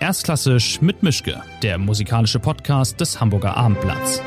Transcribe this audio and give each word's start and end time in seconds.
Erstklassisch 0.00 0.80
mit 0.80 1.02
Mischke, 1.02 1.42
der 1.60 1.76
musikalische 1.76 2.38
Podcast 2.38 3.00
des 3.00 3.20
Hamburger 3.20 3.56
Abendblatts. 3.56 4.22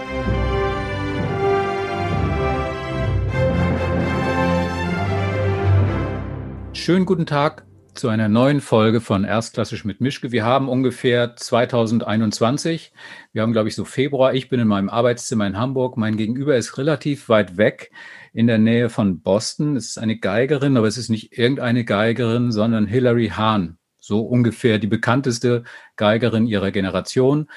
Schönen 6.73 7.05
guten 7.05 7.25
Tag 7.25 7.65
zu 7.93 8.09
einer 8.09 8.27
neuen 8.27 8.59
Folge 8.59 8.99
von 8.99 9.23
Erstklassisch 9.23 9.85
mit 9.85 10.01
Mischke. 10.01 10.33
Wir 10.33 10.43
haben 10.43 10.67
ungefähr 10.67 11.37
2021. 11.37 12.91
Wir 13.31 13.41
haben, 13.41 13.53
glaube 13.53 13.69
ich, 13.69 13.75
so 13.75 13.85
Februar. 13.85 14.33
Ich 14.33 14.49
bin 14.49 14.59
in 14.59 14.67
meinem 14.67 14.89
Arbeitszimmer 14.89 15.47
in 15.47 15.57
Hamburg. 15.57 15.95
Mein 15.95 16.17
Gegenüber 16.17 16.57
ist 16.57 16.77
relativ 16.77 17.29
weit 17.29 17.55
weg 17.55 17.91
in 18.33 18.47
der 18.47 18.57
Nähe 18.57 18.89
von 18.89 19.21
Boston. 19.21 19.77
Es 19.77 19.87
ist 19.87 19.99
eine 19.99 20.17
Geigerin, 20.17 20.75
aber 20.75 20.87
es 20.87 20.97
ist 20.97 21.09
nicht 21.09 21.37
irgendeine 21.37 21.85
Geigerin, 21.85 22.51
sondern 22.51 22.87
Hilary 22.87 23.29
Hahn 23.29 23.77
so 24.01 24.21
ungefähr 24.21 24.79
die 24.79 24.87
bekannteste 24.87 25.63
Geigerin 25.95 26.47
ihrer 26.47 26.71
Generation. 26.71 27.49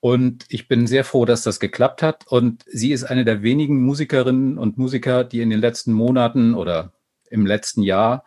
Und 0.00 0.46
ich 0.48 0.66
bin 0.66 0.88
sehr 0.88 1.04
froh, 1.04 1.24
dass 1.24 1.42
das 1.44 1.60
geklappt 1.60 2.02
hat. 2.02 2.26
Und 2.26 2.64
sie 2.66 2.90
ist 2.90 3.04
eine 3.04 3.24
der 3.24 3.42
wenigen 3.42 3.80
Musikerinnen 3.82 4.58
und 4.58 4.78
Musiker, 4.78 5.22
die 5.22 5.40
in 5.40 5.50
den 5.50 5.60
letzten 5.60 5.92
Monaten 5.92 6.54
oder 6.54 6.92
im 7.30 7.46
letzten 7.46 7.82
Jahr 7.82 8.24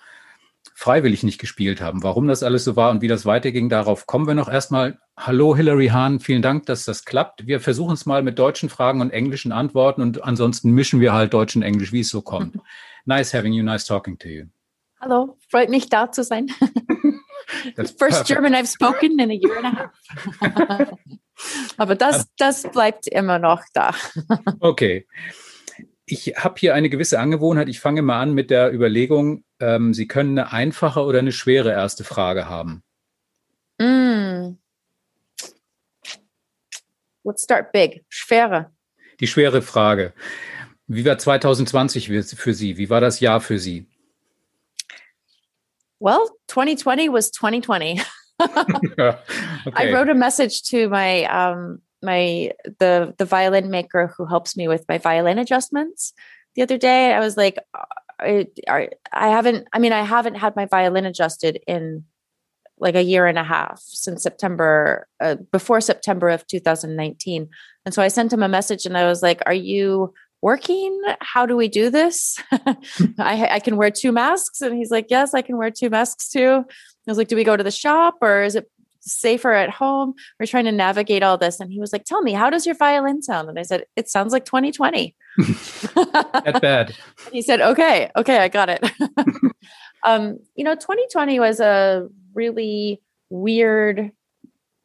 freiwillig 0.73 1.23
nicht 1.23 1.39
gespielt 1.39 1.81
haben. 1.81 2.03
Warum 2.03 2.27
das 2.27 2.43
alles 2.43 2.63
so 2.63 2.75
war 2.75 2.91
und 2.91 3.01
wie 3.01 3.07
das 3.07 3.25
weiterging, 3.25 3.69
darauf 3.69 4.07
kommen 4.07 4.27
wir 4.27 4.35
noch 4.35 4.49
erstmal. 4.49 4.99
Hallo 5.17 5.55
Hilary 5.55 5.87
Hahn, 5.87 6.19
vielen 6.19 6.41
Dank, 6.41 6.65
dass 6.65 6.85
das 6.85 7.05
klappt. 7.05 7.47
Wir 7.47 7.59
versuchen 7.59 7.93
es 7.93 8.05
mal 8.05 8.23
mit 8.23 8.37
deutschen 8.39 8.69
Fragen 8.69 9.01
und 9.01 9.11
englischen 9.11 9.51
Antworten 9.51 10.01
und 10.01 10.23
ansonsten 10.23 10.71
mischen 10.71 10.99
wir 10.99 11.13
halt 11.13 11.33
Deutsch 11.33 11.55
und 11.55 11.61
Englisch, 11.61 11.91
wie 11.91 12.01
es 12.01 12.09
so 12.09 12.21
kommt. 12.21 12.57
nice 13.05 13.33
having 13.33 13.53
you, 13.53 13.63
nice 13.63 13.85
talking 13.85 14.17
to 14.17 14.27
you. 14.27 14.45
Hallo, 14.99 15.37
freut 15.49 15.69
mich 15.69 15.89
da 15.89 16.11
zu 16.11 16.23
sein. 16.23 16.47
That's 17.75 17.91
First 17.91 17.99
perfect. 17.99 18.27
German 18.27 18.53
I've 18.53 18.67
spoken 18.67 19.19
in 19.19 19.31
a 19.31 19.33
year 19.33 19.57
and 19.57 19.65
a 19.65 19.89
half. 20.41 20.91
Aber 21.77 21.95
das, 21.95 22.27
das 22.37 22.63
bleibt 22.63 23.07
immer 23.07 23.39
noch 23.39 23.61
da. 23.73 23.93
okay. 24.59 25.07
Ich 26.05 26.33
habe 26.37 26.55
hier 26.59 26.75
eine 26.75 26.89
gewisse 26.89 27.19
Angewohnheit. 27.19 27.67
Ich 27.67 27.79
fange 27.79 28.01
mal 28.01 28.21
an 28.21 28.33
mit 28.33 28.51
der 28.51 28.71
Überlegung, 28.71 29.43
ähm, 29.59 29.93
Sie 29.93 30.07
können 30.07 30.37
eine 30.37 30.51
einfache 30.51 31.01
oder 31.01 31.19
eine 31.19 31.31
schwere 31.31 31.71
erste 31.71 32.03
Frage 32.03 32.47
haben. 32.47 32.83
Mm. 33.79 34.57
Let's 37.23 37.43
start 37.43 37.71
big. 37.71 38.05
Schwere. 38.07 38.71
Die 39.19 39.27
schwere 39.27 39.61
Frage. 39.61 40.13
Wie 40.87 41.05
war 41.05 41.17
2020 41.17 42.09
für 42.09 42.53
Sie? 42.53 42.77
Wie 42.77 42.89
war 42.91 43.01
das 43.01 43.19
Jahr 43.19 43.41
für 43.41 43.57
Sie? 43.57 43.87
Well, 45.99 46.27
2020 46.47 47.09
was 47.09 47.29
2020. 47.31 48.01
okay. 48.41 49.17
I 49.73 49.93
wrote 49.93 50.09
a 50.09 50.13
message 50.13 50.63
to 50.63 50.89
my 50.89 51.23
um 51.23 51.79
my 52.03 52.51
the 52.79 53.15
the 53.17 53.23
violin 53.23 53.69
maker 53.69 54.13
who 54.17 54.25
helps 54.25 54.57
me 54.57 54.67
with 54.67 54.83
my 54.89 54.97
violin 54.97 55.39
adjustments 55.39 56.13
the 56.55 56.61
other 56.61 56.77
day. 56.77 57.13
I 57.13 57.19
was 57.19 57.37
like, 57.37 57.57
I, 58.19 58.47
I, 58.67 58.89
I 59.13 59.29
haven't. 59.29 59.67
I 59.73 59.79
mean, 59.79 59.93
I 59.93 60.03
haven't 60.03 60.35
had 60.35 60.55
my 60.55 60.65
violin 60.65 61.05
adjusted 61.05 61.61
in 61.67 62.03
like 62.77 62.95
a 62.95 63.03
year 63.03 63.25
and 63.25 63.37
a 63.37 63.43
half 63.43 63.79
since 63.85 64.21
September, 64.21 65.07
uh, 65.21 65.35
before 65.51 65.79
September 65.79 66.27
of 66.27 66.45
2019. 66.47 67.47
And 67.85 67.93
so 67.93 68.01
I 68.01 68.09
sent 68.09 68.33
him 68.33 68.43
a 68.43 68.49
message 68.49 68.85
and 68.85 68.97
I 68.97 69.05
was 69.05 69.23
like, 69.23 69.41
Are 69.45 69.53
you 69.53 70.13
working? 70.41 71.01
How 71.21 71.45
do 71.45 71.55
we 71.55 71.67
do 71.67 71.89
this? 71.89 72.37
I, 72.51 73.47
I 73.51 73.59
can 73.59 73.77
wear 73.77 73.91
two 73.91 74.11
masks. 74.11 74.61
And 74.61 74.75
he's 74.75 74.91
like, 74.91 75.07
Yes, 75.09 75.33
I 75.33 75.41
can 75.41 75.57
wear 75.57 75.71
two 75.71 75.89
masks 75.89 76.29
too. 76.29 76.63
I 76.67 77.11
was 77.11 77.17
like, 77.17 77.27
Do 77.27 77.35
we 77.35 77.43
go 77.43 77.57
to 77.57 77.63
the 77.63 77.71
shop 77.71 78.15
or 78.21 78.43
is 78.43 78.55
it 78.55 78.69
safer 79.01 79.53
at 79.53 79.69
home? 79.69 80.13
We're 80.39 80.45
trying 80.45 80.65
to 80.65 80.71
navigate 80.71 81.23
all 81.23 81.37
this. 81.37 81.59
And 81.59 81.71
he 81.71 81.79
was 81.79 81.93
like, 81.93 82.05
Tell 82.05 82.21
me, 82.21 82.33
how 82.33 82.49
does 82.49 82.65
your 82.65 82.75
violin 82.75 83.21
sound? 83.21 83.49
And 83.49 83.59
I 83.59 83.63
said, 83.63 83.85
It 83.95 84.09
sounds 84.09 84.33
like 84.33 84.45
2020. 84.45 85.15
That 85.95 86.59
bad. 86.61 86.95
he 87.31 87.41
said, 87.41 87.61
Okay, 87.61 88.11
okay, 88.15 88.37
I 88.37 88.47
got 88.47 88.69
it. 88.69 88.83
um, 90.05 90.39
you 90.55 90.63
know, 90.63 90.75
2020 90.75 91.39
was 91.39 91.59
a 91.59 92.07
really 92.33 93.01
weird. 93.29 94.11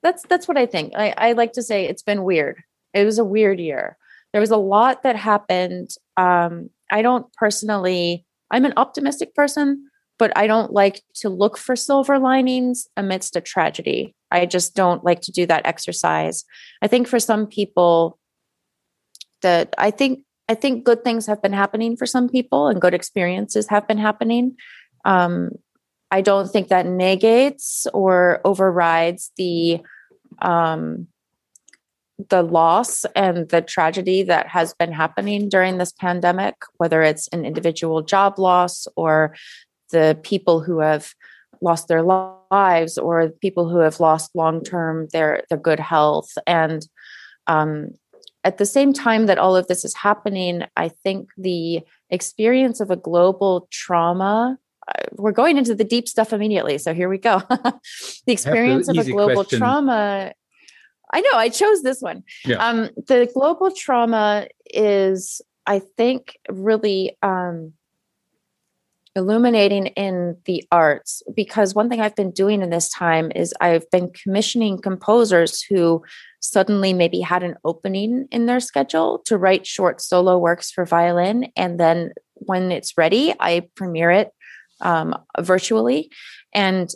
That's 0.03 0.23
that's 0.23 0.49
what 0.49 0.57
I 0.57 0.65
think. 0.65 0.95
I, 0.97 1.13
I 1.17 1.33
like 1.33 1.53
to 1.53 1.63
say 1.63 1.85
it's 1.85 2.03
been 2.03 2.25
weird. 2.25 2.63
It 2.95 3.05
was 3.05 3.19
a 3.19 3.25
weird 3.25 3.61
year 3.61 3.99
there 4.33 4.41
was 4.41 4.51
a 4.51 4.57
lot 4.57 5.03
that 5.03 5.17
happened. 5.17 5.91
Um, 6.17 6.71
I 6.91 7.03
don't 7.03 7.33
personally, 7.35 8.25
I'm 8.51 8.65
an 8.65 8.75
optimistic 8.77 9.35
person, 9.35 9.89
but 10.19 10.33
I 10.37 10.47
don't 10.47 10.73
like 10.73 11.03
to 11.17 11.29
look 11.29 11.57
for 11.57 11.75
silver 11.77 12.19
linings 12.19 12.87
amidst 12.97 13.37
a 13.37 13.41
tragedy. 13.41 14.15
I 14.31 14.47
just 14.47 14.75
don't 14.75 15.05
like 15.05 15.21
to 15.23 15.33
do 15.33 15.47
that 15.47 15.67
exercise. 15.67 16.45
I 16.83 16.87
think 16.87 17.09
for 17.09 17.19
some 17.19 17.47
people, 17.47 18.19
that 19.43 19.75
I 19.79 19.91
think 19.91 20.21
I 20.49 20.55
think 20.55 20.85
good 20.85 21.05
things 21.05 21.27
have 21.27 21.41
been 21.41 21.53
happening 21.53 21.97
for 21.97 22.07
some 22.07 22.29
people 22.29 22.67
and 22.67 22.81
good 22.81 22.95
experiences 22.95 23.69
have 23.69 23.87
been 23.87 23.99
happening. 23.99 24.57
Um, 25.05 25.51
I 26.11 26.23
don't 26.23 26.49
think 26.51 26.69
that 26.69 26.87
negates 26.87 27.87
or 27.95 28.41
overrides 28.45 29.31
the 29.37 29.81
um, 30.43 31.07
the 32.29 32.43
loss 32.43 33.05
and 33.17 33.49
the 33.49 33.63
tragedy 33.63 34.23
that 34.25 34.49
has 34.49 34.75
been 34.75 34.93
happening 34.93 35.49
during 35.49 35.79
this 35.79 35.93
pandemic, 35.93 36.55
whether 36.77 37.03
it's 37.03 37.29
an 37.29 37.45
individual 37.45 38.03
job 38.03 38.39
loss 38.39 38.87
or 38.97 39.35
the 39.91 40.19
people 40.23 40.61
who 40.61 40.81
have 40.81 41.15
lost 41.63 41.89
their 41.89 42.03
lives 42.03 42.97
or 42.97 43.29
people 43.41 43.69
who 43.69 43.79
have 43.79 44.01
lost 44.01 44.31
long 44.35 44.63
term 44.63 45.09
their 45.13 45.45
their 45.49 45.59
good 45.59 45.81
health. 45.81 46.31
And 46.47 46.87
um, 47.47 47.95
at 48.45 48.59
the 48.59 48.67
same 48.67 48.93
time 48.93 49.27
that 49.27 49.39
all 49.39 49.57
of 49.57 49.67
this 49.67 49.85
is 49.85 49.95
happening 49.95 50.63
i 50.77 50.89
think 50.89 51.29
the 51.37 51.81
experience 52.09 52.81
of 52.81 52.91
a 52.91 52.97
global 52.97 53.69
trauma 53.71 54.59
uh, 54.89 55.03
we're 55.13 55.33
going 55.33 55.59
into 55.59 55.75
the 55.75 55.85
deep 55.85 56.09
stuff 56.09 56.33
immediately 56.33 56.79
so 56.79 56.95
here 56.95 57.09
we 57.09 57.19
go. 57.19 57.43
The 58.27 58.33
experience 58.33 58.89
of 58.89 58.99
a 58.99 59.05
global 59.05 59.35
question. 59.35 59.59
trauma 59.59 60.33
I 61.13 61.21
know 61.21 61.31
I 61.35 61.49
chose 61.49 61.83
this 61.83 62.01
one. 62.01 62.23
Yeah. 62.45 62.57
Um, 62.57 62.91
the 63.09 63.31
global 63.35 63.71
trauma 63.71 64.47
is, 64.67 65.41
I 65.67 65.81
think, 65.97 66.39
really 66.49 67.17
um, 67.23 67.73
illuminating 69.17 69.87
in 69.89 70.37
the 70.45 70.65
arts 70.71 71.23
because 71.35 71.75
one 71.75 71.89
thing 71.89 72.01
I've 72.01 72.15
been 72.15 72.31
doing 72.31 72.63
in 72.63 72.71
this 72.71 72.89
time 72.89 73.33
is 73.35 73.53
I've 73.61 73.91
been 73.91 74.11
commissioning 74.13 74.81
composers 74.81 75.63
who 75.63 76.03
suddenly 76.41 76.93
maybe 76.93 77.21
had 77.21 77.43
an 77.43 77.57
opening 77.65 78.29
in 78.31 78.47
their 78.47 78.61
schedule 78.61 79.21
to 79.27 79.37
write 79.37 79.67
short 79.67 80.01
solo 80.01 80.39
works 80.39 80.71
for 80.71 80.85
violin. 80.85 81.51
And 81.57 81.79
then 81.79 82.13
when 82.35 82.71
it's 82.71 82.97
ready, 82.97 83.35
I 83.39 83.69
premiere 83.75 84.11
it 84.13 84.31
um, 84.81 85.17
virtually. 85.39 86.11
And 86.55 86.89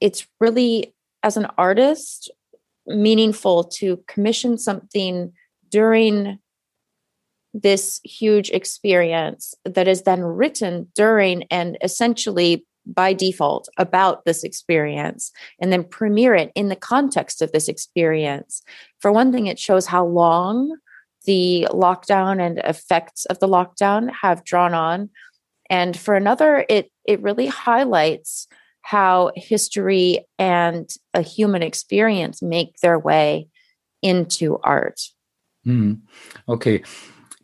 it's 0.00 0.26
really, 0.40 0.94
as 1.22 1.36
an 1.36 1.46
artist, 1.56 2.30
meaningful 2.86 3.64
to 3.64 4.02
commission 4.08 4.58
something 4.58 5.32
during 5.68 6.38
this 7.54 8.00
huge 8.04 8.50
experience 8.50 9.54
that 9.64 9.86
is 9.86 10.02
then 10.02 10.22
written 10.22 10.88
during 10.94 11.44
and 11.50 11.76
essentially 11.82 12.64
by 12.86 13.12
default 13.12 13.68
about 13.76 14.24
this 14.24 14.42
experience 14.42 15.30
and 15.60 15.72
then 15.72 15.84
premiere 15.84 16.34
it 16.34 16.50
in 16.54 16.68
the 16.68 16.76
context 16.76 17.42
of 17.42 17.52
this 17.52 17.68
experience. 17.68 18.62
For 19.00 19.12
one 19.12 19.32
thing, 19.32 19.46
it 19.46 19.58
shows 19.58 19.86
how 19.86 20.04
long 20.04 20.76
the 21.24 21.68
lockdown 21.70 22.44
and 22.44 22.58
effects 22.58 23.24
of 23.26 23.38
the 23.38 23.46
lockdown 23.46 24.10
have 24.22 24.44
drawn 24.44 24.74
on. 24.74 25.10
And 25.70 25.96
for 25.96 26.14
another, 26.14 26.66
it 26.68 26.90
it 27.04 27.22
really 27.22 27.46
highlights 27.46 28.48
how 28.82 29.30
history 29.34 30.26
and 30.38 30.88
a 31.14 31.22
human 31.22 31.62
experience 31.62 32.42
make 32.42 32.76
their 32.82 32.98
way 32.98 33.48
into 34.02 34.58
art. 34.62 35.00
Hm. 35.64 36.02
Okay. 36.46 36.82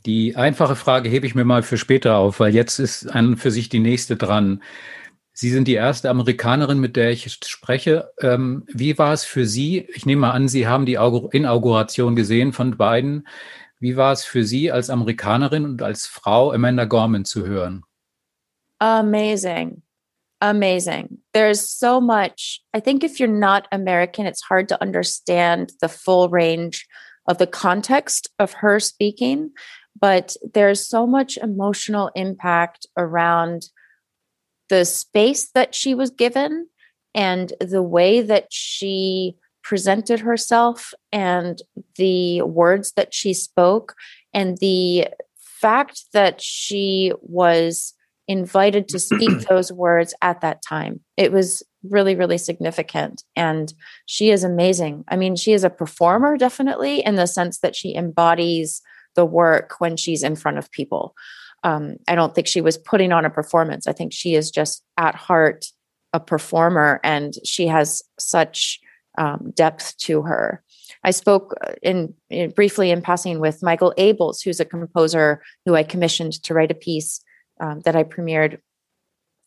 Die 0.06 0.36
einfache 0.36 0.76
Frage 0.76 1.08
hebe 1.08 1.26
ich 1.26 1.34
mir 1.34 1.44
mal 1.44 1.62
für 1.62 1.76
später 1.76 2.16
auf, 2.16 2.40
weil 2.40 2.54
jetzt 2.54 2.78
ist 2.78 3.06
an 3.06 3.36
für 3.36 3.50
sich 3.50 3.68
die 3.68 3.80
nächste 3.80 4.16
dran. 4.16 4.62
Sie 5.32 5.50
sind 5.50 5.68
die 5.68 5.74
erste 5.74 6.10
Amerikanerin, 6.10 6.80
mit 6.80 6.96
der 6.96 7.10
ich 7.10 7.30
spreche. 7.44 8.10
Ähm, 8.20 8.64
wie 8.72 8.98
war 8.98 9.12
es 9.12 9.24
für 9.24 9.46
Sie? 9.46 9.86
Ich 9.94 10.06
nehme 10.06 10.22
mal 10.22 10.30
an, 10.32 10.48
Sie 10.48 10.66
haben 10.66 10.86
die 10.86 10.94
Inauguration 10.94 12.16
gesehen 12.16 12.52
von 12.52 12.76
beiden. 12.76 13.28
Wie 13.78 13.96
war 13.96 14.12
es 14.12 14.24
für 14.24 14.44
Sie 14.44 14.72
als 14.72 14.90
Amerikanerin 14.90 15.64
und 15.64 15.82
als 15.82 16.06
Frau 16.06 16.52
Amanda 16.52 16.86
Gorman 16.86 17.24
zu 17.24 17.46
hören? 17.46 17.84
Amazing 18.80 19.82
amazing. 20.40 21.18
There's 21.34 21.68
so 21.68 22.00
much. 22.00 22.60
I 22.74 22.80
think 22.80 23.04
if 23.04 23.18
you're 23.18 23.28
not 23.28 23.68
American, 23.72 24.26
it's 24.26 24.42
hard 24.42 24.68
to 24.68 24.80
understand 24.82 25.72
the 25.80 25.88
full 25.88 26.28
range 26.28 26.86
of 27.28 27.38
the 27.38 27.46
context 27.46 28.28
of 28.38 28.52
her 28.54 28.80
speaking, 28.80 29.50
but 30.00 30.36
there's 30.54 30.86
so 30.86 31.06
much 31.06 31.36
emotional 31.36 32.10
impact 32.14 32.86
around 32.96 33.68
the 34.68 34.84
space 34.84 35.50
that 35.50 35.74
she 35.74 35.94
was 35.94 36.10
given 36.10 36.68
and 37.14 37.52
the 37.60 37.82
way 37.82 38.20
that 38.20 38.46
she 38.50 39.34
presented 39.62 40.20
herself 40.20 40.94
and 41.12 41.60
the 41.96 42.42
words 42.42 42.92
that 42.92 43.12
she 43.12 43.34
spoke 43.34 43.94
and 44.32 44.58
the 44.58 45.08
fact 45.36 46.04
that 46.12 46.40
she 46.40 47.12
was 47.20 47.94
invited 48.28 48.86
to 48.88 48.98
speak 48.98 49.40
those 49.48 49.72
words 49.72 50.14
at 50.22 50.42
that 50.42 50.62
time. 50.62 51.00
It 51.16 51.32
was 51.32 51.62
really, 51.82 52.14
really 52.14 52.38
significant. 52.38 53.24
And 53.34 53.72
she 54.06 54.30
is 54.30 54.44
amazing. 54.44 55.04
I 55.08 55.16
mean, 55.16 55.34
she 55.34 55.52
is 55.52 55.64
a 55.64 55.70
performer, 55.70 56.36
definitely, 56.36 57.04
in 57.04 57.16
the 57.16 57.26
sense 57.26 57.58
that 57.60 57.74
she 57.74 57.94
embodies 57.94 58.82
the 59.16 59.24
work 59.24 59.76
when 59.78 59.96
she's 59.96 60.22
in 60.22 60.36
front 60.36 60.58
of 60.58 60.70
people. 60.70 61.14
Um, 61.64 61.96
I 62.06 62.14
don't 62.14 62.34
think 62.34 62.46
she 62.46 62.60
was 62.60 62.78
putting 62.78 63.12
on 63.12 63.24
a 63.24 63.30
performance. 63.30 63.86
I 63.86 63.92
think 63.92 64.12
she 64.12 64.34
is 64.34 64.50
just 64.50 64.84
at 64.96 65.14
heart 65.14 65.66
a 66.12 66.20
performer 66.20 67.00
and 67.02 67.34
she 67.44 67.66
has 67.66 68.02
such 68.18 68.80
um, 69.18 69.52
depth 69.54 69.96
to 69.98 70.22
her. 70.22 70.62
I 71.04 71.10
spoke 71.10 71.54
uh, 71.62 71.72
in, 71.82 72.14
in, 72.30 72.50
briefly 72.50 72.90
in 72.90 73.02
passing 73.02 73.40
with 73.40 73.62
Michael 73.62 73.92
Abels, 73.98 74.42
who's 74.42 74.60
a 74.60 74.64
composer 74.64 75.42
who 75.66 75.74
I 75.74 75.82
commissioned 75.82 76.42
to 76.44 76.54
write 76.54 76.70
a 76.70 76.74
piece 76.74 77.20
um, 77.60 77.80
that 77.80 77.96
I 77.96 78.04
premiered 78.04 78.58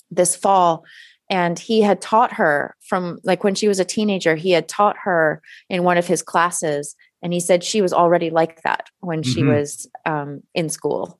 this 0.09 0.35
fall. 0.35 0.83
And 1.29 1.57
he 1.57 1.81
had 1.81 2.01
taught 2.01 2.33
her 2.33 2.75
from 2.81 3.19
like 3.23 3.43
when 3.43 3.55
she 3.55 3.67
was 3.67 3.79
a 3.79 3.85
teenager, 3.85 4.35
he 4.35 4.51
had 4.51 4.67
taught 4.67 4.97
her 5.03 5.41
in 5.69 5.83
one 5.83 5.97
of 5.97 6.05
his 6.05 6.21
classes. 6.21 6.95
And 7.23 7.31
he 7.31 7.39
said 7.39 7.63
she 7.63 7.81
was 7.81 7.93
already 7.93 8.29
like 8.29 8.63
that 8.63 8.89
when 8.99 9.23
she 9.23 9.41
mhm. 9.41 9.55
was 9.55 9.87
um, 10.05 10.43
in 10.53 10.69
school. 10.69 11.17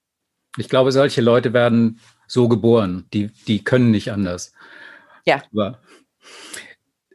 Ich 0.58 0.68
glaube, 0.68 0.92
solche 0.92 1.22
Leute 1.22 1.54
werden 1.54 2.00
so 2.28 2.50
geboren. 2.50 3.06
Die, 3.14 3.30
die 3.48 3.64
können 3.64 3.92
nicht 3.92 4.12
anders. 4.12 4.52
Ja. 5.26 5.42
Aber 5.54 5.80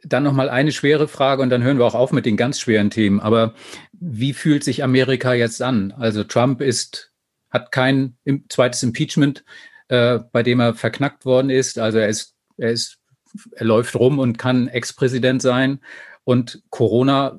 dann 0.03 0.23
noch 0.23 0.33
mal 0.33 0.49
eine 0.49 0.71
schwere 0.71 1.07
Frage 1.07 1.41
und 1.41 1.49
dann 1.49 1.63
hören 1.63 1.77
wir 1.77 1.85
auch 1.85 1.95
auf 1.95 2.11
mit 2.11 2.25
den 2.25 2.37
ganz 2.37 2.59
schweren 2.59 2.89
Themen. 2.89 3.19
Aber 3.19 3.53
wie 3.91 4.33
fühlt 4.33 4.63
sich 4.63 4.83
Amerika 4.83 5.33
jetzt 5.33 5.61
an? 5.61 5.93
Also 5.97 6.23
Trump 6.23 6.61
ist, 6.61 7.11
hat 7.49 7.71
kein 7.71 8.17
zweites 8.49 8.83
Impeachment, 8.83 9.43
äh, 9.87 10.19
bei 10.31 10.43
dem 10.43 10.59
er 10.59 10.73
verknackt 10.73 11.25
worden 11.25 11.49
ist. 11.49 11.79
Also 11.79 11.99
er 11.99 12.07
ist, 12.07 12.35
er 12.57 12.71
ist, 12.71 12.99
er 13.51 13.65
läuft 13.65 13.95
rum 13.95 14.19
und 14.19 14.37
kann 14.37 14.67
Ex-Präsident 14.67 15.41
sein. 15.41 15.79
Und 16.23 16.61
Corona 16.69 17.37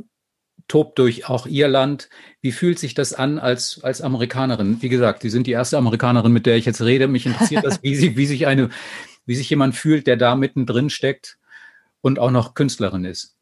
tobt 0.68 0.98
durch 0.98 1.28
auch 1.28 1.46
ihr 1.46 1.68
Land. 1.68 2.08
Wie 2.40 2.52
fühlt 2.52 2.78
sich 2.78 2.94
das 2.94 3.14
an 3.14 3.38
als, 3.38 3.82
als 3.82 4.00
Amerikanerin? 4.02 4.80
Wie 4.80 4.88
gesagt, 4.88 5.22
Sie 5.22 5.30
sind 5.30 5.46
die 5.46 5.52
erste 5.52 5.78
Amerikanerin, 5.78 6.32
mit 6.32 6.46
der 6.46 6.56
ich 6.56 6.66
jetzt 6.66 6.82
rede. 6.82 7.08
Mich 7.08 7.26
interessiert 7.26 7.64
das, 7.64 7.82
wie, 7.82 7.96
sie, 7.96 8.16
wie 8.16 8.26
sich 8.26 8.46
eine, 8.46 8.68
wie 9.26 9.34
sich 9.34 9.50
jemand 9.50 9.74
fühlt, 9.74 10.06
der 10.06 10.16
da 10.16 10.34
mittendrin 10.34 10.90
steckt 10.90 11.38
und 12.00 12.18
auch 12.18 12.30
noch 12.30 12.54
Künstlerin 12.54 13.04
ist. 13.04 13.37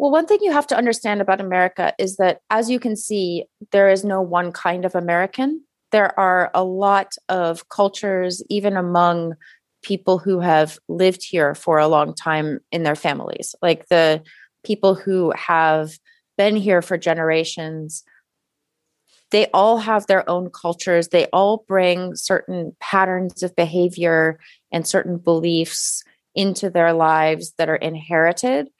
Well, 0.00 0.10
one 0.10 0.24
thing 0.24 0.38
you 0.40 0.52
have 0.52 0.66
to 0.68 0.76
understand 0.78 1.20
about 1.20 1.42
America 1.42 1.92
is 1.98 2.16
that, 2.16 2.40
as 2.48 2.70
you 2.70 2.80
can 2.80 2.96
see, 2.96 3.44
there 3.70 3.90
is 3.90 4.02
no 4.02 4.22
one 4.22 4.50
kind 4.50 4.86
of 4.86 4.94
American. 4.94 5.62
There 5.92 6.18
are 6.18 6.50
a 6.54 6.64
lot 6.64 7.12
of 7.28 7.68
cultures, 7.68 8.42
even 8.48 8.78
among 8.78 9.34
people 9.82 10.16
who 10.16 10.40
have 10.40 10.78
lived 10.88 11.22
here 11.22 11.54
for 11.54 11.78
a 11.78 11.86
long 11.86 12.14
time 12.14 12.60
in 12.72 12.82
their 12.82 12.96
families. 12.96 13.54
Like 13.60 13.88
the 13.88 14.22
people 14.64 14.94
who 14.94 15.34
have 15.36 15.98
been 16.38 16.56
here 16.56 16.80
for 16.80 16.96
generations, 16.96 18.02
they 19.32 19.48
all 19.52 19.76
have 19.76 20.06
their 20.06 20.26
own 20.30 20.48
cultures. 20.48 21.08
They 21.08 21.26
all 21.26 21.66
bring 21.68 22.16
certain 22.16 22.74
patterns 22.80 23.42
of 23.42 23.54
behavior 23.54 24.40
and 24.72 24.88
certain 24.88 25.18
beliefs 25.18 26.02
into 26.34 26.70
their 26.70 26.94
lives 26.94 27.52
that 27.58 27.68
are 27.68 27.76
inherited. 27.76 28.70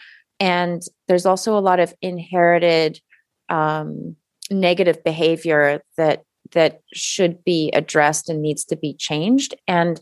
And 0.41 0.83
there's 1.11 1.27
also 1.27 1.59
a 1.59 1.67
lot 1.71 1.81
of 1.81 1.93
inherited 2.03 3.01
um, 3.49 4.15
negative 4.49 5.03
behavior 5.03 5.83
that 5.97 6.23
that 6.53 6.83
should 6.95 7.43
be 7.43 7.69
addressed 7.75 8.29
and 8.29 8.41
needs 8.41 8.65
to 8.67 8.77
be 8.77 8.95
changed. 8.95 9.57
And 9.67 10.01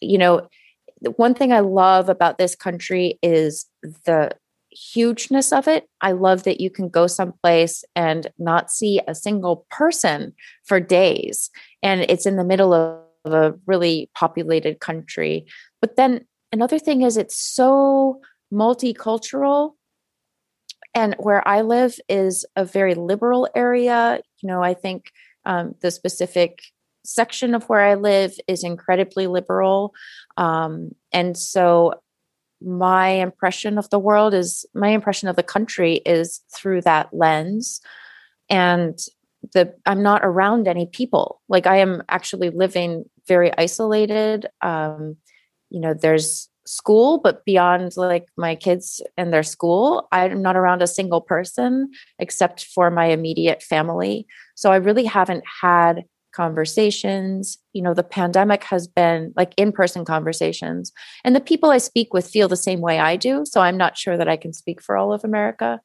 you 0.00 0.18
know, 0.18 0.48
one 1.14 1.34
thing 1.34 1.52
I 1.52 1.60
love 1.60 2.08
about 2.08 2.38
this 2.38 2.56
country 2.56 3.20
is 3.22 3.66
the 4.04 4.32
hugeness 4.72 5.52
of 5.52 5.68
it. 5.68 5.88
I 6.00 6.10
love 6.10 6.42
that 6.42 6.60
you 6.60 6.70
can 6.70 6.88
go 6.88 7.06
someplace 7.06 7.84
and 7.94 8.26
not 8.36 8.72
see 8.72 9.00
a 9.06 9.14
single 9.14 9.64
person 9.70 10.34
for 10.64 10.80
days, 10.80 11.50
and 11.84 12.00
it's 12.00 12.26
in 12.26 12.34
the 12.34 12.42
middle 12.42 12.74
of 12.74 13.32
a 13.32 13.54
really 13.66 14.10
populated 14.16 14.80
country. 14.80 15.46
But 15.80 15.94
then 15.94 16.26
another 16.50 16.80
thing 16.80 17.02
is 17.02 17.16
it's 17.16 17.38
so 17.38 18.20
multicultural 18.52 19.74
and 20.94 21.14
where 21.18 21.46
i 21.46 21.62
live 21.62 21.98
is 22.08 22.44
a 22.56 22.64
very 22.64 22.94
liberal 22.94 23.48
area. 23.54 24.20
You 24.40 24.48
know 24.48 24.62
i 24.62 24.74
think 24.74 25.10
um, 25.44 25.74
the 25.80 25.90
specific 25.90 26.62
section 27.04 27.54
of 27.54 27.64
where 27.68 27.80
i 27.80 27.94
live 27.94 28.34
is 28.46 28.64
incredibly 28.64 29.26
liberal. 29.26 29.92
Um, 30.36 30.92
and 31.12 31.36
so 31.36 31.94
my 32.60 33.08
impression 33.08 33.76
of 33.76 33.90
the 33.90 33.98
world 33.98 34.34
is 34.34 34.64
my 34.74 34.90
impression 34.90 35.28
of 35.28 35.36
the 35.36 35.42
country 35.42 35.94
is 36.06 36.40
through 36.54 36.82
that 36.82 37.12
lens. 37.12 37.80
And 38.48 38.98
the 39.54 39.74
i'm 39.86 40.02
not 40.02 40.20
around 40.24 40.68
any 40.68 40.86
people. 40.86 41.40
Like 41.48 41.66
i 41.66 41.78
am 41.78 42.02
actually 42.08 42.50
living 42.50 43.04
very 43.26 43.50
isolated. 43.56 44.46
Um, 44.60 45.16
you 45.70 45.80
know 45.80 45.94
there's 45.94 46.48
school 46.66 47.18
but 47.18 47.44
beyond 47.44 47.96
like 47.96 48.26
my 48.36 48.54
kids 48.54 49.02
and 49.16 49.32
their 49.32 49.42
school 49.42 50.06
i'm 50.12 50.40
not 50.40 50.56
around 50.56 50.80
a 50.80 50.86
single 50.86 51.20
person 51.20 51.90
except 52.18 52.66
for 52.66 52.90
my 52.90 53.06
immediate 53.06 53.62
family. 53.62 54.26
So 54.54 54.70
i 54.70 54.76
really 54.76 55.04
haven't 55.04 55.44
had 55.60 56.04
conversations. 56.32 57.58
You 57.72 57.82
know 57.82 57.94
the 57.94 58.02
pandemic 58.02 58.64
has 58.64 58.86
been 58.86 59.32
like 59.36 59.52
in-person 59.56 60.04
conversations 60.04 60.92
and 61.24 61.36
the 61.36 61.40
people 61.40 61.70
i 61.70 61.78
speak 61.78 62.14
with 62.14 62.26
feel 62.28 62.48
the 62.48 62.56
same 62.56 62.80
way 62.80 62.98
i 62.98 63.16
do 63.16 63.44
so 63.44 63.60
i'm 63.60 63.76
not 63.76 63.98
sure 63.98 64.16
that 64.16 64.28
i 64.28 64.36
can 64.36 64.52
speak 64.52 64.80
for 64.80 64.96
all 64.96 65.12
of 65.12 65.24
america. 65.24 65.80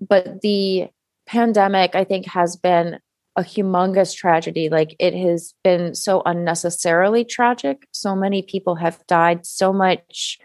But 0.00 0.40
the 0.40 0.88
pandemic 1.26 1.94
i 1.94 2.04
think 2.04 2.26
has 2.26 2.56
been 2.56 2.98
a 3.36 3.42
humongous 3.42 4.14
tragedy. 4.14 4.68
Like 4.68 4.94
it 4.98 5.14
has 5.14 5.54
been 5.64 5.94
so 5.94 6.22
unnecessarily 6.24 7.24
tragic. 7.24 7.86
So 7.92 8.14
many 8.14 8.42
people 8.42 8.76
have 8.76 9.04
died. 9.06 9.44
So 9.44 9.72
much 9.72 10.38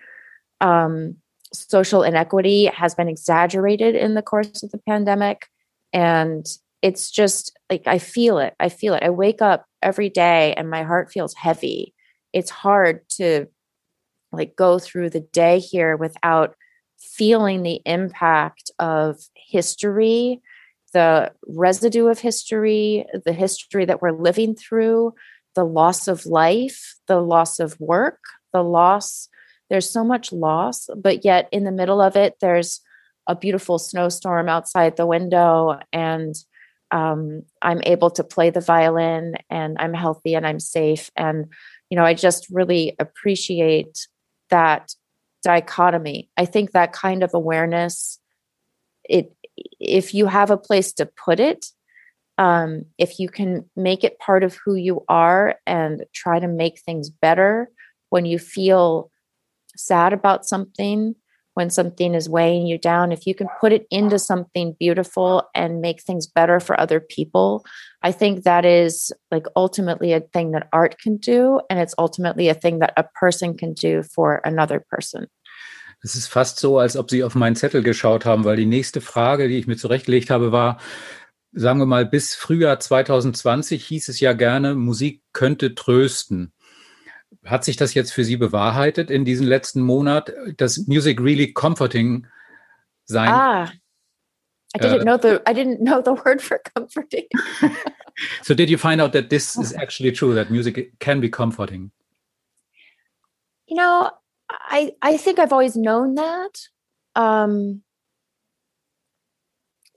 um, 0.61 1.15
social 1.53 2.03
inequity 2.03 2.65
has 2.65 2.95
been 2.95 3.07
exaggerated 3.07 3.95
in 3.95 4.15
the 4.15 4.21
course 4.21 4.63
of 4.63 4.71
the 4.71 4.79
pandemic. 4.87 5.47
And 5.93 6.45
it's 6.81 7.11
just 7.11 7.57
like 7.69 7.83
I 7.85 7.99
feel 7.99 8.39
it. 8.39 8.55
I 8.59 8.69
feel 8.69 8.93
it. 8.93 9.03
I 9.03 9.09
wake 9.09 9.41
up 9.41 9.65
every 9.81 10.09
day 10.09 10.53
and 10.55 10.69
my 10.69 10.83
heart 10.83 11.11
feels 11.11 11.33
heavy. 11.33 11.93
It's 12.33 12.49
hard 12.49 13.07
to 13.17 13.47
like 14.31 14.55
go 14.55 14.79
through 14.79 15.09
the 15.09 15.19
day 15.19 15.59
here 15.59 15.97
without 15.97 16.55
feeling 16.99 17.63
the 17.63 17.81
impact 17.85 18.71
of 18.79 19.17
history 19.35 20.41
the 20.93 21.31
residue 21.47 22.07
of 22.07 22.19
history, 22.19 23.05
the 23.25 23.33
history 23.33 23.85
that 23.85 24.01
we're 24.01 24.11
living 24.11 24.55
through, 24.55 25.13
the 25.55 25.65
loss 25.65 26.07
of 26.07 26.25
life, 26.25 26.95
the 27.07 27.19
loss 27.19 27.59
of 27.59 27.79
work, 27.79 28.19
the 28.53 28.63
loss. 28.63 29.29
There's 29.69 29.89
so 29.89 30.03
much 30.03 30.31
loss, 30.31 30.89
but 30.95 31.23
yet 31.23 31.47
in 31.51 31.63
the 31.63 31.71
middle 31.71 32.01
of 32.01 32.15
it, 32.15 32.35
there's 32.41 32.81
a 33.27 33.35
beautiful 33.35 33.77
snowstorm 33.77 34.49
outside 34.49 34.97
the 34.97 35.05
window, 35.05 35.79
and 35.93 36.35
um, 36.91 37.43
I'm 37.61 37.81
able 37.83 38.09
to 38.11 38.23
play 38.23 38.49
the 38.49 38.61
violin, 38.61 39.35
and 39.49 39.77
I'm 39.79 39.93
healthy 39.93 40.33
and 40.33 40.47
I'm 40.47 40.59
safe. 40.59 41.11
And, 41.15 41.45
you 41.89 41.95
know, 41.95 42.03
I 42.03 42.15
just 42.15 42.47
really 42.49 42.95
appreciate 42.97 44.07
that 44.49 44.95
dichotomy. 45.43 46.29
I 46.35 46.45
think 46.45 46.71
that 46.71 46.91
kind 46.91 47.23
of 47.23 47.31
awareness 47.33 48.19
it 49.03 49.33
if 49.79 50.13
you 50.13 50.25
have 50.27 50.51
a 50.51 50.57
place 50.57 50.93
to 50.93 51.05
put 51.05 51.39
it, 51.39 51.65
um, 52.37 52.85
if 52.97 53.19
you 53.19 53.29
can 53.29 53.69
make 53.75 54.03
it 54.03 54.19
part 54.19 54.43
of 54.43 54.57
who 54.63 54.75
you 54.75 55.03
are 55.09 55.55
and 55.65 56.05
try 56.13 56.39
to 56.39 56.47
make 56.47 56.79
things 56.79 57.09
better 57.09 57.69
when 58.09 58.25
you 58.25 58.39
feel 58.39 59.11
sad 59.75 60.13
about 60.13 60.45
something, 60.45 61.15
when 61.53 61.69
something 61.69 62.13
is 62.13 62.29
weighing 62.29 62.65
you 62.65 62.77
down, 62.77 63.11
if 63.11 63.27
you 63.27 63.35
can 63.35 63.49
put 63.59 63.73
it 63.73 63.85
into 63.91 64.17
something 64.17 64.75
beautiful 64.79 65.43
and 65.53 65.81
make 65.81 66.01
things 66.01 66.25
better 66.25 66.61
for 66.61 66.79
other 66.79 67.01
people, 67.01 67.65
I 68.01 68.13
think 68.13 68.43
that 68.43 68.63
is 68.63 69.11
like 69.31 69.45
ultimately 69.57 70.13
a 70.13 70.21
thing 70.21 70.51
that 70.51 70.69
art 70.71 70.97
can 70.99 71.17
do. 71.17 71.59
And 71.69 71.77
it's 71.77 71.95
ultimately 71.97 72.47
a 72.47 72.53
thing 72.53 72.79
that 72.79 72.93
a 72.95 73.03
person 73.03 73.57
can 73.57 73.73
do 73.73 74.03
for 74.03 74.41
another 74.45 74.85
person. 74.89 75.27
Es 76.01 76.15
ist 76.15 76.27
fast 76.27 76.59
so, 76.59 76.79
als 76.79 76.95
ob 76.95 77.09
Sie 77.09 77.23
auf 77.23 77.35
meinen 77.35 77.55
Zettel 77.55 77.83
geschaut 77.83 78.25
haben, 78.25 78.45
weil 78.45 78.55
die 78.55 78.65
nächste 78.65 79.01
Frage, 79.01 79.47
die 79.47 79.57
ich 79.57 79.67
mir 79.67 79.75
zurechtgelegt 79.75 80.29
habe, 80.29 80.51
war, 80.51 80.79
sagen 81.51 81.79
wir 81.79 81.85
mal, 81.85 82.05
bis 82.05 82.35
Frühjahr 82.35 82.79
2020 82.79 83.85
hieß 83.85 84.09
es 84.09 84.19
ja 84.19 84.33
gerne, 84.33 84.75
Musik 84.75 85.21
könnte 85.33 85.75
trösten. 85.75 86.53
Hat 87.43 87.63
sich 87.63 87.75
das 87.75 87.93
jetzt 87.93 88.11
für 88.11 88.23
Sie 88.23 88.37
bewahrheitet 88.37 89.11
in 89.11 89.25
diesem 89.25 89.47
letzten 89.47 89.81
Monat, 89.81 90.31
dass 90.57 90.87
Music 90.87 91.19
really 91.19 91.53
comforting 91.53 92.27
sein. 93.05 93.29
Ah, 93.29 93.71
I 94.75 94.79
didn't 94.79 95.01
uh, 95.01 95.03
know 95.03 95.17
the 95.17 95.41
I 95.47 95.53
didn't 95.53 95.79
know 95.79 96.01
the 96.01 96.13
word 96.23 96.41
for 96.41 96.59
comforting. 96.75 97.27
so 98.43 98.53
did 98.53 98.69
you 98.69 98.77
find 98.77 99.01
out 99.01 99.13
that 99.13 99.29
this 99.29 99.55
is 99.55 99.73
actually 99.81 100.11
true 100.11 100.35
that 100.35 100.51
music 100.51 100.99
can 100.99 101.19
be 101.19 101.29
comforting? 101.29 101.91
You 103.67 103.77
know, 103.77 104.11
I 104.49 104.93
I 105.01 105.17
think 105.17 105.39
I've 105.39 105.53
always 105.53 105.75
known 105.75 106.15
that. 106.15 106.59
Um, 107.15 107.81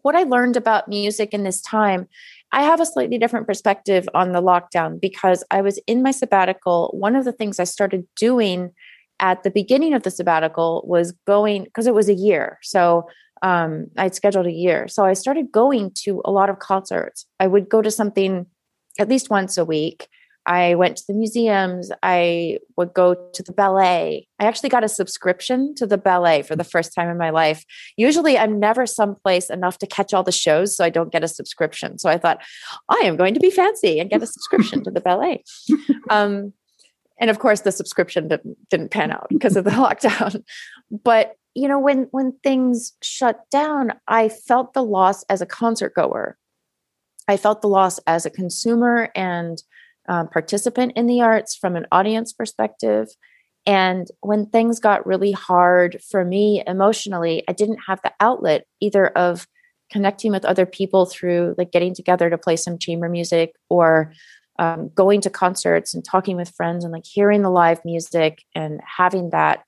what 0.02 0.16
I 0.16 0.24
learned 0.24 0.56
about 0.56 0.88
music 0.88 1.32
in 1.32 1.44
this 1.44 1.62
time, 1.62 2.08
I 2.50 2.62
have 2.62 2.80
a 2.80 2.86
slightly 2.86 3.18
different 3.18 3.46
perspective 3.46 4.08
on 4.14 4.32
the 4.32 4.42
lockdown 4.42 5.00
because 5.00 5.44
I 5.50 5.62
was 5.62 5.78
in 5.86 6.02
my 6.02 6.10
sabbatical. 6.10 6.90
One 6.92 7.16
of 7.16 7.24
the 7.24 7.32
things 7.32 7.60
I 7.60 7.64
started 7.64 8.06
doing 8.16 8.72
at 9.20 9.44
the 9.44 9.50
beginning 9.50 9.94
of 9.94 10.02
the 10.02 10.10
sabbatical 10.10 10.84
was 10.86 11.12
going 11.26 11.64
because 11.64 11.86
it 11.86 11.94
was 11.94 12.08
a 12.08 12.14
year. 12.14 12.58
So 12.62 13.08
um, 13.42 13.86
I'd 13.96 14.14
scheduled 14.14 14.46
a 14.46 14.52
year. 14.52 14.88
So 14.88 15.04
I 15.04 15.14
started 15.14 15.52
going 15.52 15.92
to 16.04 16.20
a 16.24 16.30
lot 16.30 16.50
of 16.50 16.58
concerts. 16.58 17.26
I 17.40 17.46
would 17.46 17.68
go 17.68 17.80
to 17.82 17.90
something 17.90 18.46
at 18.98 19.08
least 19.08 19.30
once 19.30 19.56
a 19.56 19.64
week. 19.64 20.08
I 20.46 20.74
went 20.74 20.96
to 20.96 21.04
the 21.06 21.14
museums. 21.14 21.90
I 22.02 22.58
would 22.76 22.92
go 22.94 23.14
to 23.14 23.42
the 23.42 23.52
ballet. 23.52 24.28
I 24.38 24.44
actually 24.44 24.70
got 24.70 24.84
a 24.84 24.88
subscription 24.88 25.74
to 25.76 25.86
the 25.86 25.98
ballet 25.98 26.42
for 26.42 26.56
the 26.56 26.64
first 26.64 26.94
time 26.94 27.08
in 27.08 27.18
my 27.18 27.30
life. 27.30 27.64
Usually, 27.96 28.36
I'm 28.36 28.58
never 28.58 28.86
someplace 28.86 29.50
enough 29.50 29.78
to 29.78 29.86
catch 29.86 30.12
all 30.12 30.24
the 30.24 30.32
shows, 30.32 30.76
so 30.76 30.84
I 30.84 30.90
don't 30.90 31.12
get 31.12 31.24
a 31.24 31.28
subscription. 31.28 31.98
So 31.98 32.10
I 32.10 32.18
thought, 32.18 32.40
I 32.88 33.02
am 33.04 33.16
going 33.16 33.34
to 33.34 33.40
be 33.40 33.50
fancy 33.50 34.00
and 34.00 34.10
get 34.10 34.22
a 34.22 34.26
subscription 34.26 34.82
to 34.84 34.90
the 34.90 35.00
ballet. 35.02 35.44
Um, 36.10 36.52
and 37.18 37.30
of 37.30 37.38
course, 37.38 37.60
the 37.60 37.72
subscription 37.72 38.28
didn't, 38.28 38.56
didn't 38.68 38.90
pan 38.90 39.12
out 39.12 39.28
because 39.30 39.56
of 39.56 39.64
the 39.64 39.70
lockdown. 39.72 40.42
But 40.90 41.36
you 41.54 41.68
know, 41.68 41.78
when 41.78 42.08
when 42.10 42.32
things 42.42 42.94
shut 43.02 43.48
down, 43.50 43.92
I 44.08 44.28
felt 44.28 44.72
the 44.72 44.82
loss 44.82 45.22
as 45.24 45.40
a 45.40 45.46
concert 45.46 45.94
goer. 45.94 46.38
I 47.28 47.36
felt 47.36 47.62
the 47.62 47.68
loss 47.68 47.98
as 48.06 48.26
a 48.26 48.30
consumer 48.30 49.10
and 49.14 49.62
um, 50.08 50.28
participant 50.28 50.92
in 50.96 51.06
the 51.06 51.20
arts 51.20 51.56
from 51.56 51.76
an 51.76 51.86
audience 51.92 52.32
perspective. 52.32 53.08
And 53.66 54.08
when 54.20 54.46
things 54.46 54.80
got 54.80 55.06
really 55.06 55.32
hard 55.32 56.00
for 56.10 56.24
me 56.24 56.62
emotionally, 56.66 57.44
I 57.48 57.52
didn't 57.52 57.80
have 57.86 58.00
the 58.02 58.12
outlet 58.20 58.66
either 58.80 59.06
of 59.06 59.46
connecting 59.90 60.32
with 60.32 60.44
other 60.44 60.66
people 60.66 61.06
through 61.06 61.54
like 61.58 61.70
getting 61.70 61.94
together 61.94 62.30
to 62.30 62.38
play 62.38 62.56
some 62.56 62.78
chamber 62.78 63.08
music 63.08 63.54
or 63.68 64.12
um, 64.58 64.90
going 64.94 65.20
to 65.20 65.30
concerts 65.30 65.94
and 65.94 66.04
talking 66.04 66.36
with 66.36 66.54
friends 66.54 66.84
and 66.84 66.92
like 66.92 67.04
hearing 67.04 67.42
the 67.42 67.50
live 67.50 67.80
music 67.84 68.42
and 68.54 68.80
having 68.84 69.30
that 69.30 69.64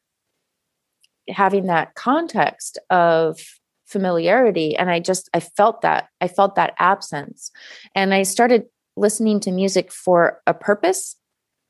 having 1.29 1.67
that 1.67 1.95
context 1.95 2.79
of 2.91 3.41
familiarity 3.87 4.77
and 4.77 4.91
i 4.91 5.01
just 5.01 5.31
i 5.33 5.41
felt 5.41 5.81
that 5.83 6.09
i 6.21 6.29
felt 6.29 6.55
that 6.55 6.75
absence 6.79 7.51
and 7.95 8.13
i 8.13 8.23
started 8.23 8.65
listening 8.97 9.41
to 9.41 9.51
music 9.51 9.93
for 9.93 10.41
a 10.47 10.55
purpose. 10.55 11.17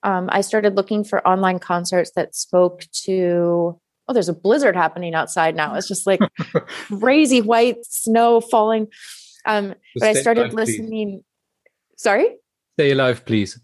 Um, 0.02 0.28
I 0.31 0.43
started 0.43 0.76
looking 0.76 1.04
for 1.04 1.26
online 1.26 1.59
concerts 1.59 2.12
that 2.16 2.35
spoke 2.35 2.85
to, 3.04 3.81
oh, 4.09 4.12
there's 4.12 4.28
a 4.28 4.35
blizzard 4.35 4.76
happening 4.76 5.14
outside 5.14 5.57
now. 5.57 5.75
It's 5.75 5.88
just 5.88 6.07
like 6.07 6.21
crazy 6.69 7.40
white 7.40 7.85
snow 7.87 8.40
falling. 8.40 8.88
Um, 9.47 9.75
but 9.97 10.09
I 10.09 10.12
started 10.14 10.52
alive, 10.52 10.54
listening. 10.54 11.09
Please. 11.09 11.23
Sorry? 11.97 12.37
Stay 12.78 12.93
alive, 12.93 13.25
please. 13.25 13.59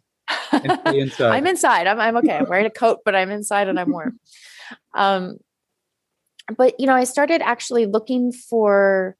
Inside. 0.86 1.30
I'm 1.32 1.46
inside. 1.46 1.86
I'm, 1.86 2.00
I'm 2.00 2.16
okay. 2.18 2.36
I'm 2.36 2.48
wearing 2.48 2.66
a 2.66 2.70
coat, 2.70 3.00
but 3.04 3.14
I'm 3.14 3.30
inside 3.30 3.68
and 3.68 3.78
I'm 3.78 3.90
warm. 3.90 4.20
Um, 4.94 5.38
but, 6.56 6.78
you 6.78 6.86
know, 6.86 6.94
I 6.94 7.04
started 7.04 7.40
actually 7.42 7.86
looking 7.86 8.32
for 8.32 9.16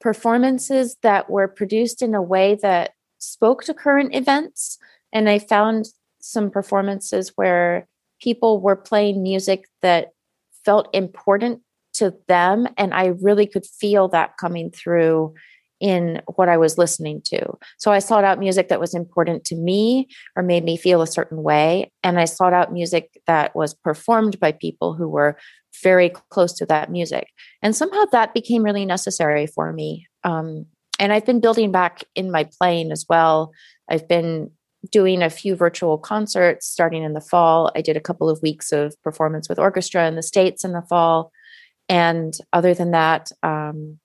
performances 0.00 0.96
that 1.02 1.28
were 1.28 1.48
produced 1.48 2.02
in 2.02 2.14
a 2.14 2.22
way 2.22 2.56
that 2.62 2.92
spoke 3.18 3.64
to 3.64 3.74
current 3.74 4.14
events 4.14 4.78
and 5.12 5.28
I 5.28 5.38
found 5.38 5.86
some 6.20 6.50
performances 6.50 7.32
where 7.36 7.86
people 8.20 8.60
were 8.60 8.76
playing 8.76 9.22
music 9.22 9.66
that 9.82 10.08
felt 10.64 10.88
important 10.92 11.60
to 11.94 12.14
them 12.28 12.66
and 12.76 12.92
I 12.94 13.06
really 13.20 13.46
could 13.46 13.66
feel 13.66 14.08
that 14.08 14.36
coming 14.36 14.70
through 14.70 15.34
in 15.80 16.20
what 16.34 16.48
I 16.48 16.56
was 16.56 16.76
listening 16.76 17.22
to. 17.26 17.56
So 17.78 17.92
I 17.92 18.00
sought 18.00 18.24
out 18.24 18.38
music 18.38 18.68
that 18.68 18.80
was 18.80 18.94
important 18.94 19.44
to 19.44 19.56
me 19.56 20.08
or 20.34 20.42
made 20.42 20.64
me 20.64 20.76
feel 20.76 21.02
a 21.02 21.06
certain 21.06 21.42
way. 21.42 21.92
And 22.02 22.18
I 22.18 22.24
sought 22.24 22.52
out 22.52 22.72
music 22.72 23.20
that 23.26 23.54
was 23.54 23.74
performed 23.74 24.40
by 24.40 24.52
people 24.52 24.94
who 24.94 25.08
were 25.08 25.38
very 25.82 26.10
close 26.30 26.52
to 26.54 26.66
that 26.66 26.90
music. 26.90 27.28
And 27.62 27.76
somehow 27.76 28.04
that 28.06 28.34
became 28.34 28.64
really 28.64 28.84
necessary 28.84 29.46
for 29.46 29.72
me. 29.72 30.06
Um, 30.24 30.66
and 30.98 31.12
I've 31.12 31.26
been 31.26 31.40
building 31.40 31.70
back 31.70 32.04
in 32.14 32.30
my 32.30 32.48
playing 32.58 32.90
as 32.92 33.06
well. 33.08 33.52
I've 33.88 34.08
been 34.08 34.50
doing 34.90 35.22
a 35.22 35.30
few 35.30 35.56
virtual 35.56 35.98
concerts 35.98 36.66
starting 36.66 37.02
in 37.02 37.14
the 37.14 37.20
fall. 37.20 37.70
I 37.74 37.80
did 37.80 37.96
a 37.96 38.00
couple 38.00 38.28
of 38.28 38.40
weeks 38.42 38.72
of 38.72 39.00
performance 39.02 39.48
with 39.48 39.58
orchestra 39.58 40.06
in 40.06 40.14
the 40.14 40.22
States 40.22 40.64
in 40.64 40.72
the 40.72 40.82
fall. 40.82 41.32
And 41.88 42.34
other 42.52 42.74
than 42.74 42.92
that, 42.92 43.30
um, 43.42 43.98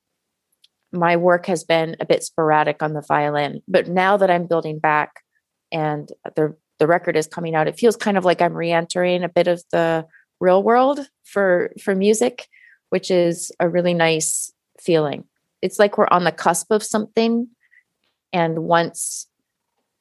my 0.91 1.15
work 1.17 1.47
has 1.47 1.63
been 1.63 1.95
a 1.99 2.05
bit 2.05 2.23
sporadic 2.23 2.81
on 2.81 2.93
the 2.93 3.03
violin. 3.07 3.61
But 3.67 3.87
now 3.87 4.17
that 4.17 4.29
I'm 4.29 4.47
building 4.47 4.79
back 4.79 5.21
and 5.71 6.09
the, 6.35 6.55
the 6.79 6.87
record 6.87 7.17
is 7.17 7.27
coming 7.27 7.55
out, 7.55 7.67
it 7.67 7.79
feels 7.79 7.95
kind 7.95 8.17
of 8.17 8.25
like 8.25 8.41
I'm 8.41 8.53
re 8.53 8.71
entering 8.71 9.23
a 9.23 9.29
bit 9.29 9.47
of 9.47 9.63
the 9.71 10.05
real 10.39 10.61
world 10.61 11.07
for, 11.23 11.71
for 11.83 11.95
music, 11.95 12.47
which 12.89 13.09
is 13.09 13.51
a 13.59 13.69
really 13.69 13.93
nice 13.93 14.51
feeling 14.79 15.25
it's 15.63 15.79
like 15.79 15.97
we're 15.97 16.07
on 16.11 16.25
the 16.25 16.31
cusp 16.31 16.69
of 16.71 16.83
something 16.83 17.47
and 18.33 18.59
once 18.59 19.27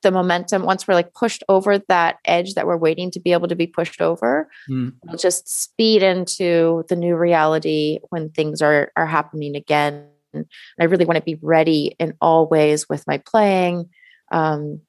the 0.03 0.11
momentum 0.11 0.65
once 0.65 0.87
we're 0.87 0.95
like 0.95 1.15
pushed 1.15 1.45
over 1.49 1.79
that 1.79 2.19
edge 2.25 2.55
that 2.55 2.67
we're 2.67 2.77
waiting 2.77 3.11
to 3.13 3.21
be 3.21 3.33
able 3.33 3.47
to 3.47 3.55
be 3.55 3.69
pushed 3.69 4.03
over 4.03 4.49
mm. 4.69 4.93
we'll 5.05 5.17
just 5.17 5.49
speed 5.49 6.03
into 6.03 6.85
the 6.89 6.97
new 6.97 7.17
reality 7.17 8.01
when 8.11 8.29
things 8.29 8.61
are 8.61 8.91
are 8.97 9.07
happening 9.07 9.55
again 9.55 10.09
and 10.35 10.45
i 10.81 10.85
really 10.85 11.05
want 11.05 11.17
to 11.17 11.23
be 11.23 11.39
ready 11.41 11.95
in 12.01 12.15
all 12.21 12.49
ways 12.49 12.89
with 12.89 13.07
my 13.07 13.19
playing 13.19 13.89
um, 14.33 14.81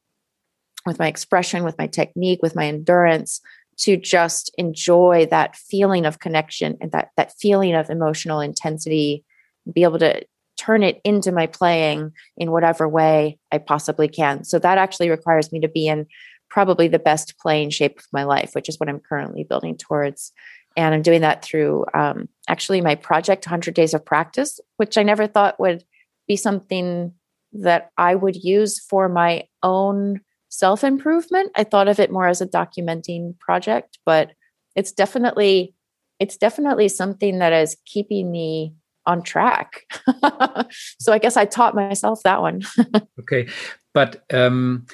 with 0.86 0.98
my 0.98 1.08
expression 1.08 1.64
with 1.64 1.78
my 1.78 1.86
technique 1.88 2.40
with 2.42 2.56
my 2.56 2.68
endurance 2.68 3.40
to 3.78 3.98
just 3.98 4.52
enjoy 4.58 5.28
that 5.30 5.56
feeling 5.56 6.06
of 6.06 6.20
connection 6.20 6.76
and 6.82 6.92
that 6.92 7.10
that 7.18 7.34
feeling 7.40 7.76
of 7.76 7.92
emotional 7.92 8.40
intensity 8.40 9.24
be 9.72 9.84
able 9.84 10.00
to 10.00 10.24
turn 10.58 10.84
it 10.84 11.02
into 11.04 11.32
my 11.32 11.48
playing 11.48 12.12
in 12.38 12.52
whatever 12.52 12.88
way 12.88 13.38
I 13.52 13.58
possibly 13.58 14.08
can. 14.08 14.44
So 14.44 14.60
that 14.60 14.78
actually 14.78 15.10
requires 15.10 15.52
me 15.52 15.60
to 15.62 15.68
be 15.68 15.88
in 15.88 16.08
probably 16.50 16.88
the 16.88 17.00
best 17.00 17.38
playing 17.40 17.72
shape 17.72 18.00
of 18.00 18.06
my 18.14 18.24
life, 18.24 18.52
which 18.54 18.70
is 18.70 18.80
what 18.80 18.90
I'm 18.90 19.00
currently 19.00 19.44
building 19.44 19.76
towards. 19.76 20.32
And 20.78 20.94
I'm 20.94 21.02
doing 21.02 21.22
that 21.22 21.44
through 21.44 21.86
um, 21.94 22.30
actually 22.48 22.82
my 22.82 22.96
project, 22.96 23.46
100 23.46 23.74
Days 23.74 23.94
of 23.94 24.06
Practice, 24.06 24.60
which 24.78 24.98
I 24.98 25.04
never 25.04 25.28
thought 25.28 25.60
would 25.60 25.84
be 26.28 26.36
something 26.36 27.14
that 27.54 27.92
I 27.98 28.16
would 28.16 28.36
use 28.36 28.80
for 28.80 29.10
my 29.10 29.44
own 29.62 30.22
self 30.50 30.84
improvement. 30.84 31.52
I 31.56 31.64
thought 31.64 31.88
of 31.88 32.00
it 32.00 32.12
more 32.12 32.28
as 32.28 32.42
a 32.42 32.48
documenting 32.48 33.38
project, 33.40 34.00
but 34.06 34.32
it's 34.76 34.92
definitely 34.92 35.74
it's 36.20 36.38
definitely 36.38 36.88
something 36.88 37.40
that 37.40 37.54
is 37.54 37.76
keeping 37.86 38.32
me 38.32 38.76
on 39.06 39.24
track. 39.24 39.86
so 41.00 41.12
I 41.12 41.20
guess 41.20 41.38
I 41.38 41.46
taught 41.46 41.76
myself 41.76 42.22
that 42.24 42.42
one. 42.42 42.62
okay, 43.20 43.48
but 43.94 44.24
ähm, 44.30 44.86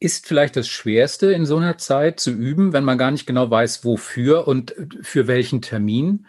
ist 0.00 0.26
vielleicht 0.26 0.56
das 0.56 0.68
Schwerste 0.68 1.32
in 1.32 1.46
so 1.46 1.56
einer 1.56 1.78
Zeit 1.78 2.20
zu 2.20 2.30
üben, 2.30 2.72
wenn 2.72 2.84
man 2.84 2.98
gar 2.98 3.10
nicht 3.10 3.26
genau 3.26 3.50
weiß, 3.50 3.84
wofür 3.84 4.46
und 4.46 4.74
für 5.02 5.26
welchen 5.26 5.62
Termin. 5.62 6.26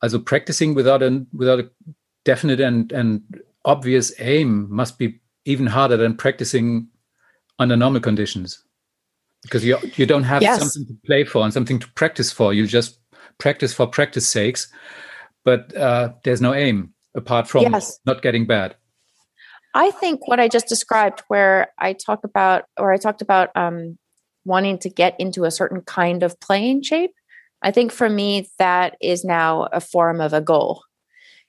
Also 0.00 0.22
practicing 0.22 0.74
without 0.74 1.02
a, 1.02 1.10
without 1.32 1.60
a 1.60 1.70
definite 2.26 2.64
and, 2.64 2.92
and 2.92 3.22
obvious 3.62 4.12
aim 4.18 4.66
must 4.68 4.98
be 4.98 5.20
even 5.44 5.72
harder 5.72 5.96
than 5.96 6.16
practicing 6.16 6.88
under 7.58 7.76
normal 7.76 8.00
conditions 8.00 8.66
because 9.42 9.64
you 9.64 9.76
you 9.96 10.06
don't 10.06 10.24
have 10.24 10.42
yes. 10.42 10.58
something 10.58 10.86
to 10.86 10.94
play 11.06 11.24
for 11.24 11.44
and 11.44 11.52
something 11.52 11.78
to 11.78 11.88
practice 11.94 12.32
for. 12.32 12.52
You 12.54 12.66
just 12.66 12.98
practice 13.38 13.74
for 13.74 13.86
practice 13.86 14.28
sakes 14.28 14.72
but 15.44 15.74
uh, 15.76 16.12
there's 16.24 16.40
no 16.40 16.54
aim 16.54 16.94
apart 17.14 17.48
from 17.48 17.62
yes. 17.62 17.98
not 18.06 18.22
getting 18.22 18.46
bad. 18.46 18.76
I 19.74 19.90
think 19.90 20.28
what 20.28 20.38
I 20.38 20.48
just 20.48 20.68
described, 20.68 21.22
where 21.28 21.72
I 21.78 21.94
talk 21.94 22.24
about, 22.24 22.64
or 22.78 22.92
I 22.92 22.98
talked 22.98 23.22
about 23.22 23.50
um, 23.56 23.98
wanting 24.44 24.78
to 24.80 24.90
get 24.90 25.18
into 25.18 25.44
a 25.44 25.50
certain 25.50 25.80
kind 25.82 26.22
of 26.22 26.38
playing 26.40 26.82
shape, 26.82 27.12
I 27.62 27.70
think 27.70 27.92
for 27.92 28.08
me 28.08 28.48
that 28.58 28.96
is 29.00 29.24
now 29.24 29.68
a 29.72 29.80
form 29.80 30.20
of 30.20 30.32
a 30.32 30.40
goal. 30.40 30.82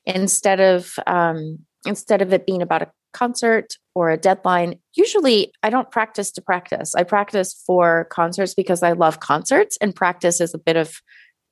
Instead 0.06 0.60
of 0.60 0.94
um, 1.08 1.60
instead 1.86 2.22
of 2.22 2.32
it 2.34 2.46
being 2.46 2.62
about 2.62 2.82
a 2.82 2.92
concert 3.14 3.78
or 3.96 4.10
a 4.10 4.18
deadline, 4.18 4.80
usually 4.96 5.54
I 5.64 5.70
don't 5.70 5.92
practice 5.92 6.32
to 6.32 6.42
practice. 6.42 6.94
I 6.96 7.04
practice 7.04 7.54
for 7.66 8.06
concerts 8.06 8.54
because 8.54 8.84
I 8.84 8.94
love 8.94 9.20
concerts, 9.20 9.78
and 9.82 9.96
practice 9.96 10.40
is 10.40 10.54
a 10.54 10.60
bit 10.60 10.76
of 10.76 11.02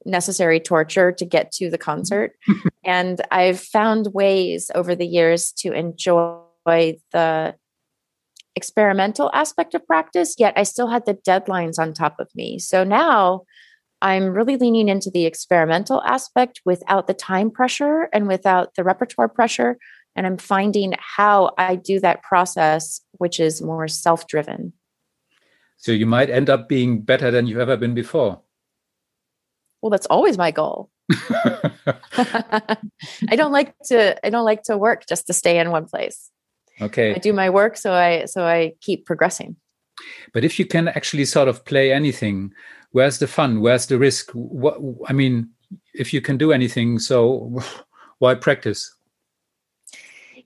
necessary 0.06 0.60
torture 0.60 1.12
to 1.12 1.26
get 1.26 1.52
to 1.54 1.70
the 1.70 1.78
concert. 1.78 2.34
and 2.86 3.22
I've 3.32 3.60
found 3.60 4.14
ways 4.14 4.72
over 4.76 4.96
the 4.96 5.06
years 5.06 5.52
to 5.60 5.74
enjoy 5.74 6.40
the 6.66 7.56
experimental 8.56 9.32
aspect 9.34 9.74
of 9.74 9.86
practice, 9.88 10.36
yet 10.38 10.54
I 10.56 10.64
still 10.64 10.88
had 10.88 11.06
the 11.06 11.16
deadlines 11.16 11.80
on 11.80 11.94
top 11.94 12.20
of 12.20 12.30
me. 12.36 12.60
So 12.60 12.84
now 12.84 13.44
I'm 14.02 14.34
really 14.34 14.58
leaning 14.58 14.90
into 14.90 15.12
the 15.12 15.26
experimental 15.26 16.02
aspect 16.04 16.62
without 16.66 17.08
the 17.08 17.14
time 17.14 17.52
pressure 17.52 18.10
and 18.12 18.28
without 18.28 18.76
the 18.76 18.84
repertoire 18.84 19.30
pressure. 19.30 19.78
And 20.16 20.26
I'm 20.26 20.38
finding 20.38 20.94
how 20.98 21.52
I 21.58 21.76
do 21.76 22.00
that 22.02 22.24
process, 22.24 23.02
which 23.14 23.40
is 23.40 23.62
more 23.62 23.88
self 23.88 24.28
driven. 24.28 24.74
So 25.78 25.92
you 25.92 26.06
might 26.06 26.30
end 26.30 26.50
up 26.50 26.68
being 26.68 27.02
better 27.02 27.32
than 27.32 27.48
you've 27.48 27.60
ever 27.60 27.78
been 27.78 27.94
before. 27.94 28.42
Well, 29.82 29.90
that's 29.90 30.06
always 30.08 30.38
my 30.38 30.52
goal. 30.52 30.90
I 32.18 32.78
don't 33.36 33.52
like 33.52 33.74
to 33.86 34.26
I 34.26 34.30
don't 34.30 34.46
like 34.46 34.64
to 34.64 34.78
work 34.78 35.06
just 35.08 35.28
to 35.28 35.34
stay 35.34 35.60
in 35.60 35.72
one 35.72 35.86
place. 35.86 36.30
Okay. 36.80 37.14
I 37.14 37.18
do 37.18 37.34
my 37.34 37.50
work 37.50 37.78
so 37.78 37.94
I 37.94 38.26
so 38.26 38.46
I 38.46 38.74
keep 38.82 39.06
progressing. 39.06 39.56
But 40.34 40.44
if 40.44 40.60
you 40.60 40.66
can 40.66 40.88
actually 40.88 41.26
sort 41.26 41.48
of 41.48 41.66
play 41.66 41.92
anything, 41.92 42.54
where's 42.92 43.20
the 43.20 43.28
fun? 43.28 43.62
Where's 43.62 43.88
the 43.88 43.98
risk? 43.98 44.32
What 44.32 44.78
I 45.08 45.14
mean, 45.14 45.50
if 45.94 46.14
you 46.14 46.22
can 46.22 46.38
do 46.38 46.52
anything, 46.52 47.00
so 47.00 47.62
why 48.20 48.36
practice? 48.36 48.96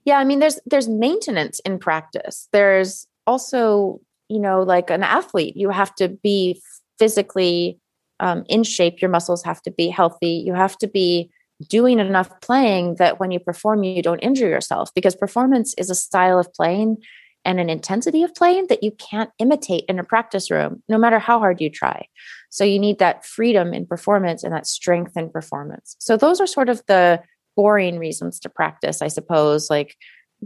Yeah, 0.04 0.18
I 0.18 0.24
mean 0.24 0.38
there's 0.38 0.58
there's 0.66 0.88
maintenance 0.88 1.60
in 1.60 1.78
practice. 1.78 2.48
There's 2.52 3.06
also, 3.26 4.00
you 4.28 4.38
know, 4.38 4.62
like 4.62 4.90
an 4.90 5.02
athlete, 5.02 5.56
you 5.56 5.70
have 5.70 5.94
to 5.96 6.08
be 6.08 6.60
physically 6.98 7.78
um, 8.20 8.44
in 8.48 8.64
shape. 8.64 9.00
Your 9.00 9.10
muscles 9.10 9.42
have 9.44 9.62
to 9.62 9.70
be 9.70 9.88
healthy. 9.88 10.42
You 10.46 10.54
have 10.54 10.76
to 10.78 10.86
be 10.86 11.30
doing 11.68 11.98
enough 11.98 12.40
playing 12.40 12.96
that 12.96 13.18
when 13.18 13.30
you 13.30 13.40
perform, 13.40 13.82
you 13.82 14.02
don't 14.02 14.18
injure 14.20 14.48
yourself 14.48 14.90
because 14.94 15.14
performance 15.14 15.74
is 15.78 15.90
a 15.90 15.94
style 15.94 16.38
of 16.38 16.52
playing 16.52 16.98
and 17.46 17.60
an 17.60 17.70
intensity 17.70 18.22
of 18.24 18.34
playing 18.34 18.66
that 18.66 18.82
you 18.82 18.90
can't 18.90 19.30
imitate 19.38 19.84
in 19.88 19.98
a 19.98 20.04
practice 20.04 20.50
room, 20.50 20.82
no 20.88 20.98
matter 20.98 21.18
how 21.18 21.38
hard 21.38 21.60
you 21.60 21.70
try. 21.70 22.06
So 22.50 22.64
you 22.64 22.78
need 22.78 22.98
that 22.98 23.24
freedom 23.24 23.72
in 23.72 23.86
performance 23.86 24.42
and 24.42 24.52
that 24.52 24.66
strength 24.66 25.16
in 25.16 25.30
performance. 25.30 25.96
So 26.00 26.16
those 26.16 26.40
are 26.40 26.46
sort 26.46 26.68
of 26.68 26.82
the 26.86 27.22
boring 27.54 27.98
reasons 27.98 28.40
to 28.40 28.48
practice, 28.48 29.00
I 29.00 29.08
suppose, 29.08 29.70
like 29.70 29.96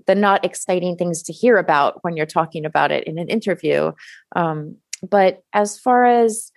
the 0.07 0.15
not 0.15 0.45
exciting 0.45 0.97
things 0.97 1.23
to 1.25 1.33
hear 1.33 1.57
about 1.57 2.05
when 2.05 2.17
you're 2.17 2.27
talking 2.27 2.65
about 2.65 2.93
it 2.93 3.05
in 3.05 3.19
an 3.19 3.29
interview. 3.29 3.93
Um, 4.37 4.77
but 5.09 5.43
as 5.53 5.79
far 5.79 6.05
as 6.05 6.53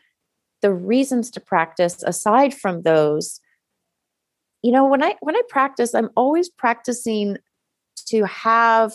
the 0.64 0.74
reasons 0.74 1.30
to 1.32 1.40
practice, 1.40 2.02
aside 2.02 2.56
from 2.56 2.82
those, 2.82 3.40
you 4.64 4.72
know 4.72 4.86
when 4.88 5.04
i 5.04 5.14
when 5.20 5.36
i 5.36 5.42
practice 5.50 5.94
i'm 5.94 6.10
always 6.16 6.50
practicing 6.50 7.38
to 8.08 8.24
have 8.26 8.94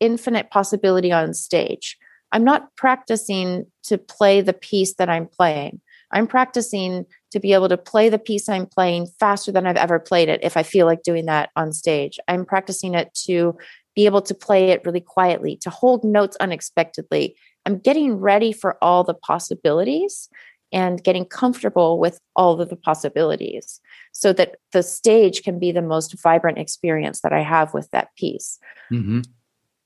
infinite 0.00 0.50
possibility 0.50 1.12
on 1.12 1.34
stage. 1.34 1.98
I'm 2.30 2.44
not 2.44 2.74
practicing 2.76 3.66
to 3.84 3.98
play 3.98 4.40
the 4.40 4.52
piece 4.52 4.94
that 4.94 5.10
i'm 5.10 5.26
playing. 5.26 5.80
I'm 6.12 6.26
practicing 6.26 7.04
to 7.32 7.40
be 7.40 7.52
able 7.52 7.68
to 7.68 7.76
play 7.76 8.08
the 8.08 8.18
piece 8.18 8.48
i'm 8.48 8.66
playing 8.66 9.08
faster 9.18 9.52
than 9.52 9.66
i've 9.66 9.76
ever 9.76 9.98
played 9.98 10.28
it 10.28 10.40
if 10.42 10.56
i 10.56 10.62
feel 10.62 10.86
like 10.86 11.02
doing 11.02 11.26
that 11.26 11.50
on 11.56 11.72
stage. 11.72 12.18
I'm 12.28 12.46
practicing 12.46 12.94
it 12.94 13.12
to 13.26 13.58
be 13.96 14.06
able 14.06 14.22
to 14.22 14.34
play 14.34 14.70
it 14.70 14.82
really 14.86 15.00
quietly 15.00 15.56
to 15.62 15.70
hold 15.70 16.04
notes 16.04 16.36
unexpectedly. 16.38 17.34
I'm 17.66 17.78
getting 17.78 18.14
ready 18.14 18.52
for 18.52 18.78
all 18.80 19.02
the 19.02 19.14
possibilities 19.14 20.28
and 20.72 21.02
getting 21.02 21.24
comfortable 21.24 21.98
with 21.98 22.20
all 22.36 22.60
of 22.60 22.68
the 22.68 22.76
possibilities 22.76 23.80
so 24.12 24.32
that 24.32 24.56
the 24.72 24.82
stage 24.82 25.42
can 25.42 25.58
be 25.58 25.72
the 25.72 25.82
most 25.82 26.20
vibrant 26.22 26.58
experience 26.58 27.20
that 27.20 27.32
I 27.32 27.42
have 27.42 27.72
with 27.72 27.90
that 27.90 28.14
piece. 28.16 28.58
Mm-hmm. 28.92 29.20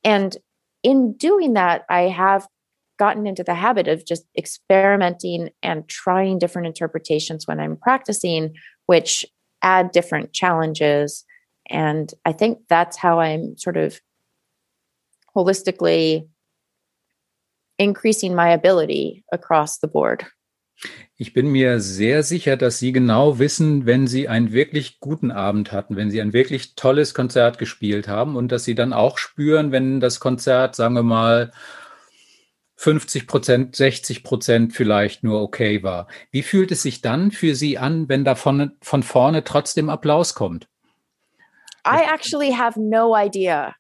And 0.05 0.37
in 0.83 1.13
doing 1.15 1.53
that, 1.53 1.85
I 1.89 2.03
have 2.03 2.47
gotten 2.99 3.27
into 3.27 3.45
the 3.45 3.55
habit 3.55 3.89
of 3.89 4.05
just 4.05 4.25
experimenting 4.37 5.51
and 5.63 5.89
trying 5.89 6.39
different 6.39 6.67
interpretations 6.67 7.47
when 7.47 7.61
I'm 7.61 7.77
practicing, 7.77 8.55
which 8.87 9.25
add 9.63 9.93
different 9.93 10.33
challenges. 10.33 11.25
And 11.71 12.13
I 12.25 12.33
think 12.33 12.59
that's 12.69 12.97
how 12.97 13.21
I'm 13.21 13.57
sort 13.57 13.77
of 13.77 14.01
holistically 15.35 16.29
increasing 17.79 18.35
my 18.35 18.51
ability 18.51 19.25
across 19.33 19.79
the 19.79 19.89
board. 19.89 20.27
Ich 21.17 21.33
bin 21.33 21.49
mir 21.53 21.79
sehr 21.81 22.23
sicher, 22.23 22.57
dass 22.57 22.79
Sie 22.79 22.93
genau 22.93 23.39
wissen, 23.39 23.87
wenn 23.87 24.07
Sie 24.07 24.29
einen 24.29 24.53
wirklich 24.53 24.99
guten 24.99 25.31
Abend 25.31 25.71
hatten, 25.71 25.97
wenn 25.97 26.11
Sie 26.11 26.21
ein 26.21 26.33
wirklich 26.33 26.75
tolles 26.75 27.15
Konzert 27.15 27.59
gespielt 27.59 28.09
haben 28.09 28.37
und 28.37 28.51
dass 28.51 28.65
Sie 28.65 28.75
dann 28.75 28.93
auch 28.93 29.19
spüren, 29.19 29.71
wenn 29.71 30.01
das 30.01 30.19
Konzert, 30.19 30.75
sagen 30.75 30.95
wir 30.95 31.03
mal, 31.03 31.53
50 32.77 33.29
Prozent, 33.29 33.77
60 33.77 34.25
Prozent 34.25 34.73
vielleicht 34.73 35.23
nur 35.23 35.41
okay 35.41 35.85
war. 35.85 36.09
Wie 36.33 36.43
fühlt 36.43 36.73
es 36.73 36.83
sich 36.83 37.01
dann 37.01 37.31
für 37.31 37.55
Sie 37.55 37.79
an, 37.79 38.09
wenn 38.09 38.25
da 38.25 38.35
von, 38.35 38.73
von 38.83 39.05
vorne 39.05 39.45
trotzdem 39.45 39.89
Applaus 39.89 40.35
kommt? 40.35 40.67
I 41.87 42.03
actually 42.13 42.53
have 42.53 42.81
no 42.81 43.17
idea. 43.17 43.77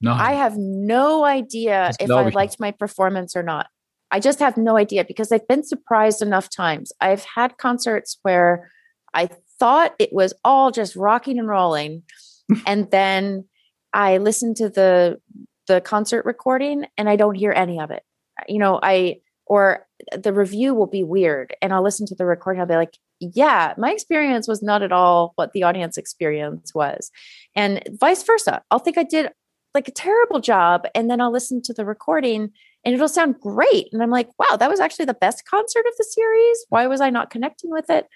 No. 0.00 0.12
I 0.12 0.34
have 0.34 0.56
no 0.58 1.24
idea 1.24 1.90
if 1.98 2.08
I 2.10 2.30
liked 2.30 2.60
my 2.60 2.72
performance 2.72 3.34
or 3.34 3.42
not. 3.42 3.66
I 4.10 4.20
just 4.20 4.38
have 4.38 4.56
no 4.56 4.76
idea 4.76 5.04
because 5.04 5.32
I've 5.32 5.46
been 5.48 5.64
surprised 5.64 6.22
enough 6.22 6.48
times. 6.48 6.92
I've 7.00 7.24
had 7.24 7.58
concerts 7.58 8.18
where 8.22 8.70
I 9.14 9.28
thought 9.58 9.94
it 9.98 10.12
was 10.12 10.32
all 10.44 10.70
just 10.70 10.96
rocking 10.96 11.38
and 11.38 11.48
rolling. 11.48 12.02
and 12.66 12.90
then 12.90 13.44
I 13.92 14.18
listen 14.18 14.54
to 14.54 14.68
the 14.68 15.20
the 15.66 15.80
concert 15.82 16.24
recording 16.24 16.86
and 16.96 17.10
I 17.10 17.16
don't 17.16 17.34
hear 17.34 17.52
any 17.52 17.78
of 17.78 17.90
it. 17.90 18.02
You 18.48 18.58
know, 18.58 18.80
I 18.82 19.20
or 19.46 19.86
the 20.16 20.32
review 20.32 20.74
will 20.74 20.86
be 20.86 21.04
weird 21.04 21.54
and 21.60 21.72
I'll 21.72 21.82
listen 21.82 22.06
to 22.06 22.14
the 22.14 22.24
recording. 22.24 22.60
I'll 22.60 22.66
be 22.66 22.76
like, 22.76 22.96
yeah, 23.20 23.74
my 23.76 23.92
experience 23.92 24.46
was 24.46 24.62
not 24.62 24.82
at 24.82 24.92
all 24.92 25.32
what 25.36 25.52
the 25.52 25.62
audience 25.64 25.96
experience 25.96 26.74
was. 26.74 27.10
And 27.54 27.82
vice 28.00 28.22
versa. 28.22 28.62
I'll 28.70 28.78
think 28.78 28.96
I 28.96 29.02
did 29.02 29.30
like 29.74 29.88
a 29.88 29.92
terrible 29.92 30.40
job. 30.40 30.86
And 30.94 31.10
then 31.10 31.20
I'll 31.20 31.32
listen 31.32 31.60
to 31.62 31.72
the 31.72 31.84
recording 31.84 32.50
and 32.84 32.94
it'll 32.94 33.08
sound 33.08 33.40
great. 33.40 33.88
And 33.92 34.02
I'm 34.02 34.10
like, 34.10 34.28
wow, 34.38 34.56
that 34.56 34.70
was 34.70 34.80
actually 34.80 35.06
the 35.06 35.14
best 35.14 35.44
concert 35.44 35.84
of 35.86 35.94
the 35.98 36.04
series. 36.04 36.66
Why 36.68 36.86
was 36.86 37.00
I 37.00 37.10
not 37.10 37.30
connecting 37.30 37.70
with 37.70 37.90
it? 37.90 38.06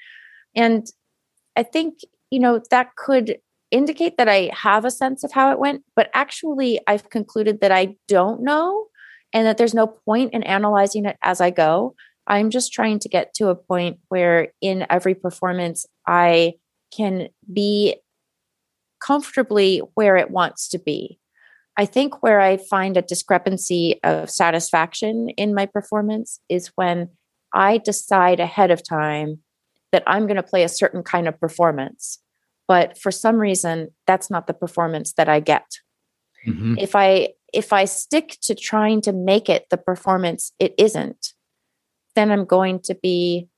And 0.55 0.87
I 1.57 1.63
think, 1.63 2.01
you 2.31 2.39
know, 2.39 2.61
that 2.71 2.97
could 2.97 3.39
indicate 3.71 4.19
that 4.19 4.29
I 4.29 4.51
have 4.55 4.85
a 4.85 4.91
sense 4.91 5.25
of 5.25 5.33
how 5.33 5.51
it 5.51 5.59
went, 5.59 5.83
but 5.97 6.11
actually, 6.15 6.79
I've 6.87 7.11
concluded 7.11 7.61
that 7.61 7.73
I 7.73 7.97
don't 8.07 8.43
know 8.43 8.87
and 9.33 9.47
that 9.47 9.57
there's 9.57 9.75
no 9.75 9.87
point 9.87 10.35
in 10.35 10.43
analyzing 10.43 11.07
it 11.07 11.17
as 11.23 11.41
I 11.41 11.51
go. 11.51 11.95
I'm 12.27 12.51
just 12.51 12.73
trying 12.73 12.99
to 13.01 13.09
get 13.09 13.35
to 13.35 13.49
a 13.49 13.55
point 13.55 13.99
where 14.09 14.53
in 14.61 14.87
every 14.91 15.15
performance, 15.15 15.87
I 16.07 16.55
can 16.95 17.29
be 17.53 17.97
comfortably 19.05 19.79
where 19.95 20.17
it 20.17 20.31
wants 20.31 20.69
to 20.69 20.79
be. 20.79 21.19
I 21.77 21.87
think 21.87 22.23
where 22.23 22.41
I 22.41 22.59
find 22.59 22.97
a 22.97 23.03
discrepancy 23.03 23.99
of 24.05 24.31
satisfaction 24.31 25.31
in 25.31 25.55
my 25.55 25.67
performance 25.67 26.39
is 26.49 26.71
when 26.75 27.09
I 27.55 27.79
decide 27.79 28.41
ahead 28.41 28.71
of 28.71 28.87
time 28.87 29.39
that 29.91 30.03
I'm 30.07 30.27
going 30.27 30.37
to 30.37 30.43
play 30.43 30.65
a 30.65 30.69
certain 30.69 31.03
kind 31.03 31.29
of 31.29 31.39
performance. 31.39 32.19
But 32.69 32.99
for 32.99 33.11
some 33.11 33.37
reason, 33.37 33.89
that's 34.07 34.31
not 34.31 34.47
the 34.47 34.55
performance 34.55 35.15
that 35.15 35.29
I 35.29 35.41
get. 35.41 35.67
Mm-hmm. 36.47 36.77
If 36.79 36.95
I 36.95 37.31
if 37.53 37.73
I 37.73 37.85
stick 37.85 38.39
to 38.43 38.55
trying 38.55 39.03
to 39.03 39.13
make 39.13 39.49
it 39.49 39.67
the 39.71 39.77
performance 39.77 40.53
it 40.59 40.75
isn't, 40.79 41.35
then 42.17 42.31
I'm 42.31 42.47
going 42.47 42.81
to 42.85 42.95
be 42.95 43.49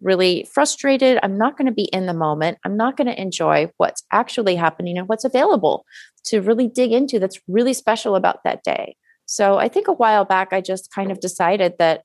really 0.00 0.46
frustrated. 0.52 1.18
I'm 1.22 1.38
not 1.38 1.56
going 1.56 1.66
to 1.66 1.72
be 1.72 1.84
in 1.84 2.06
the 2.06 2.14
moment. 2.14 2.58
I'm 2.64 2.76
not 2.76 2.96
going 2.96 3.06
to 3.06 3.20
enjoy 3.20 3.70
what's 3.76 4.02
actually 4.12 4.56
happening 4.56 4.98
and 4.98 5.08
what's 5.08 5.24
available 5.24 5.84
to 6.24 6.40
really 6.40 6.68
dig 6.68 6.92
into 6.92 7.18
that's 7.18 7.40
really 7.48 7.74
special 7.74 8.16
about 8.16 8.44
that 8.44 8.62
day. 8.64 8.96
So 9.26 9.58
I 9.58 9.68
think 9.68 9.88
a 9.88 9.92
while 9.92 10.24
back, 10.24 10.52
I 10.52 10.60
just 10.60 10.92
kind 10.92 11.10
of 11.10 11.20
decided 11.20 11.74
that, 11.78 12.04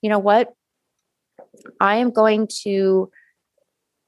you 0.00 0.10
know 0.10 0.18
what, 0.18 0.52
I 1.80 1.96
am 1.96 2.10
going 2.10 2.48
to 2.62 3.10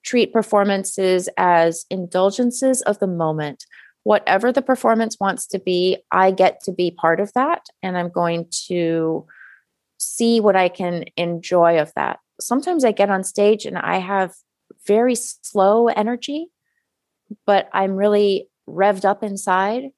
treat 0.05 0.33
performances 0.33 1.29
as 1.37 1.87
indulgences 1.91 2.83
of 2.83 2.99
the 2.99 3.07
moment. 3.07 3.65
Whatever 4.03 4.53
the 4.53 4.63
performance 4.63 5.17
wants 5.19 5.47
to 5.49 5.59
be, 5.59 5.99
I 6.11 6.31
get 6.31 6.61
to 6.65 6.73
be 6.73 6.91
part 6.91 7.21
of 7.21 7.33
that. 7.35 7.67
And 7.83 7.97
I'm 7.97 8.11
going 8.11 8.47
to 8.67 9.27
see 9.99 10.41
what 10.41 10.57
I 10.57 10.69
can 10.69 11.07
enjoy 11.17 11.79
of 11.79 11.93
that. 11.97 12.19
Sometimes 12.41 12.85
I 12.85 12.93
get 12.93 13.09
on 13.09 13.25
stage 13.25 13.65
and 13.65 13.79
I 13.79 13.99
have 13.99 14.35
very 14.87 15.15
slow 15.15 15.89
energy, 15.89 16.49
but 17.47 17.71
I'm 17.73 17.97
really 17.97 18.49
revved 18.69 19.05
up 19.05 19.23
inside, 19.23 19.91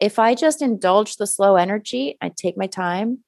if 0.00 0.18
I 0.18 0.34
just 0.34 0.62
indulge 0.62 1.16
the 1.16 1.26
slow 1.26 1.56
energy, 1.56 2.16
I 2.20 2.30
take 2.30 2.56
my 2.56 2.66
time, 2.66 3.18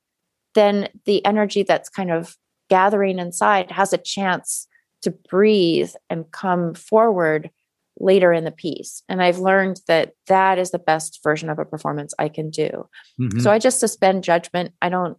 then 0.54 0.88
the 1.04 1.24
energy 1.24 1.62
that's 1.62 1.88
kind 1.88 2.10
of 2.10 2.36
gathering 2.68 3.18
inside 3.18 3.70
has 3.70 3.92
a 3.92 3.98
chance 3.98 4.66
to 5.02 5.10
breathe 5.10 5.92
and 6.10 6.30
come 6.32 6.74
forward 6.74 7.50
later 7.98 8.32
in 8.32 8.44
the 8.44 8.50
piece. 8.50 9.02
And 9.08 9.22
I've 9.22 9.38
learned 9.38 9.80
that 9.86 10.12
that 10.26 10.58
is 10.58 10.70
the 10.70 10.78
best 10.78 11.20
version 11.22 11.48
of 11.48 11.58
a 11.58 11.64
performance 11.64 12.12
I 12.18 12.28
can 12.28 12.50
do. 12.50 12.88
Mm-hmm. 13.20 13.40
So 13.40 13.50
I 13.50 13.58
just 13.58 13.80
suspend 13.80 14.24
judgment. 14.24 14.72
I 14.82 14.88
don't, 14.88 15.16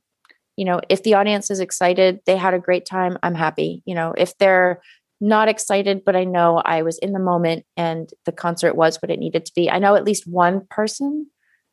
you 0.58 0.66
know, 0.66 0.82
if 0.90 1.04
the 1.04 1.14
audience 1.16 1.50
is 1.50 1.60
excited, 1.60 2.20
they 2.26 2.36
had 2.36 2.54
a 2.54 2.60
great 2.60 2.86
time, 2.86 3.18
I'm 3.24 3.36
happy. 3.36 3.82
You 3.86 3.96
know, 3.96 4.14
if 4.18 4.38
they're 4.38 4.82
not 5.20 5.48
excited, 5.48 6.04
but 6.06 6.16
I 6.16 6.24
know 6.24 6.62
I 6.64 6.82
was 6.84 6.98
in 7.00 7.14
the 7.14 7.20
moment 7.20 7.66
and 7.76 8.10
the 8.26 8.32
concert 8.32 8.76
was 8.76 9.02
what 9.02 9.10
it 9.10 9.20
needed 9.20 9.46
to 9.46 9.52
be. 9.56 9.70
I 9.70 9.80
know 9.80 9.96
at 9.96 10.04
least 10.04 10.28
one 10.28 10.66
person 10.70 11.28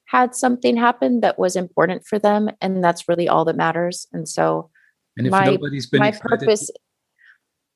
had 0.06 0.34
something 0.34 0.76
happen 0.76 1.20
that 1.20 1.38
was 1.38 1.56
important 1.56 2.06
for 2.06 2.18
them, 2.18 2.50
and 2.60 2.82
that's 2.82 3.08
really 3.08 3.28
all 3.28 3.44
that 3.46 3.56
matters. 3.56 4.06
And 4.12 4.28
so, 4.28 4.70
and 5.16 5.26
if 5.26 5.30
my, 5.30 5.46
nobody's 5.46 5.86
been 5.86 6.00
my 6.00 6.08
excited, 6.08 6.40
purpose, 6.40 6.70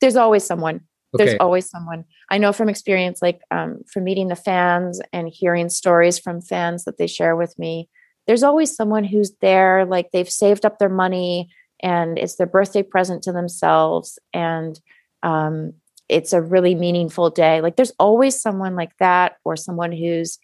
there's 0.00 0.16
always 0.16 0.44
someone. 0.44 0.82
Okay. 1.14 1.24
There's 1.24 1.38
always 1.40 1.68
someone. 1.68 2.04
I 2.30 2.36
know 2.36 2.52
from 2.52 2.68
experience, 2.68 3.22
like 3.22 3.40
um, 3.50 3.80
from 3.90 4.04
meeting 4.04 4.28
the 4.28 4.36
fans 4.36 5.00
and 5.12 5.28
hearing 5.28 5.70
stories 5.70 6.18
from 6.18 6.42
fans 6.42 6.84
that 6.84 6.98
they 6.98 7.06
share 7.06 7.34
with 7.34 7.58
me. 7.58 7.88
There's 8.26 8.42
always 8.42 8.76
someone 8.76 9.04
who's 9.04 9.32
there, 9.40 9.86
like 9.86 10.10
they've 10.12 10.28
saved 10.28 10.66
up 10.66 10.78
their 10.78 10.90
money 10.90 11.50
and 11.82 12.18
it's 12.18 12.34
their 12.36 12.46
birthday 12.46 12.82
present 12.82 13.22
to 13.22 13.32
themselves, 13.32 14.18
and 14.34 14.78
um, 15.22 15.72
it's 16.08 16.32
a 16.32 16.42
really 16.42 16.74
meaningful 16.74 17.30
day. 17.30 17.60
Like 17.60 17.76
there's 17.76 17.92
always 17.98 18.40
someone 18.40 18.76
like 18.76 18.96
that, 18.98 19.36
or 19.44 19.56
someone 19.56 19.92
who's 19.92 20.38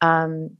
um, 0.00 0.56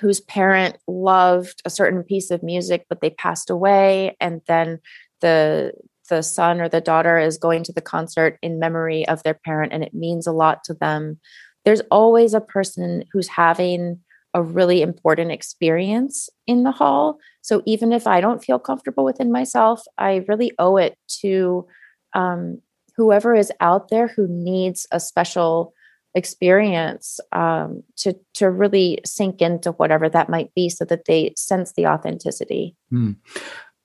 whose 0.00 0.20
parent 0.20 0.78
loved 0.88 1.62
a 1.64 1.70
certain 1.70 2.02
piece 2.02 2.30
of 2.30 2.42
music, 2.42 2.86
but 2.88 3.00
they 3.00 3.10
passed 3.10 3.50
away, 3.50 4.16
and 4.20 4.40
then 4.46 4.80
the 5.20 5.72
the 6.10 6.22
son 6.22 6.60
or 6.60 6.68
the 6.68 6.80
daughter 6.80 7.18
is 7.18 7.38
going 7.38 7.62
to 7.64 7.72
the 7.72 7.80
concert 7.80 8.38
in 8.42 8.58
memory 8.58 9.06
of 9.08 9.22
their 9.22 9.34
parent 9.34 9.72
and 9.72 9.82
it 9.82 9.94
means 9.94 10.26
a 10.26 10.32
lot 10.32 10.62
to 10.64 10.74
them 10.74 11.18
there's 11.64 11.80
always 11.90 12.34
a 12.34 12.40
person 12.40 13.04
who's 13.12 13.28
having 13.28 13.98
a 14.34 14.42
really 14.42 14.82
important 14.82 15.30
experience 15.30 16.28
in 16.46 16.64
the 16.64 16.72
hall 16.72 17.18
so 17.40 17.62
even 17.66 17.92
if 17.92 18.06
i 18.06 18.20
don't 18.20 18.44
feel 18.44 18.58
comfortable 18.58 19.04
within 19.04 19.30
myself 19.30 19.82
i 19.96 20.24
really 20.28 20.52
owe 20.58 20.76
it 20.76 20.98
to 21.08 21.66
um, 22.14 22.60
whoever 22.96 23.34
is 23.34 23.52
out 23.60 23.88
there 23.88 24.08
who 24.08 24.26
needs 24.28 24.86
a 24.90 25.00
special 25.00 25.74
experience 26.14 27.20
um, 27.32 27.82
to 27.96 28.14
to 28.34 28.50
really 28.50 29.00
sink 29.04 29.40
into 29.40 29.72
whatever 29.72 30.08
that 30.08 30.28
might 30.28 30.52
be 30.54 30.68
so 30.68 30.84
that 30.84 31.06
they 31.06 31.32
sense 31.36 31.72
the 31.72 31.86
authenticity 31.86 32.76
hmm. 32.90 33.12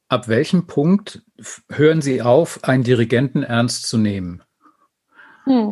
Ab 0.09 0.29
welchem 0.29 0.67
Punkt 0.67 1.21
hören 1.69 2.01
Sie 2.01 2.21
auf, 2.21 2.63
einen 2.63 2.83
Dirigenten 2.83 3.43
ernst 3.43 3.87
zu 3.87 3.97
nehmen? 3.97 4.41
Hmm. 5.43 5.71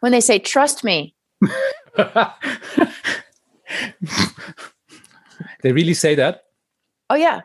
When 0.00 0.10
they 0.10 0.20
say, 0.20 0.40
trust 0.40 0.82
me. 0.82 1.14
they 5.62 5.72
really 5.72 5.94
say 5.94 6.16
that? 6.16 6.44
Oh, 7.08 7.14
yeah. 7.14 7.42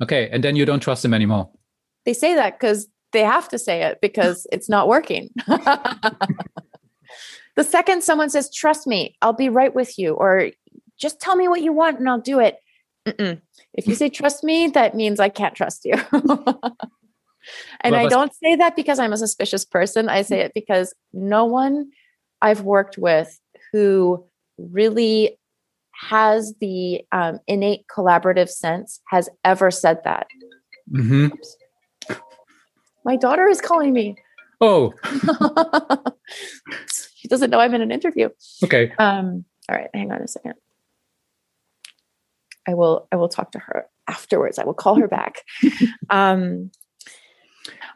Okay. 0.00 0.28
And 0.30 0.44
then 0.44 0.54
you 0.54 0.64
don't 0.64 0.80
trust 0.80 1.02
them 1.02 1.12
anymore. 1.12 1.50
They 2.04 2.14
say 2.14 2.34
that 2.36 2.58
because 2.58 2.88
they 3.12 3.24
have 3.24 3.48
to 3.48 3.58
say 3.58 3.82
it 3.82 4.00
because 4.00 4.46
it's 4.52 4.68
not 4.68 4.88
working. 4.88 5.30
the 5.46 6.16
second 7.62 8.02
someone 8.02 8.30
says, 8.30 8.52
trust 8.52 8.86
me, 8.86 9.16
I'll 9.22 9.32
be 9.32 9.48
right 9.48 9.74
with 9.74 9.98
you, 9.98 10.14
or 10.14 10.50
just 10.98 11.20
tell 11.20 11.36
me 11.36 11.48
what 11.48 11.62
you 11.62 11.72
want 11.72 11.98
and 11.98 12.08
I'll 12.08 12.20
do 12.20 12.40
it. 12.40 12.56
Mm-mm. 13.06 13.40
If 13.74 13.86
you 13.86 13.94
say 13.94 14.10
trust 14.10 14.44
me, 14.44 14.68
that 14.68 14.94
means 14.94 15.20
I 15.20 15.28
can't 15.28 15.54
trust 15.54 15.84
you. 15.84 15.94
and 17.80 17.96
I 17.96 18.08
don't 18.08 18.34
say 18.34 18.56
that 18.56 18.76
because 18.76 18.98
I'm 18.98 19.12
a 19.12 19.16
suspicious 19.16 19.64
person. 19.64 20.08
I 20.08 20.22
say 20.22 20.40
it 20.40 20.52
because 20.54 20.94
no 21.12 21.46
one 21.46 21.90
I've 22.42 22.62
worked 22.62 22.98
with 22.98 23.38
who 23.72 24.24
really 24.58 25.38
has 26.08 26.54
the 26.60 27.02
um, 27.12 27.38
innate 27.46 27.84
collaborative 27.94 28.48
sense 28.48 29.00
has 29.08 29.28
ever 29.44 29.70
said 29.70 30.00
that. 30.04 30.26
Mm-hmm. 30.92 31.28
My 33.04 33.16
daughter 33.16 33.46
is 33.46 33.60
calling 33.60 33.92
me. 33.92 34.16
Oh. 34.60 34.92
she 37.16 37.28
doesn't 37.28 37.50
know 37.50 37.58
I'm 37.58 37.74
in 37.74 37.80
an 37.80 37.90
interview. 37.90 38.28
Okay. 38.62 38.92
Um, 38.98 39.44
all 39.68 39.76
right, 39.76 39.88
hang 39.94 40.12
on 40.12 40.20
a 40.20 40.28
second. 40.28 40.54
I 42.68 42.74
will 42.74 43.08
I 43.10 43.16
will 43.16 43.28
talk 43.28 43.52
to 43.52 43.58
her 43.58 43.86
afterwards. 44.08 44.58
I 44.58 44.64
will 44.64 44.74
call 44.74 44.96
her 44.96 45.08
back. 45.08 45.42
um, 46.10 46.70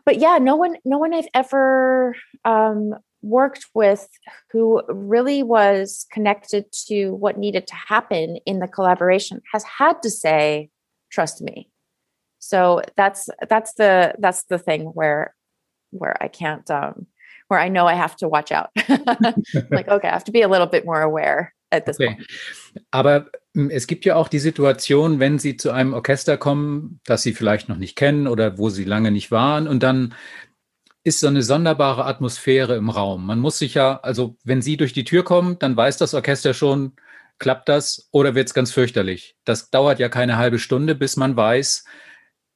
but 0.05 0.19
yeah, 0.19 0.39
no 0.39 0.57
one 0.57 0.77
no 0.85 0.99
one 0.99 1.13
I've 1.13 1.29
ever 1.35 2.15
um, 2.45 2.95
worked 3.23 3.67
with 3.75 4.09
who 4.53 4.83
really 4.89 5.43
was 5.43 6.07
connected 6.13 6.67
to 6.87 7.13
what 7.13 7.39
needed 7.39 7.67
to 7.67 7.75
happen 7.75 8.39
in 8.47 8.59
the 8.59 8.69
collaboration 8.69 9.41
has 9.53 9.65
had 9.65 10.03
to 10.03 10.11
say, 10.11 10.71
"Trust 11.11 11.43
me." 11.43 11.71
So 12.49 12.83
that's 12.97 13.29
that's 13.49 13.75
the 13.75 14.15
that's 14.19 14.45
the 14.49 14.59
thing 14.59 14.93
where 14.95 15.35
where 15.91 16.17
I 16.23 16.29
can't 16.29 16.69
um, 16.71 17.07
where 17.49 17.59
I 17.59 17.71
know 17.71 17.87
I 17.87 17.95
have 17.95 18.17
to 18.17 18.29
watch 18.29 18.53
out. 18.53 18.69
like, 19.71 19.89
okay, 19.89 20.09
I 20.09 20.13
have 20.13 20.25
to 20.25 20.33
be 20.33 20.43
a 20.43 20.49
little 20.49 20.67
bit 20.67 20.85
more 20.85 21.01
aware 21.01 21.55
at 21.73 21.87
this 21.87 21.97
okay. 21.97 22.15
point. 22.15 22.27
Aber 22.91 23.31
hm, 23.55 23.71
es 23.71 23.87
gibt 23.87 24.05
ja 24.05 24.17
auch 24.17 24.29
die 24.29 24.39
Situation, 24.39 25.21
wenn 25.21 25.39
Sie 25.39 25.57
zu 25.57 25.71
einem 25.71 25.95
Orchester 25.95 26.37
kommen, 26.37 27.01
das 27.05 27.23
Sie 27.23 27.33
vielleicht 27.33 27.69
noch 27.69 27.79
nicht 27.79 27.97
kennen 27.97 28.27
oder 28.27 28.59
wo 28.59 28.69
Sie 28.69 28.85
lange 28.85 29.11
nicht 29.11 29.31
waren 29.31 29.67
und 29.67 29.83
dann 29.83 30.15
ist 31.03 31.21
so 31.21 31.27
eine 31.27 31.43
sonderbare 31.43 32.05
Atmosphäre 32.05 32.77
im 32.77 32.89
Raum. 32.89 33.27
Man 33.27 33.39
muss 33.39 33.59
sich 33.59 33.75
ja, 33.75 34.01
also 34.03 34.37
wenn 34.45 34.63
Sie 34.63 34.77
durch 34.77 34.93
die 34.93 35.05
Tür 35.05 35.23
kommen, 35.23 35.59
dann 35.59 35.77
weiß 35.77 35.99
das 35.99 36.15
Orchester 36.15 36.55
schon, 36.55 36.93
klappt 37.39 37.69
das 37.69 38.09
oder 38.11 38.35
wird 38.35 38.49
es 38.49 38.55
ganz 38.55 38.73
fürchterlich. 38.73 39.37
Das 39.45 39.71
dauert 39.71 39.99
ja 39.99 40.09
keine 40.09 40.37
halbe 40.39 40.59
Stunde, 40.59 40.95
bis 40.95 41.17
man 41.17 41.37
weiß, 41.37 41.85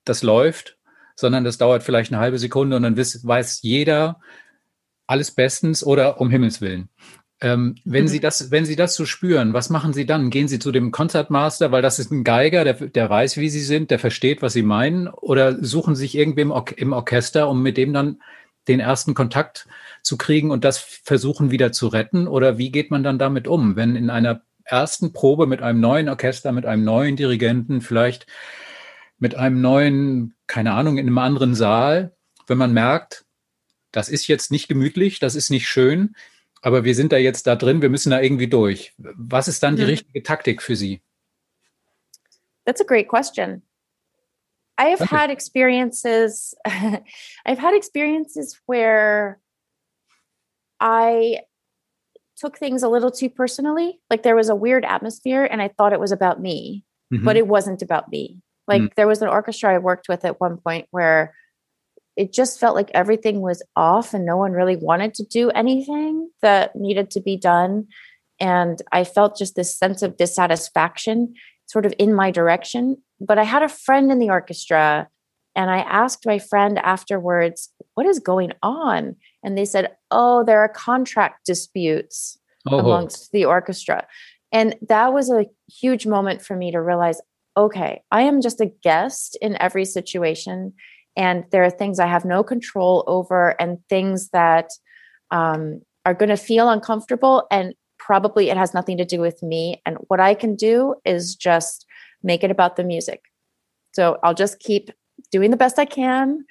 das 0.09 0.23
läuft, 0.23 0.79
sondern 1.17 1.45
das 1.45 1.59
dauert 1.59 1.83
vielleicht 1.83 2.13
eine 2.13 2.21
halbe 2.21 2.39
Sekunde 2.39 2.77
und 2.77 2.83
dann 2.83 2.97
weiß 2.97 3.63
jeder 3.63 4.21
alles 5.07 5.31
bestens 5.31 5.85
oder 5.85 6.21
um 6.21 6.31
Himmels 6.31 6.61
Willen. 6.61 6.89
Ähm, 7.41 7.77
wenn 7.85 8.05
mhm. 8.05 8.09
Sie 8.09 8.21
das, 8.21 8.51
wenn 8.51 8.65
Sie 8.65 8.75
das 8.75 8.97
so 8.97 9.07
spüren, 9.07 9.53
was 9.53 9.71
machen 9.71 9.93
Sie 9.93 10.07
dann? 10.07 10.31
Gehen 10.31 10.49
Sie 10.49 10.59
zu 10.59 10.73
dem 10.73 10.91
Concertmaster, 10.91 11.71
weil 11.71 11.83
das 11.83 12.01
ist 12.01 12.11
ein 12.11 12.25
Geiger, 12.25 12.65
der, 12.65 12.75
der 12.75 13.09
weiß, 13.09 13.37
wie 13.37 13.49
Sie 13.49 13.61
sind, 13.61 13.93
der 13.93 14.01
versteht, 14.01 14.43
was 14.43 14.55
Sie 14.55 14.63
meinen, 14.63 15.07
oder 15.07 15.63
suchen 15.65 15.95
sich 15.95 16.17
irgendwem 16.17 16.51
Or 16.51 16.65
im 16.77 16.93
Orchester, 16.93 17.49
um 17.49 17.63
mit 17.63 17.77
dem 17.77 17.93
dann 17.93 18.21
den 18.67 18.81
ersten 18.81 19.15
Kontakt 19.15 19.69
zu 20.03 20.19
kriegen 20.19 20.51
und 20.51 20.65
das 20.65 20.79
versuchen 20.79 21.53
wieder 21.53 21.71
zu 21.71 21.87
retten? 21.87 22.27
Oder 22.27 22.59
wie 22.59 22.73
geht 22.73 22.91
man 22.91 23.05
dann 23.05 23.19
damit 23.19 23.47
um, 23.47 23.77
wenn 23.77 23.95
in 23.95 24.11
einer 24.11 24.43
ersten 24.65 25.13
Probe 25.13 25.47
mit 25.47 25.63
einem 25.63 25.81
neuen 25.81 26.09
Orchester, 26.09 26.51
mit 26.51 26.67
einem 26.67 26.85
neuen 26.85 27.15
Dirigenten, 27.15 27.81
vielleicht 27.81 28.27
mit 29.19 29.35
einem 29.35 29.61
neuen, 29.61 30.35
keine 30.47 30.73
Ahnung, 30.73 30.99
in 30.99 31.07
einem 31.07 31.19
anderen 31.19 31.55
Saal, 31.55 32.17
wenn 32.47 32.59
man 32.59 32.73
merkt, 32.73 33.25
das 33.93 34.09
ist 34.09 34.27
jetzt 34.27 34.51
nicht 34.51 34.69
gemütlich, 34.69 35.19
das 35.19 35.35
ist 35.35 35.51
nicht 35.51 35.69
schön, 35.69 36.15
aber 36.63 36.85
wir 36.85 36.95
sind 36.95 37.13
da 37.13 37.17
jetzt 37.17 37.47
da 37.47 37.57
drin, 37.57 37.83
wir 37.83 37.89
müssen 37.89 38.11
da 38.11 38.21
irgendwie 38.21 38.49
durch. 38.49 38.95
Was 38.97 39.49
ist 39.49 39.63
dann 39.63 39.77
die 39.77 39.83
mhm. 39.83 39.89
richtige 39.89 40.23
Taktik 40.23 40.63
für 40.63 40.77
Sie? 40.77 41.01
That's 42.65 42.81
a 42.81 42.85
great 42.85 43.09
question. 43.09 43.63
I've 44.79 45.01
okay. 45.01 45.17
had 45.17 45.31
experiences 45.31 46.55
I've 46.67 47.59
had 47.59 47.75
experiences 47.75 48.61
where 48.67 49.41
I 50.79 51.41
took 52.37 52.57
things 52.57 52.83
a 52.83 52.89
little 52.89 53.11
too 53.11 53.31
personally. 53.31 54.01
Like 54.11 54.23
there 54.23 54.37
was 54.37 54.49
a 54.49 54.55
weird 54.55 54.85
atmosphere 54.85 55.45
and 55.45 55.61
I 55.61 55.69
thought 55.69 55.93
it 55.93 56.01
was 56.01 56.13
about 56.13 56.41
me, 56.41 56.85
mm-hmm. 57.13 57.25
but 57.25 57.37
it 57.37 57.49
wasn't 57.49 57.83
about 57.83 58.09
me. 58.09 58.41
Like 58.69 58.83
mm. 58.83 58.95
there 58.95 59.09
was 59.09 59.23
an 59.23 59.29
orchestra 59.29 59.75
I 59.75 59.79
worked 59.79 60.09
with 60.09 60.25
at 60.25 60.41
one 60.41 60.59
point 60.59 60.87
where 60.91 61.35
it 62.17 62.33
just 62.33 62.61
felt 62.61 62.75
like 62.75 62.91
everything 62.95 63.41
was 63.41 63.63
off 63.75 64.13
and 64.13 64.27
no 64.27 64.37
one 64.37 64.53
really 64.53 64.77
wanted 64.77 65.15
to 65.15 65.25
do 65.25 65.51
anything 65.51 66.31
that 66.43 66.77
needed 66.77 67.11
to 67.13 67.21
be 67.21 67.37
done. 67.37 67.87
And 68.41 68.81
I 68.93 69.05
felt 69.05 69.39
just 69.39 69.57
this 69.57 69.77
sense 69.77 70.03
of 70.03 70.17
dissatisfaction 70.17 71.35
sort 71.67 71.87
of 71.87 71.95
in 71.99 72.15
my 72.15 72.31
direction. 72.31 72.99
But 73.21 73.39
I 73.39 73.45
had 73.45 73.63
a 73.63 73.69
friend 73.69 74.11
in 74.11 74.19
the 74.19 74.31
orchestra 74.31 75.09
and 75.55 75.71
I 75.71 75.79
asked 75.79 76.27
my 76.27 76.39
friend 76.39 76.79
afterwards, 76.79 77.73
What 77.95 78.07
is 78.07 78.19
going 78.19 78.53
on? 78.63 79.17
And 79.43 79.57
they 79.57 79.65
said, 79.65 79.97
Oh, 80.11 80.45
there 80.45 80.61
are 80.61 80.69
contract 80.69 81.47
disputes 81.47 82.39
oh. 82.69 82.79
amongst 82.79 83.33
the 83.33 83.45
orchestra. 83.45 84.07
And 84.53 84.77
that 84.89 85.13
was 85.13 85.31
a 85.31 85.47
huge 85.69 86.07
moment 86.07 86.43
for 86.43 86.57
me 86.57 86.73
to 86.73 86.81
realize 86.81 87.21
okay, 87.59 88.01
I 88.11 88.23
am 88.23 88.41
just 88.41 88.61
a 88.61 88.73
guest 88.83 89.37
in 89.43 89.61
every 89.61 89.85
situation 89.85 90.73
and 91.17 91.45
there 91.51 91.65
are 91.65 91.71
things 91.71 91.99
I 91.99 92.07
have 92.07 92.25
no 92.25 92.43
control 92.43 93.05
over 93.07 93.61
and 93.61 93.79
things 93.89 94.31
that 94.31 94.71
um, 95.31 95.83
are 96.07 96.15
going 96.15 96.29
to 96.29 96.37
feel 96.37 96.71
uncomfortable 96.71 97.47
and 97.51 97.75
probably 97.99 98.49
it 98.49 98.57
has 98.57 98.73
nothing 98.73 98.97
to 98.99 99.05
do 99.05 99.21
with 99.21 99.43
me 99.43 99.83
and 99.85 99.99
what 100.07 100.21
I 100.21 100.35
can 100.35 100.55
do 100.55 100.95
is 101.05 101.35
just 101.35 101.85
make 102.23 102.45
it 102.45 102.51
about 102.51 102.77
the 102.77 102.85
music. 102.85 103.23
So 103.93 104.19
I'll 104.23 104.35
just 104.35 104.61
keep 104.61 104.91
doing 105.33 105.51
the 105.51 105.57
best 105.57 105.79
I 105.79 105.85
can 105.85 106.45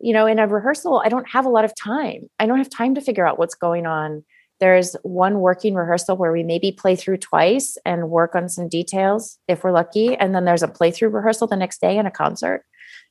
you 0.00 0.14
know, 0.14 0.26
in 0.26 0.38
a 0.38 0.48
rehearsal, 0.48 1.02
I 1.04 1.08
don't 1.08 1.28
have 1.28 1.44
a 1.44 1.50
lot 1.50 1.64
of 1.64 1.74
time. 1.74 2.28
I 2.38 2.46
don't 2.46 2.58
have 2.58 2.70
time 2.70 2.94
to 2.94 3.00
figure 3.00 3.26
out 3.26 3.38
what's 3.38 3.54
going 3.54 3.86
on. 3.86 4.24
There's 4.60 4.94
one 5.02 5.40
working 5.40 5.74
rehearsal 5.74 6.16
where 6.16 6.32
we 6.32 6.42
maybe 6.42 6.70
play 6.70 6.94
through 6.94 7.16
twice 7.18 7.78
and 7.84 8.10
work 8.10 8.34
on 8.34 8.48
some 8.48 8.68
details 8.68 9.38
if 9.48 9.64
we're 9.64 9.72
lucky. 9.72 10.16
And 10.16 10.34
then 10.34 10.44
there's 10.44 10.62
a 10.62 10.68
playthrough 10.68 11.12
rehearsal 11.12 11.46
the 11.46 11.56
next 11.56 11.80
day 11.80 11.98
and 11.98 12.06
a 12.06 12.10
concert. 12.10 12.64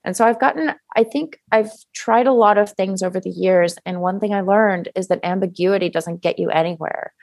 And 0.03 0.15
so 0.15 0.25
I've 0.25 0.39
gotten, 0.39 0.73
I 0.95 1.03
think 1.03 1.39
I've 1.51 1.71
tried 1.93 2.27
a 2.27 2.33
lot 2.33 2.57
of 2.57 2.71
things 2.71 3.03
over 3.03 3.19
the 3.19 3.29
years. 3.29 3.77
And 3.85 3.99
one 3.99 4.19
thing 4.19 4.33
I 4.33 4.41
learned 4.41 4.89
is 4.95 5.07
that 5.07 5.19
ambiguity 5.23 5.89
doesn't 5.89 6.21
get 6.21 6.39
you 6.39 6.49
anywhere. 6.49 7.13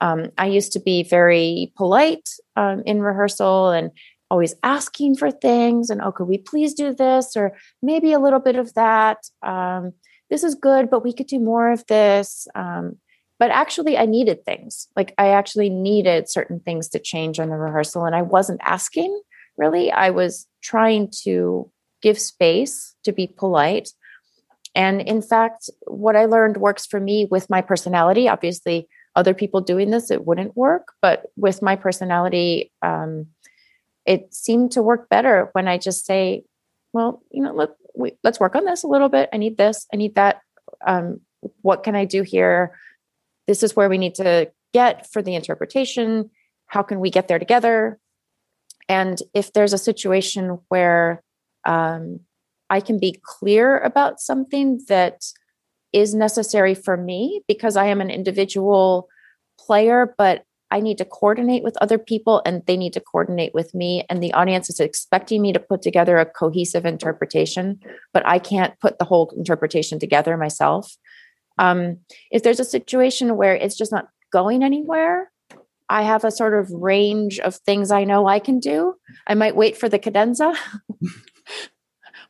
Um, 0.00 0.30
I 0.38 0.46
used 0.46 0.72
to 0.72 0.80
be 0.80 1.02
very 1.02 1.72
polite 1.76 2.28
um, 2.56 2.82
in 2.86 3.02
rehearsal 3.02 3.70
and 3.70 3.90
always 4.30 4.54
asking 4.62 5.16
for 5.16 5.30
things 5.30 5.90
and, 5.90 6.00
oh, 6.00 6.12
could 6.12 6.28
we 6.28 6.38
please 6.38 6.74
do 6.74 6.94
this? 6.94 7.36
Or 7.36 7.56
maybe 7.82 8.12
a 8.12 8.20
little 8.20 8.38
bit 8.38 8.56
of 8.56 8.72
that. 8.74 9.18
Um, 9.42 9.92
this 10.30 10.44
is 10.44 10.54
good, 10.54 10.88
but 10.88 11.02
we 11.02 11.12
could 11.12 11.26
do 11.26 11.40
more 11.40 11.72
of 11.72 11.84
this. 11.86 12.46
Um, 12.54 12.98
but 13.40 13.50
actually, 13.50 13.96
I 13.96 14.04
needed 14.04 14.44
things. 14.44 14.86
Like 14.94 15.14
I 15.16 15.28
actually 15.28 15.70
needed 15.70 16.28
certain 16.28 16.60
things 16.60 16.90
to 16.90 16.98
change 16.98 17.40
on 17.40 17.48
the 17.48 17.56
rehearsal. 17.56 18.04
And 18.04 18.14
I 18.14 18.20
wasn't 18.20 18.60
asking 18.62 19.18
really. 19.56 19.90
I 19.90 20.10
was 20.10 20.46
trying 20.62 21.10
to 21.22 21.70
give 22.02 22.18
space 22.18 22.94
to 23.04 23.12
be 23.12 23.26
polite. 23.26 23.88
And 24.74 25.00
in 25.00 25.22
fact, 25.22 25.70
what 25.86 26.16
I 26.16 26.26
learned 26.26 26.58
works 26.58 26.84
for 26.84 27.00
me 27.00 27.26
with 27.30 27.48
my 27.48 27.62
personality. 27.62 28.28
Obviously, 28.28 28.86
other 29.16 29.32
people 29.32 29.62
doing 29.62 29.90
this, 29.90 30.10
it 30.10 30.26
wouldn't 30.26 30.54
work. 30.54 30.92
But 31.00 31.26
with 31.34 31.62
my 31.62 31.76
personality, 31.76 32.70
um, 32.82 33.28
it 34.04 34.34
seemed 34.34 34.72
to 34.72 34.82
work 34.82 35.08
better 35.08 35.48
when 35.52 35.66
I 35.66 35.78
just 35.78 36.04
say, 36.04 36.44
well, 36.92 37.22
you 37.30 37.42
know, 37.42 37.54
let, 37.54 37.70
we, 37.94 38.12
let's 38.22 38.38
work 38.38 38.54
on 38.54 38.66
this 38.66 38.82
a 38.82 38.88
little 38.88 39.08
bit. 39.08 39.30
I 39.32 39.38
need 39.38 39.56
this, 39.56 39.86
I 39.94 39.96
need 39.96 40.14
that. 40.16 40.42
Um, 40.86 41.22
what 41.62 41.84
can 41.84 41.96
I 41.96 42.04
do 42.04 42.22
here? 42.22 42.76
This 43.50 43.64
is 43.64 43.74
where 43.74 43.88
we 43.88 43.98
need 43.98 44.14
to 44.14 44.48
get 44.72 45.10
for 45.12 45.22
the 45.22 45.34
interpretation. 45.34 46.30
How 46.66 46.84
can 46.84 47.00
we 47.00 47.10
get 47.10 47.26
there 47.26 47.40
together? 47.40 47.98
And 48.88 49.18
if 49.34 49.52
there's 49.52 49.72
a 49.72 49.78
situation 49.78 50.60
where 50.68 51.24
um, 51.66 52.20
I 52.70 52.78
can 52.78 53.00
be 53.00 53.18
clear 53.24 53.76
about 53.78 54.20
something 54.20 54.80
that 54.86 55.24
is 55.92 56.14
necessary 56.14 56.76
for 56.76 56.96
me 56.96 57.42
because 57.48 57.76
I 57.76 57.86
am 57.86 58.00
an 58.00 58.08
individual 58.08 59.08
player, 59.58 60.14
but 60.16 60.44
I 60.70 60.78
need 60.78 60.98
to 60.98 61.04
coordinate 61.04 61.64
with 61.64 61.76
other 61.80 61.98
people 61.98 62.42
and 62.46 62.62
they 62.66 62.76
need 62.76 62.92
to 62.92 63.00
coordinate 63.00 63.52
with 63.52 63.74
me. 63.74 64.04
And 64.08 64.22
the 64.22 64.32
audience 64.32 64.70
is 64.70 64.78
expecting 64.78 65.42
me 65.42 65.52
to 65.52 65.58
put 65.58 65.82
together 65.82 66.18
a 66.18 66.24
cohesive 66.24 66.86
interpretation, 66.86 67.80
but 68.14 68.24
I 68.24 68.38
can't 68.38 68.78
put 68.78 69.00
the 69.00 69.04
whole 69.04 69.34
interpretation 69.36 69.98
together 69.98 70.36
myself. 70.36 70.96
Um, 71.60 71.98
if 72.30 72.42
there's 72.42 72.60
a 72.60 72.64
situation 72.64 73.36
where 73.36 73.54
it's 73.54 73.76
just 73.76 73.92
not 73.92 74.08
going 74.32 74.64
anywhere, 74.64 75.30
I 75.88 76.02
have 76.02 76.24
a 76.24 76.30
sort 76.30 76.54
of 76.58 76.70
range 76.70 77.38
of 77.38 77.56
things 77.56 77.90
I 77.90 78.04
know 78.04 78.26
I 78.26 78.38
can 78.38 78.60
do. 78.60 78.94
I 79.26 79.34
might 79.34 79.56
wait 79.56 79.76
for 79.76 79.88
the 79.88 79.98
cadenza 79.98 80.54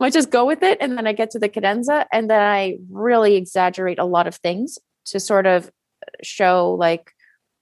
might 0.00 0.14
just 0.14 0.30
go 0.30 0.46
with 0.46 0.62
it. 0.62 0.78
And 0.80 0.96
then 0.96 1.06
I 1.06 1.12
get 1.12 1.30
to 1.32 1.38
the 1.38 1.48
cadenza 1.48 2.06
and 2.10 2.28
then 2.28 2.40
I 2.40 2.78
really 2.90 3.36
exaggerate 3.36 3.98
a 3.98 4.04
lot 4.04 4.26
of 4.26 4.34
things 4.36 4.78
to 5.06 5.20
sort 5.20 5.46
of 5.46 5.70
show 6.22 6.74
like, 6.78 7.12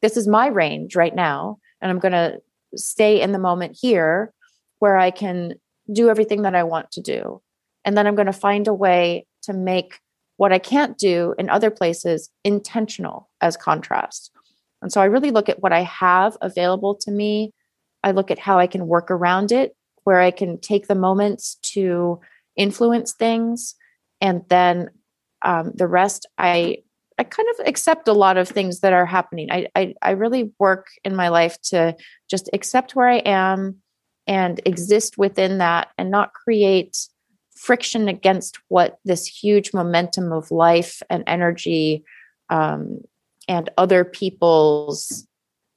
this 0.01 0.17
is 0.17 0.29
my 0.29 0.47
range 0.47 0.95
right 0.95 1.15
now. 1.15 1.59
And 1.83 1.91
I'm 1.91 1.99
going 1.99 2.13
to 2.13 2.41
stay 2.77 3.21
in 3.21 3.33
the 3.33 3.39
moment 3.39 3.77
here 3.81 4.33
where 4.79 4.97
I 4.97 5.11
can 5.11 5.55
do 5.93 6.09
everything 6.09 6.43
that 6.43 6.55
I 6.55 6.63
want 6.63 6.93
to 6.93 7.01
do. 7.01 7.43
And 7.85 7.97
then 7.97 8.07
I'm 8.07 8.15
going 8.15 8.27
to 8.27 8.33
find 8.33 8.69
a 8.69 8.75
way 8.75 9.27
to 9.43 9.53
make 9.53 9.99
what 10.38 10.53
I 10.53 10.59
can't 10.59 10.96
do 10.96 11.35
in 11.38 11.51
other 11.51 11.70
places 11.70 12.31
intentional 12.42 13.29
as 13.40 13.57
contrast. 13.57 14.31
And 14.81 14.92
so 14.92 15.01
I 15.01 15.05
really 15.05 15.31
look 15.31 15.48
at 15.48 15.61
what 15.61 15.72
I 15.72 15.83
have 15.83 16.37
available 16.40 16.94
to 17.03 17.11
me. 17.11 17.53
I 18.03 18.12
look 18.12 18.31
at 18.31 18.38
how 18.38 18.59
I 18.59 18.66
can 18.66 18.87
work 18.87 19.11
around 19.11 19.53
it 19.53 19.77
where 20.05 20.20
I 20.20 20.31
can 20.31 20.59
take 20.59 20.87
the 20.87 20.94
moments 20.94 21.57
to 21.74 22.18
influence 22.57 23.12
things, 23.12 23.74
and 24.22 24.42
then 24.48 24.88
um, 25.42 25.72
the 25.74 25.87
rest 25.87 26.24
I 26.38 26.79
I 27.18 27.24
kind 27.24 27.48
of 27.51 27.66
accept 27.66 28.09
a 28.09 28.14
lot 28.14 28.38
of 28.38 28.48
things 28.48 28.81
that 28.81 28.94
are 28.94 29.05
happening. 29.05 29.51
I, 29.51 29.66
I 29.77 29.94
I 30.01 30.11
really 30.12 30.53
work 30.59 30.87
in 31.05 31.14
my 31.14 31.29
life 31.29 31.61
to 31.72 31.94
just 32.31 32.48
accept 32.55 32.94
where 32.94 33.09
I 33.09 33.18
am 33.18 33.83
and 34.27 34.61
exist 34.64 35.18
within 35.18 35.59
that, 35.59 35.88
and 35.98 36.11
not 36.11 36.33
create 36.33 36.96
friction 37.59 38.09
against 38.09 38.59
what 38.68 38.99
this 39.05 39.27
huge 39.27 39.75
momentum 39.75 40.33
of 40.33 40.51
life 40.51 41.03
and 41.11 41.25
energy 41.27 42.05
um, 42.51 43.01
and 43.49 43.68
other 43.77 44.05
people's 44.05 45.27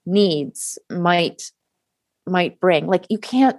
needs 0.05 0.77
might 0.89 1.51
might 2.27 2.59
bring. 2.59 2.87
Like 2.87 3.05
you 3.09 3.17
can't 3.17 3.57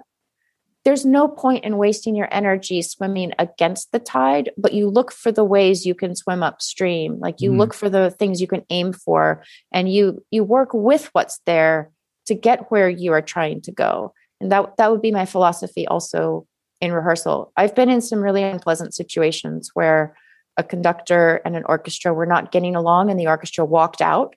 there's 0.85 1.05
no 1.05 1.29
point 1.29 1.63
in 1.63 1.77
wasting 1.77 2.13
your 2.15 2.27
energy 2.31 2.81
swimming 2.81 3.31
against 3.39 3.91
the 3.93 3.99
tide 3.99 4.51
but 4.57 4.73
you 4.73 4.89
look 4.89 5.13
for 5.13 5.31
the 5.31 5.43
ways 5.43 5.85
you 5.85 5.95
can 5.95 6.15
swim 6.15 6.43
upstream. 6.43 7.19
Like 7.19 7.41
you 7.41 7.51
mm. 7.51 7.57
look 7.57 7.73
for 7.73 7.89
the 7.89 8.09
things 8.09 8.41
you 8.41 8.47
can 8.47 8.65
aim 8.69 8.93
for 8.93 9.43
and 9.71 9.91
you 9.91 10.23
you 10.31 10.43
work 10.43 10.69
with 10.73 11.09
what's 11.13 11.39
there 11.45 11.91
to 12.27 12.35
get 12.35 12.71
where 12.71 12.89
you 12.89 13.11
are 13.11 13.21
trying 13.21 13.61
to 13.61 13.71
go. 13.71 14.13
And 14.39 14.51
that 14.51 14.77
that 14.77 14.91
would 14.91 15.01
be 15.01 15.11
my 15.11 15.25
philosophy 15.25 15.85
also 15.87 16.47
in 16.81 16.91
rehearsal 16.91 17.51
i've 17.57 17.75
been 17.75 17.89
in 17.89 18.01
some 18.01 18.19
really 18.19 18.43
unpleasant 18.43 18.93
situations 18.93 19.71
where 19.73 20.15
a 20.57 20.63
conductor 20.63 21.41
and 21.45 21.55
an 21.55 21.63
orchestra 21.65 22.13
were 22.13 22.25
not 22.25 22.51
getting 22.51 22.75
along 22.75 23.09
and 23.09 23.19
the 23.19 23.27
orchestra 23.27 23.65
walked 23.65 24.01
out 24.01 24.35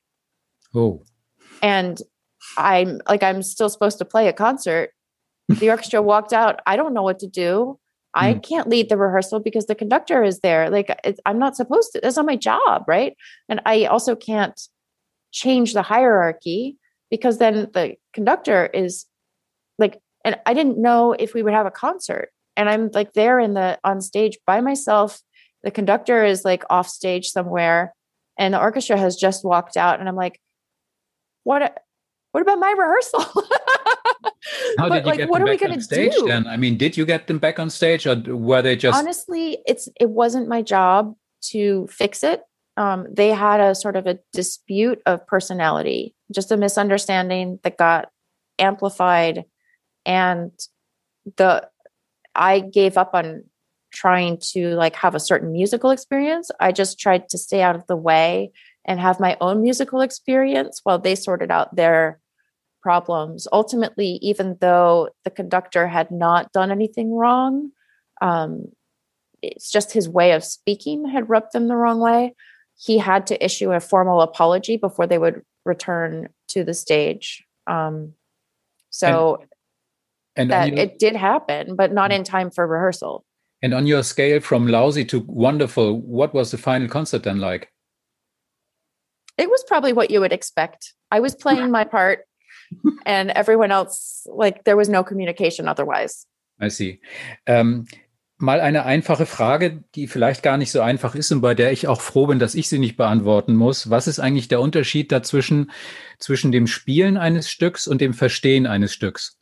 oh 0.74 1.02
and 1.62 2.02
i'm 2.56 3.00
like 3.08 3.22
i'm 3.22 3.42
still 3.42 3.68
supposed 3.68 3.98
to 3.98 4.04
play 4.04 4.28
a 4.28 4.32
concert 4.32 4.90
the 5.48 5.70
orchestra 5.70 6.02
walked 6.02 6.32
out. 6.32 6.60
I 6.66 6.76
don't 6.76 6.94
know 6.94 7.02
what 7.02 7.18
to 7.20 7.26
do. 7.26 7.78
I 8.14 8.34
mm. 8.34 8.42
can't 8.42 8.68
lead 8.68 8.88
the 8.88 8.96
rehearsal 8.96 9.40
because 9.40 9.66
the 9.66 9.74
conductor 9.74 10.22
is 10.22 10.40
there. 10.40 10.70
Like 10.70 11.18
I'm 11.24 11.38
not 11.38 11.56
supposed 11.56 11.92
to. 11.92 12.00
That's 12.02 12.16
not 12.16 12.26
my 12.26 12.36
job, 12.36 12.84
right? 12.88 13.16
And 13.48 13.60
I 13.66 13.84
also 13.84 14.16
can't 14.16 14.60
change 15.32 15.74
the 15.74 15.82
hierarchy 15.82 16.76
because 17.10 17.38
then 17.38 17.68
the 17.72 17.96
conductor 18.12 18.66
is 18.66 19.06
like, 19.78 20.00
and 20.26 20.36
I 20.44 20.54
didn't 20.54 20.76
know 20.76 21.12
if 21.12 21.34
we 21.34 21.42
would 21.42 21.54
have 21.54 21.66
a 21.66 21.70
concert. 21.70 22.30
And 22.56 22.68
I'm 22.68 22.90
like 22.92 23.12
there 23.12 23.38
in 23.38 23.54
the 23.54 23.78
on 23.84 24.00
stage 24.00 24.38
by 24.44 24.60
myself. 24.60 25.20
The 25.62 25.70
conductor 25.70 26.24
is 26.24 26.44
like 26.44 26.64
off 26.68 26.88
stage 26.88 27.28
somewhere, 27.28 27.94
and 28.36 28.52
the 28.52 28.60
orchestra 28.60 28.98
has 28.98 29.16
just 29.16 29.44
walked 29.44 29.76
out. 29.76 30.00
And 30.00 30.08
I'm 30.08 30.16
like, 30.16 30.40
what? 31.44 31.78
What 32.32 32.42
about 32.42 32.58
my 32.58 32.70
rehearsal? 32.72 33.20
How 34.78 34.88
did 34.88 35.04
you 35.04 35.10
like, 35.10 35.18
get 35.18 35.30
what 35.30 35.38
them 35.38 35.48
are 35.48 35.52
back 35.52 35.60
we 35.60 35.72
on 35.74 35.80
stage 35.80 36.12
do? 36.14 36.26
then? 36.26 36.46
I 36.46 36.56
mean, 36.56 36.76
did 36.76 36.96
you 36.96 37.06
get 37.06 37.28
them 37.28 37.38
back 37.38 37.58
on 37.58 37.70
stage 37.70 38.06
or 38.06 38.16
were 38.26 38.62
they 38.62 38.76
just 38.76 38.98
honestly 38.98 39.58
it's 39.66 39.88
it 39.98 40.10
wasn't 40.10 40.48
my 40.48 40.60
job 40.60 41.14
to 41.52 41.86
fix 41.86 42.22
it. 42.22 42.42
Um, 42.76 43.06
they 43.10 43.30
had 43.30 43.60
a 43.60 43.74
sort 43.74 43.96
of 43.96 44.06
a 44.06 44.18
dispute 44.32 45.00
of 45.06 45.26
personality, 45.26 46.14
just 46.34 46.52
a 46.52 46.56
misunderstanding 46.56 47.58
that 47.62 47.78
got 47.78 48.10
amplified 48.58 49.44
and 50.06 50.52
the 51.36 51.68
I 52.34 52.60
gave 52.60 52.96
up 52.96 53.10
on 53.14 53.44
trying 53.92 54.38
to 54.52 54.74
like 54.74 54.94
have 54.96 55.14
a 55.14 55.20
certain 55.20 55.52
musical 55.52 55.90
experience. 55.90 56.50
I 56.60 56.72
just 56.72 56.98
tried 56.98 57.28
to 57.30 57.38
stay 57.38 57.62
out 57.62 57.76
of 57.76 57.86
the 57.86 57.96
way 57.96 58.52
and 58.84 59.00
have 59.00 59.20
my 59.20 59.36
own 59.40 59.62
musical 59.62 60.00
experience 60.00 60.80
while 60.84 60.98
they 60.98 61.14
sorted 61.14 61.50
out 61.50 61.74
their 61.74 62.20
problems. 62.82 63.48
Ultimately, 63.52 64.18
even 64.22 64.56
though 64.60 65.08
the 65.24 65.30
conductor 65.30 65.88
had 65.88 66.10
not 66.10 66.52
done 66.52 66.70
anything 66.70 67.12
wrong, 67.12 67.72
um, 68.20 68.66
it's 69.42 69.70
just 69.70 69.92
his 69.92 70.08
way 70.08 70.32
of 70.32 70.44
speaking 70.44 71.08
had 71.08 71.28
rubbed 71.28 71.52
them 71.52 71.68
the 71.68 71.76
wrong 71.76 71.98
way. 72.00 72.34
He 72.78 72.98
had 72.98 73.26
to 73.28 73.44
issue 73.44 73.72
a 73.72 73.80
formal 73.80 74.20
apology 74.20 74.76
before 74.76 75.06
they 75.06 75.18
would 75.18 75.42
return 75.64 76.28
to 76.48 76.62
the 76.62 76.74
stage. 76.74 77.44
Um, 77.66 78.12
so 78.90 79.36
and, 79.36 79.48
and 80.36 80.50
that 80.50 80.68
your, 80.68 80.78
it 80.78 80.98
did 80.98 81.16
happen, 81.16 81.76
but 81.76 81.92
not 81.92 82.12
in 82.12 82.24
time 82.24 82.50
for 82.50 82.66
rehearsal. 82.66 83.24
And 83.62 83.72
on 83.72 83.86
your 83.86 84.02
scale 84.02 84.40
from 84.40 84.66
lousy 84.66 85.04
to 85.06 85.20
wonderful, 85.20 86.00
what 86.00 86.34
was 86.34 86.50
the 86.50 86.58
final 86.58 86.88
concert 86.88 87.22
then 87.22 87.40
like? 87.40 87.72
It 89.38 89.50
was 89.50 89.64
probably 89.66 89.92
what 89.92 90.10
you 90.10 90.20
would 90.20 90.32
expect. 90.32 90.94
I 91.10 91.20
was 91.20 91.34
playing 91.34 91.70
my 91.70 91.84
part 91.84 92.20
and 93.06 93.30
everyone 93.30 93.70
else, 93.70 94.26
like 94.26 94.64
there 94.64 94.76
was 94.76 94.88
no 94.88 95.02
communication 95.02 95.68
otherwise. 95.68 96.26
I 96.60 96.68
see. 96.68 97.00
Ähm, 97.46 97.86
mal 98.38 98.60
eine 98.60 98.84
einfache 98.84 99.26
Frage, 99.26 99.84
die 99.94 100.06
vielleicht 100.06 100.42
gar 100.42 100.56
nicht 100.56 100.70
so 100.70 100.80
einfach 100.80 101.14
ist 101.14 101.32
und 101.32 101.40
bei 101.40 101.54
der 101.54 101.72
ich 101.72 101.86
auch 101.86 102.00
froh 102.00 102.26
bin, 102.26 102.38
dass 102.38 102.54
ich 102.54 102.68
sie 102.68 102.78
nicht 102.78 102.96
beantworten 102.96 103.54
muss. 103.54 103.90
Was 103.90 104.06
ist 104.06 104.20
eigentlich 104.20 104.48
der 104.48 104.60
Unterschied 104.60 105.12
dazwischen, 105.12 105.70
zwischen 106.18 106.52
dem 106.52 106.66
Spielen 106.66 107.16
eines 107.16 107.50
Stücks 107.50 107.86
und 107.86 108.00
dem 108.00 108.14
Verstehen 108.14 108.66
eines 108.66 108.92
Stücks? 108.92 109.38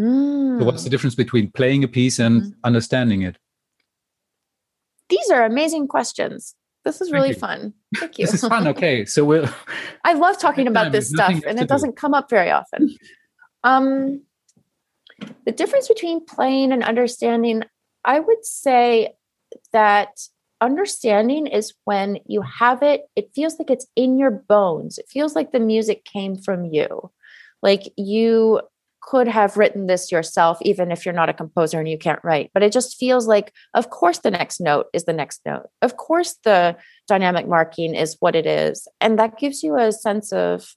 Mm. 0.00 0.60
So 0.60 0.64
what's 0.64 0.84
the 0.84 0.90
difference 0.90 1.14
between 1.14 1.50
playing 1.52 1.84
a 1.84 1.88
piece 1.88 2.18
and 2.18 2.42
mm. 2.42 2.54
understanding 2.64 3.22
it? 3.22 3.36
these 5.12 5.30
are 5.30 5.44
amazing 5.44 5.88
questions. 5.88 6.54
This 6.84 7.00
is 7.00 7.12
really 7.12 7.28
you. 7.28 7.34
fun. 7.34 7.74
Thank 7.96 8.18
you. 8.18 8.26
This 8.26 8.42
is 8.42 8.48
fun. 8.48 8.66
Okay, 8.66 9.04
so 9.04 9.24
we'll. 9.28 9.48
I 10.04 10.14
love 10.14 10.38
talking 10.40 10.66
about 10.66 10.84
time, 10.84 10.92
this 10.92 11.10
stuff, 11.10 11.42
and 11.46 11.58
it 11.58 11.62
do. 11.62 11.66
doesn't 11.66 11.96
come 11.96 12.14
up 12.14 12.28
very 12.30 12.50
often. 12.50 12.96
Um, 13.64 14.22
the 15.46 15.52
difference 15.52 15.86
between 15.86 16.26
playing 16.26 16.72
and 16.72 16.82
understanding, 16.82 17.62
I 18.04 18.18
would 18.18 18.44
say 18.44 19.12
that 19.72 20.08
understanding 20.60 21.46
is 21.46 21.72
when 21.84 22.18
you 22.26 22.42
have 22.42 22.82
it, 22.82 23.02
it 23.14 23.30
feels 23.32 23.60
like 23.60 23.70
it's 23.70 23.86
in 23.94 24.18
your 24.18 24.32
bones. 24.32 24.98
It 24.98 25.06
feels 25.08 25.36
like 25.36 25.52
the 25.52 25.60
music 25.60 26.04
came 26.04 26.34
from 26.34 26.64
you. 26.64 27.12
Like 27.62 27.82
you 27.96 28.62
could 29.02 29.28
have 29.28 29.56
written 29.56 29.86
this 29.86 30.12
yourself, 30.12 30.58
even 30.62 30.90
if 30.90 31.04
you're 31.04 31.14
not 31.14 31.28
a 31.28 31.34
composer 31.34 31.78
and 31.78 31.88
you 31.88 31.98
can't 31.98 32.22
write. 32.22 32.50
But 32.54 32.62
it 32.62 32.72
just 32.72 32.96
feels 32.98 33.26
like, 33.26 33.52
of 33.74 33.90
course, 33.90 34.18
the 34.18 34.30
next 34.30 34.60
note 34.60 34.86
is 34.92 35.04
the 35.04 35.12
next 35.12 35.40
note. 35.44 35.66
Of 35.82 35.96
course, 35.96 36.36
the 36.44 36.76
dynamic 37.08 37.46
marking 37.46 37.94
is 37.94 38.16
what 38.20 38.36
it 38.36 38.46
is. 38.46 38.86
And 39.00 39.18
that 39.18 39.38
gives 39.38 39.62
you 39.62 39.76
a 39.76 39.92
sense 39.92 40.32
of 40.32 40.74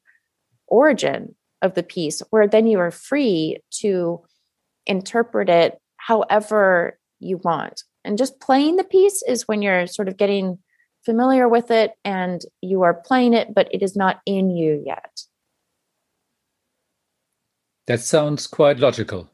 origin 0.67 1.35
of 1.61 1.75
the 1.75 1.83
piece, 1.83 2.21
where 2.31 2.47
then 2.47 2.67
you 2.67 2.79
are 2.79 2.91
free 2.91 3.59
to 3.79 4.21
interpret 4.85 5.49
it 5.49 5.77
however 5.97 6.99
you 7.19 7.37
want. 7.37 7.83
And 8.03 8.17
just 8.17 8.39
playing 8.39 8.75
the 8.75 8.83
piece 8.83 9.23
is 9.27 9.47
when 9.47 9.61
you're 9.61 9.87
sort 9.87 10.07
of 10.07 10.17
getting 10.17 10.59
familiar 11.05 11.47
with 11.47 11.71
it 11.71 11.91
and 12.03 12.41
you 12.61 12.81
are 12.81 12.93
playing 12.93 13.33
it, 13.33 13.53
but 13.53 13.67
it 13.71 13.81
is 13.81 13.95
not 13.95 14.21
in 14.25 14.49
you 14.49 14.83
yet. 14.85 15.21
That 17.87 17.99
sounds 18.01 18.47
quite 18.47 18.79
logical. 18.79 19.29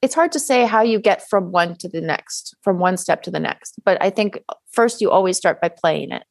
It's 0.00 0.14
hard 0.14 0.32
to 0.32 0.40
say 0.40 0.66
how 0.66 0.82
you 0.82 0.98
get 0.98 1.28
from 1.28 1.50
one 1.50 1.76
to 1.76 1.88
the 1.88 2.00
next, 2.00 2.54
from 2.62 2.78
one 2.78 2.96
step 2.96 3.22
to 3.22 3.30
the 3.30 3.40
next. 3.40 3.76
But 3.84 4.02
I 4.02 4.10
think 4.10 4.38
first 4.70 5.00
you 5.00 5.10
always 5.10 5.36
start 5.36 5.60
by 5.60 5.70
playing 5.70 6.12
it. 6.12 6.24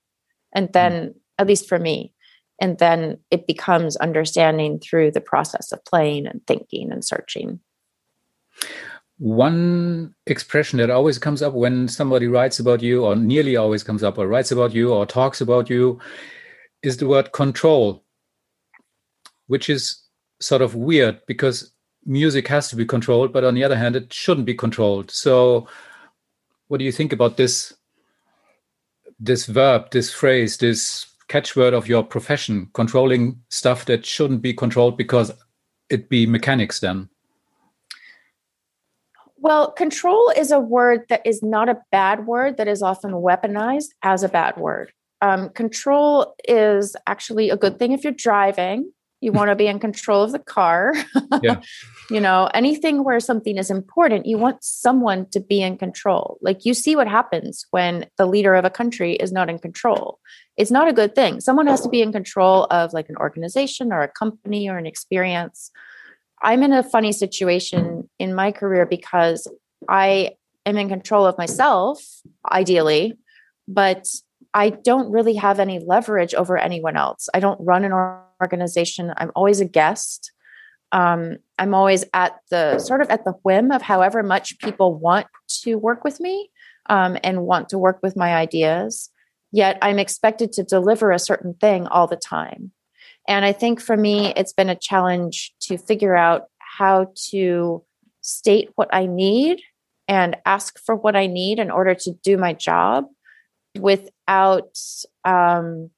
And 0.54 0.68
hmm. 0.68 0.74
then, 0.74 1.16
at 1.40 1.48
least 1.48 1.68
for 1.68 1.80
me, 1.80 2.14
and 2.62 2.78
then 2.78 3.18
it 3.32 3.48
becomes 3.48 3.96
understanding 3.98 4.80
through 4.80 5.12
the 5.12 5.22
process 5.22 5.72
of 5.72 5.84
playing 5.86 6.28
and 6.28 6.46
thinking 6.46 6.92
and 6.92 7.04
searching. 7.04 7.60
One 9.18 10.14
expression 10.28 10.80
that 10.80 10.90
always 10.90 11.18
comes 11.18 11.42
up 11.42 11.54
when 11.54 11.88
somebody 11.88 12.28
writes 12.28 12.60
about 12.60 12.82
you, 12.82 13.06
or 13.06 13.16
nearly 13.16 13.56
always 13.56 13.84
comes 13.84 14.04
up, 14.04 14.18
or 14.18 14.28
writes 14.28 14.52
about 14.52 14.74
you, 14.74 14.94
or 14.94 15.06
talks 15.06 15.42
about 15.42 15.70
you, 15.70 16.00
is 16.84 16.98
the 16.98 17.08
word 17.08 17.32
control, 17.32 18.04
which 19.48 19.70
is 19.70 20.03
sort 20.44 20.62
of 20.62 20.76
weird 20.76 21.22
because 21.28 21.72
music 22.06 22.48
has 22.48 22.70
to 22.70 22.76
be 22.76 22.86
controlled, 22.86 23.34
but 23.34 23.44
on 23.44 23.56
the 23.56 23.64
other 23.64 23.78
hand, 23.78 23.96
it 23.96 24.14
shouldn't 24.14 24.46
be 24.46 24.54
controlled. 24.54 25.12
So, 25.12 25.68
what 26.68 26.78
do 26.78 26.86
you 26.86 26.92
think 26.92 27.14
about 27.14 27.38
this? 27.38 27.74
This 29.20 29.46
verb, 29.46 29.92
this 29.92 30.12
phrase, 30.12 30.58
this 30.58 31.06
catchword 31.30 31.74
of 31.74 31.88
your 31.88 32.04
profession, 32.04 32.70
controlling 32.74 33.40
stuff 33.50 33.86
that 33.86 34.06
shouldn't 34.06 34.42
be 34.42 34.54
controlled 34.54 34.98
because 34.98 35.32
it 35.90 36.10
be 36.10 36.26
mechanics 36.26 36.80
then. 36.80 37.10
Well, 39.38 39.72
control 39.72 40.32
is 40.36 40.52
a 40.52 40.60
word 40.60 41.02
that 41.10 41.22
is 41.26 41.44
not 41.44 41.70
a 41.70 41.82
bad 41.92 42.26
word 42.26 42.58
that 42.58 42.68
is 42.68 42.82
often 42.82 43.12
weaponized 43.12 43.90
as 44.02 44.24
a 44.24 44.30
bad 44.30 44.58
word. 44.58 44.94
Um, 45.22 45.50
control 45.50 46.34
is 46.48 46.96
actually 47.08 47.50
a 47.50 47.58
good 47.58 47.78
thing 47.78 47.92
if 47.92 48.04
you're 48.04 48.14
driving. 48.14 48.92
You 49.24 49.32
want 49.32 49.50
to 49.50 49.56
be 49.56 49.68
in 49.68 49.80
control 49.80 50.24
of 50.24 50.34
the 50.34 50.40
car. 50.40 50.94
Yeah. 51.42 51.62
you 52.10 52.20
know, 52.20 52.50
anything 52.54 53.04
where 53.04 53.20
something 53.20 53.58
is 53.58 53.70
important, 53.70 54.26
you 54.26 54.38
want 54.38 54.64
someone 54.64 55.28
to 55.32 55.40
be 55.40 55.62
in 55.62 55.78
control. 55.78 56.38
Like 56.42 56.66
you 56.66 56.74
see 56.74 56.96
what 56.96 57.08
happens 57.08 57.66
when 57.72 58.06
the 58.18 58.26
leader 58.26 58.54
of 58.54 58.66
a 58.66 58.70
country 58.70 59.14
is 59.14 59.32
not 59.32 59.50
in 59.50 59.60
control. 59.60 60.20
It's 60.58 60.72
not 60.72 60.90
a 60.90 60.94
good 60.94 61.16
thing. 61.16 61.40
Someone 61.40 61.68
has 61.68 61.82
to 61.82 61.90
be 61.90 62.02
in 62.02 62.12
control 62.12 62.66
of 62.70 62.92
like 62.92 63.08
an 63.10 63.16
organization 63.18 63.94
or 63.94 64.02
a 64.04 64.08
company 64.08 64.70
or 64.70 64.78
an 64.78 64.86
experience. 64.86 65.72
I'm 66.42 66.62
in 66.62 66.74
a 66.74 66.84
funny 66.84 67.14
situation 67.14 68.10
in 68.20 68.36
my 68.36 68.52
career 68.52 68.86
because 68.86 69.48
I 69.88 70.32
am 70.66 70.78
in 70.78 70.90
control 70.90 71.26
of 71.26 71.38
myself, 71.38 72.04
ideally, 72.52 73.18
but 73.68 74.06
I 74.54 74.70
don't 74.70 75.12
really 75.12 75.36
have 75.36 75.60
any 75.60 75.80
leverage 75.80 76.34
over 76.34 76.58
anyone 76.58 76.96
else. 76.96 77.28
I 77.34 77.40
don't 77.40 77.60
run 77.60 77.86
an 77.86 77.94
organization. 78.42 79.14
I'm 79.18 79.32
always 79.36 79.60
a 79.60 79.66
guest. 79.66 80.32
Um, 80.92 81.38
I'm 81.58 81.74
always 81.74 82.06
at 82.14 82.40
the 82.52 82.78
sort 82.78 83.02
of 83.02 83.10
at 83.10 83.26
the 83.26 83.34
whim 83.44 83.72
of 83.72 83.82
however 83.82 84.22
much 84.22 84.60
people 84.60 84.94
want 84.94 85.26
to 85.64 85.76
work 85.76 86.04
with 86.04 86.20
me 86.20 86.52
um, 86.88 87.18
and 87.24 87.44
want 87.44 87.70
to 87.70 87.80
work 87.80 88.00
with 88.04 88.16
my 88.16 88.36
ideas. 88.36 89.10
Yet 89.52 89.80
I'm 89.82 89.98
expected 89.98 90.52
to 90.54 90.64
deliver 90.64 91.12
a 91.12 91.20
certain 91.20 91.56
thing 91.56 91.88
all 91.88 92.08
the 92.08 92.16
time. 92.16 92.72
And 93.28 93.46
I 93.46 93.54
think 93.54 93.82
for 93.82 93.98
me, 93.98 94.34
it's 94.36 94.54
been 94.54 94.70
a 94.70 94.76
challenge 94.76 95.54
to 95.62 95.78
figure 95.78 96.16
out 96.16 96.44
how 96.60 97.12
to 97.30 97.84
state 98.22 98.70
what 98.76 98.90
I 98.92 99.06
need 99.06 99.62
and 100.08 100.38
ask 100.46 100.80
for 100.80 100.96
what 100.96 101.16
I 101.16 101.28
need 101.28 101.60
in 101.60 101.72
order 101.72 101.96
to 101.96 102.12
do 102.24 102.38
my 102.38 102.54
job 102.54 103.06
without 103.80 104.78
um, 105.26 105.90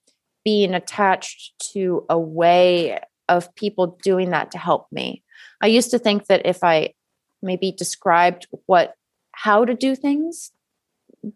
being 0.43 0.73
attached 0.73 1.53
to 1.73 2.05
a 2.09 2.17
way 2.17 2.99
of 3.27 3.53
people 3.55 3.97
doing 4.03 4.29
that 4.31 4.51
to 4.51 4.57
help 4.57 4.87
me. 4.91 5.23
I 5.61 5.67
used 5.67 5.91
to 5.91 5.99
think 5.99 6.27
that 6.27 6.45
if 6.45 6.63
I 6.63 6.93
maybe 7.41 7.71
described 7.71 8.47
what 8.65 8.93
how 9.31 9.65
to 9.65 9.73
do 9.73 9.95
things, 9.95 10.51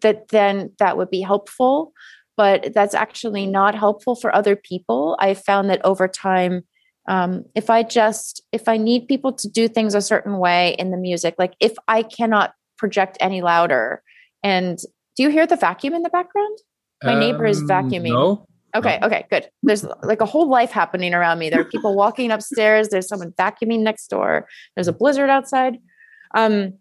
that 0.02 0.30
then 0.30 0.72
that 0.80 0.98
would 0.98 1.10
be 1.10 1.22
helpful. 1.22 1.94
But 2.38 2.74
that's 2.74 2.94
actually 2.94 3.48
not 3.48 3.76
helpful 3.76 4.16
for 4.16 4.34
other 4.34 4.56
people. 4.56 5.18
I 5.20 5.34
found 5.34 5.70
that 5.70 5.84
over 5.84 6.08
time, 6.08 6.64
um, 7.10 7.44
if 7.54 7.70
I 7.70 7.84
just 7.84 8.44
if 8.52 8.70
I 8.70 8.78
need 8.78 9.08
people 9.08 9.34
to 9.34 9.50
do 9.50 9.68
things 9.68 9.96
a 9.96 10.02
certain 10.02 10.38
way 10.38 10.76
in 10.80 10.92
the 10.92 10.98
music, 10.98 11.36
like 11.38 11.56
if 11.60 11.74
I 11.88 12.04
cannot 12.04 12.54
project 12.78 13.18
any 13.20 13.42
louder, 13.42 14.02
and 14.42 14.80
do 15.20 15.24
you 15.24 15.30
hear 15.30 15.46
the 15.46 15.58
vacuum 15.58 15.94
in 15.94 16.02
the 16.02 16.10
background? 16.10 16.58
My 17.04 17.20
neighbor 17.20 17.46
is 17.46 17.60
Um, 17.60 17.68
vacuuming. 17.68 18.14
No. 18.14 18.46
Okay, 18.74 19.00
okay, 19.04 19.26
good. 19.30 19.50
There's 19.64 19.84
like 20.02 20.22
a 20.22 20.26
whole 20.26 20.48
life 20.48 20.72
happening 20.72 21.14
around 21.14 21.40
me. 21.40 21.50
There 21.50 21.60
are 21.60 21.66
people 21.66 21.94
walking 21.94 22.32
upstairs. 22.32 22.88
There's 22.88 23.10
someone 23.10 23.34
vacuuming 23.34 23.80
next 23.82 24.08
door. 24.08 24.48
There's 24.76 24.88
a 24.88 24.94
blizzard 24.94 25.30
outside. 25.30 25.80
Um, 26.36 26.76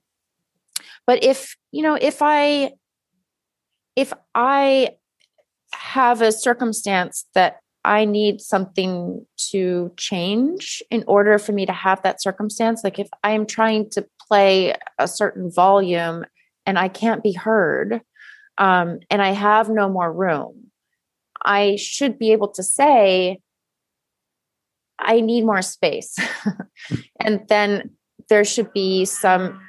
but 1.05 1.25
if 1.25 1.57
you 1.73 1.83
know, 1.83 1.99
if 2.01 2.19
I 2.23 2.75
if 3.97 4.13
I 4.37 4.91
have 5.73 6.23
a 6.23 6.31
circumstance 6.31 7.27
that 7.35 7.57
I 7.85 8.05
need 8.05 8.41
something 8.41 9.27
to 9.51 9.93
change 9.97 10.81
in 10.93 11.03
order 11.09 11.41
for 11.41 11.51
me 11.51 11.67
to 11.67 11.73
have 11.73 12.03
that 12.03 12.23
circumstance, 12.23 12.85
like 12.85 13.01
if 13.01 13.09
I 13.25 13.33
am 13.33 13.47
trying 13.47 13.91
to 13.91 14.07
play 14.29 14.77
a 14.97 15.09
certain 15.09 15.51
volume 15.51 16.25
and 16.67 16.79
I 16.79 16.87
can't 16.87 17.25
be 17.25 17.33
heard, 17.33 18.01
um, 18.59 18.99
and 19.11 19.23
I 19.23 19.31
have 19.31 19.69
no 19.69 19.89
more 19.89 20.13
room, 20.13 20.71
I 21.43 21.77
should 21.77 22.19
be 22.19 22.33
able 22.33 22.49
to 22.49 22.63
say, 22.63 23.39
I 24.99 25.21
need 25.21 25.45
more 25.45 25.63
space. 25.63 26.17
and 27.21 27.47
then 27.49 27.91
there 28.29 28.45
should 28.45 28.73
be 28.73 29.05
some, 29.05 29.61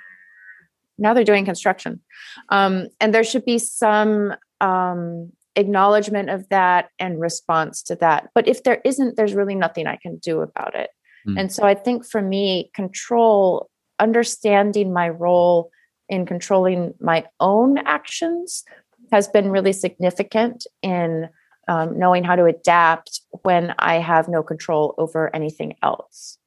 now 0.97 1.13
they're 1.13 1.23
doing 1.23 1.45
construction. 1.45 2.01
Um, 2.49 2.87
and 2.99 3.13
there 3.13 3.23
should 3.23 3.45
be 3.45 3.59
some 3.59 4.33
um, 4.59 5.31
acknowledgement 5.55 6.31
of 6.31 6.49
that 6.49 6.89
and 6.97 7.19
response 7.19 7.83
to 7.83 7.95
that. 7.97 8.29
But 8.33 8.47
if 8.47 8.63
there 8.63 8.81
isn't, 8.83 9.15
there's 9.15 9.35
really 9.35 9.55
nothing 9.55 9.85
I 9.85 9.97
can 9.97 10.17
do 10.17 10.41
about 10.41 10.73
it. 10.73 10.89
Mm. 11.27 11.39
And 11.39 11.53
so 11.53 11.63
I 11.63 11.75
think 11.75 12.05
for 12.05 12.21
me, 12.21 12.71
control, 12.73 13.69
understanding 13.99 14.91
my 14.91 15.09
role 15.09 15.69
in 16.09 16.25
controlling 16.25 16.93
my 16.99 17.25
own 17.39 17.77
actions 17.79 18.63
has 19.11 19.27
been 19.27 19.49
really 19.49 19.73
significant 19.73 20.67
in 20.81 21.29
um, 21.67 21.97
knowing 21.97 22.23
how 22.23 22.35
to 22.35 22.45
adapt 22.45 23.21
when 23.43 23.75
I 23.77 23.99
have 23.99 24.27
no 24.27 24.41
control 24.41 24.95
over 24.97 25.33
anything 25.35 25.75
else. 25.83 26.37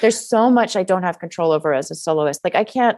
There's 0.00 0.18
so 0.18 0.50
much 0.50 0.76
I 0.76 0.82
don't 0.82 1.02
have 1.02 1.18
control 1.18 1.52
over 1.52 1.74
as 1.74 1.90
a 1.90 1.94
soloist. 1.94 2.40
Like 2.42 2.54
I 2.54 2.64
can't, 2.64 2.96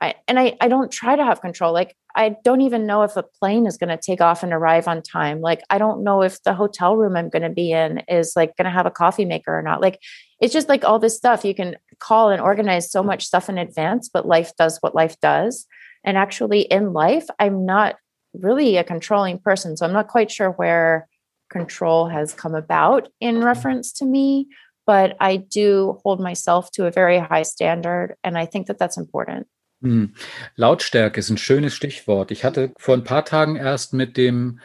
I 0.00 0.14
and 0.26 0.38
I 0.40 0.56
I 0.60 0.68
don't 0.68 0.90
try 0.90 1.14
to 1.14 1.24
have 1.24 1.40
control. 1.40 1.72
Like 1.72 1.94
I 2.16 2.36
don't 2.42 2.62
even 2.62 2.86
know 2.86 3.02
if 3.02 3.16
a 3.16 3.22
plane 3.22 3.66
is 3.66 3.76
going 3.76 3.90
to 3.90 3.98
take 3.98 4.20
off 4.20 4.42
and 4.42 4.52
arrive 4.52 4.88
on 4.88 5.02
time. 5.02 5.40
Like 5.40 5.62
I 5.70 5.78
don't 5.78 6.02
know 6.02 6.22
if 6.22 6.42
the 6.42 6.54
hotel 6.54 6.96
room 6.96 7.16
I'm 7.16 7.28
going 7.28 7.42
to 7.42 7.50
be 7.50 7.70
in 7.72 7.98
is 8.08 8.32
like 8.34 8.56
going 8.56 8.64
to 8.64 8.70
have 8.70 8.86
a 8.86 8.90
coffee 8.90 9.26
maker 9.26 9.56
or 9.56 9.62
not. 9.62 9.80
Like 9.80 10.00
it's 10.40 10.54
just 10.54 10.68
like 10.68 10.84
all 10.84 10.98
this 10.98 11.16
stuff 11.16 11.44
you 11.44 11.54
can 11.54 11.76
call 12.00 12.30
and 12.30 12.40
organize 12.40 12.90
so 12.90 13.02
much 13.02 13.24
stuff 13.24 13.48
in 13.48 13.58
advance, 13.58 14.08
but 14.08 14.26
life 14.26 14.52
does 14.56 14.78
what 14.80 14.94
life 14.94 15.18
does. 15.20 15.66
And 16.04 16.16
actually 16.16 16.62
in 16.62 16.92
life, 16.92 17.26
I'm 17.38 17.66
not 17.66 17.96
really 18.32 18.76
a 18.76 18.84
controlling 18.84 19.38
person. 19.38 19.76
So 19.76 19.86
I'm 19.86 19.92
not 19.92 20.08
quite 20.08 20.30
sure 20.30 20.50
where 20.50 21.08
control 21.50 22.08
has 22.08 22.32
come 22.32 22.54
about 22.54 23.08
in 23.20 23.36
mm-hmm. 23.36 23.44
reference 23.44 23.92
to 23.94 24.06
me, 24.06 24.48
but 24.86 25.16
I 25.20 25.36
do 25.36 25.98
hold 26.02 26.20
myself 26.20 26.70
to 26.72 26.86
a 26.86 26.90
very 26.90 27.18
high 27.18 27.42
standard. 27.42 28.16
And 28.24 28.38
I 28.38 28.46
think 28.46 28.66
that 28.68 28.78
that's 28.78 28.96
important. 28.96 29.46
Hm. 29.82 30.14
Lautstärke 30.56 31.18
ist 31.18 31.30
ein 31.30 31.38
schönes 31.38 31.74
Stichwort. 31.74 32.30
Ich 32.30 32.44
hatte 32.44 32.72
vor 32.78 32.94
ein 32.94 33.04
paar 33.04 33.24
Tagen 33.24 33.56
erst 33.56 33.94
mit 33.94 34.16
dem 34.16 34.60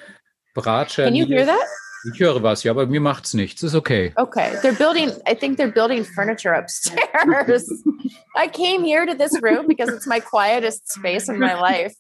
Bratscher. 0.54 1.06
Can 1.06 1.16
you 1.16 1.26
hear 1.26 1.46
that? 1.46 1.68
Ich 2.14 2.20
höre 2.20 2.44
was, 2.44 2.64
ja, 2.64 2.72
aber 2.72 2.86
mir 2.86 3.02
macht's 3.02 3.34
nichts. 3.34 3.64
Ist 3.64 3.76
okay. 3.76 4.14
Okay. 4.18 4.58
They're 4.62 4.78
building, 4.78 5.12
I 5.28 5.34
think 5.34 5.58
they're 5.58 5.72
building 5.72 6.04
furniture 6.04 6.54
upstairs. 6.54 7.70
I 8.36 8.48
came 8.48 8.84
here 8.84 9.06
to 9.06 9.16
this 9.16 9.32
room 9.42 9.68
because 9.68 9.90
it's 9.90 10.06
my 10.08 10.20
quietest 10.20 10.92
space 10.92 11.30
in 11.30 11.40
my 11.40 11.56
life. 11.56 11.94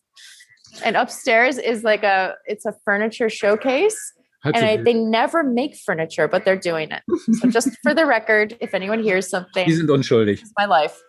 And 0.83 0.95
upstairs 0.95 1.57
is 1.57 1.83
like 1.83 2.03
a 2.03 2.35
it's 2.45 2.65
a 2.65 2.73
furniture 2.83 3.29
showcase. 3.29 3.97
and 4.43 4.57
I, 4.57 4.77
they 4.77 4.93
never 4.93 5.43
make 5.43 5.75
furniture, 5.75 6.27
but 6.27 6.45
they're 6.45 6.59
doing 6.59 6.91
it. 6.91 7.01
So 7.39 7.49
just 7.49 7.69
for 7.81 7.95
the 7.95 8.05
record, 8.05 8.55
if 8.59 8.73
anyone 8.75 9.01
hears 9.01 9.27
something, 9.27 9.65
Die 9.67 9.73
sind 9.73 9.89
unschuldig. 9.89 10.41
It's 10.41 10.51
my 10.57 10.65
life. 10.65 11.01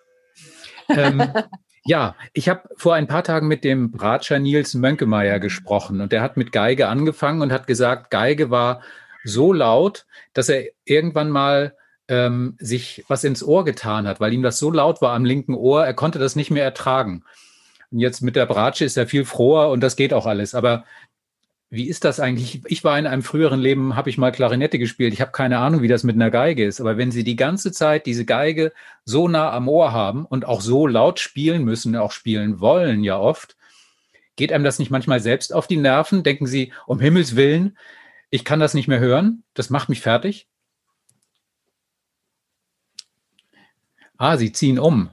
ähm, 0.89 1.21
Ja, 1.87 2.17
ich 2.33 2.49
habe 2.49 2.69
vor 2.77 2.95
ein 2.95 3.07
paar 3.07 3.23
Tagen 3.23 3.47
mit 3.47 3.63
dem 3.63 3.93
Bratscher 3.93 4.39
Nils 4.39 4.75
Mönkemeyer 4.75 5.39
gesprochen 5.39 6.01
und 6.01 6.11
der 6.11 6.21
hat 6.21 6.37
mit 6.37 6.51
Geige 6.51 6.89
angefangen 6.89 7.43
und 7.43 7.53
hat 7.53 7.67
gesagt, 7.67 8.11
Geige 8.11 8.51
war 8.51 8.83
so 9.25 9.53
laut, 9.53 10.07
dass 10.33 10.49
er 10.49 10.65
irgendwann 10.85 11.31
mal 11.31 11.77
ähm, 12.09 12.57
sich 12.59 13.05
was 13.09 13.25
ins 13.25 13.43
Ohr 13.43 13.65
getan 13.65 14.07
hat, 14.07 14.21
weil 14.21 14.33
ihm 14.33 14.43
das 14.43 14.59
so 14.59 14.71
laut 14.71 15.01
war 15.01 15.15
am 15.15 15.25
linken 15.25 15.55
Ohr, 15.55 15.85
er 15.85 15.95
konnte 15.95 16.19
das 16.19 16.37
nicht 16.37 16.51
mehr 16.51 16.65
ertragen. 16.65 17.25
Und 17.93 18.01
jetzt 18.01 18.21
mit 18.21 18.35
der 18.35 18.47
Bratsche 18.47 18.85
ist 18.85 18.97
er 18.97 19.07
viel 19.07 19.25
froher 19.25 19.71
und 19.71 19.81
das 19.81 19.97
geht 19.97 20.13
auch 20.13 20.27
alles. 20.27 20.55
Aber 20.55 20.85
wie 21.77 21.89
ist 21.89 22.05
das 22.05 22.19
eigentlich? 22.21 22.63
Ich 22.67 22.83
war 22.85 22.99
in 22.99 23.07
einem 23.07 23.23
früheren 23.23 23.61
Leben, 23.61 23.95
habe 23.95 24.11
ich 24.11 24.19
mal 24.19 24.33
Klarinette 24.33 24.79
gespielt. 24.79 25.13
Ich 25.13 25.21
habe 25.21 25.33
keine 25.33 25.59
Ahnung, 25.59 25.83
wie 25.83 25.89
das 25.89 26.03
mit 26.03 26.17
einer 26.17 26.31
Geige 26.31 26.65
ist. 26.65 26.81
Aber 26.81 26.97
wenn 26.97 27.11
Sie 27.11 27.23
die 27.23 27.37
ganze 27.37 27.73
Zeit 27.73 28.07
diese 28.07 28.25
Geige 28.25 28.73
so 29.05 29.29
nah 29.29 29.53
am 29.53 29.69
Ohr 29.69 29.93
haben 29.93 30.27
und 30.27 30.47
auch 30.47 30.61
so 30.61 30.87
laut 30.87 31.21
spielen 31.21 31.65
müssen, 31.65 31.95
auch 31.95 32.13
spielen 32.13 32.61
wollen 32.61 33.05
ja 33.05 33.19
oft, 33.19 33.57
geht 34.37 34.53
einem 34.53 34.65
das 34.65 34.79
nicht 34.79 34.91
manchmal 34.91 35.21
selbst 35.21 35.55
auf 35.55 35.67
die 35.67 35.77
Nerven? 35.77 36.23
Denken 36.23 36.47
Sie, 36.47 36.73
um 36.87 36.99
Himmels 36.99 37.37
Willen, 37.37 37.77
ich 38.31 38.45
kann 38.45 38.61
das 38.61 38.75
nicht 38.75 38.89
mehr 38.89 39.01
hören. 39.01 39.45
Das 39.55 39.71
macht 39.71 39.89
mich 39.89 40.01
fertig. 40.01 40.49
Ah, 44.19 44.37
Sie 44.37 44.53
ziehen 44.53 44.79
um. 44.79 45.11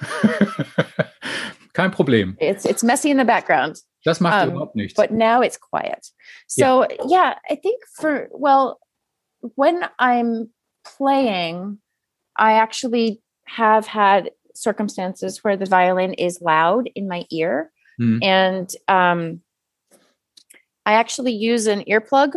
Kein 1.72 1.90
Problem. 1.90 2.36
It's, 2.38 2.64
it's 2.64 2.82
messy 2.82 3.10
in 3.10 3.18
the 3.18 3.24
background. 3.24 3.80
Das 4.04 4.20
macht 4.20 4.44
um, 4.44 4.50
überhaupt 4.50 4.76
nichts. 4.76 4.94
But 4.94 5.10
now 5.10 5.42
it's 5.42 5.58
quiet. 5.58 6.06
So 6.46 6.86
yeah. 6.88 6.96
yeah, 7.06 7.34
I 7.50 7.56
think 7.56 7.82
for 7.94 8.28
well, 8.32 8.78
when 9.56 9.84
I'm 9.98 10.50
playing, 10.84 11.78
I 12.36 12.54
actually 12.54 13.20
have 13.44 13.86
had 13.86 14.30
circumstances 14.54 15.42
where 15.42 15.56
the 15.56 15.66
violin 15.66 16.14
is 16.14 16.40
loud 16.40 16.88
in 16.94 17.08
my 17.08 17.26
ear. 17.30 17.70
Mm. 18.00 18.24
And 18.24 18.70
um, 18.88 19.40
I 20.86 20.94
actually 20.94 21.32
use 21.32 21.66
an 21.66 21.84
earplug 21.84 22.32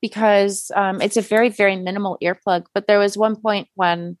because 0.00 0.70
um, 0.74 1.00
it's 1.00 1.16
a 1.16 1.22
very, 1.22 1.48
very 1.48 1.76
minimal 1.76 2.18
earplug. 2.22 2.66
But 2.74 2.86
there 2.86 2.98
was 2.98 3.16
one 3.16 3.36
point 3.36 3.68
when 3.74 4.16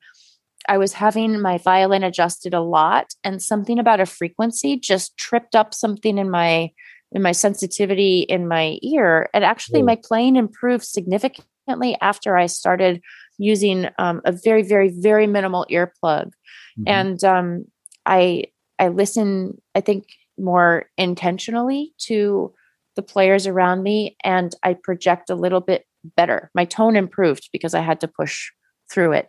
I 0.70 0.78
was 0.78 0.92
having 0.92 1.40
my 1.40 1.58
violin 1.58 2.04
adjusted 2.04 2.54
a 2.54 2.60
lot, 2.60 3.12
and 3.24 3.42
something 3.42 3.80
about 3.80 3.98
a 3.98 4.06
frequency 4.06 4.76
just 4.76 5.16
tripped 5.16 5.56
up 5.56 5.74
something 5.74 6.16
in 6.16 6.30
my 6.30 6.70
in 7.10 7.22
my 7.22 7.32
sensitivity 7.32 8.20
in 8.20 8.46
my 8.46 8.78
ear. 8.80 9.28
And 9.34 9.42
actually, 9.42 9.82
my 9.82 9.96
playing 9.96 10.36
improved 10.36 10.84
significantly 10.84 11.96
after 12.00 12.36
I 12.36 12.46
started 12.46 13.00
using 13.36 13.88
um, 13.98 14.20
a 14.24 14.30
very, 14.30 14.62
very, 14.62 14.90
very 14.90 15.26
minimal 15.26 15.66
earplug. 15.72 16.26
Mm-hmm. 16.28 16.84
And 16.86 17.24
um, 17.24 17.64
I 18.06 18.44
I 18.78 18.88
listen, 18.88 19.60
I 19.74 19.80
think, 19.80 20.04
more 20.38 20.86
intentionally 20.96 21.94
to 22.02 22.54
the 22.94 23.02
players 23.02 23.48
around 23.48 23.82
me, 23.82 24.16
and 24.22 24.54
I 24.62 24.74
project 24.74 25.30
a 25.30 25.34
little 25.34 25.60
bit 25.60 25.84
better. 26.16 26.48
My 26.54 26.64
tone 26.64 26.94
improved 26.94 27.48
because 27.52 27.74
I 27.74 27.80
had 27.80 27.98
to 28.02 28.08
push 28.08 28.50
through 28.88 29.14
it 29.14 29.28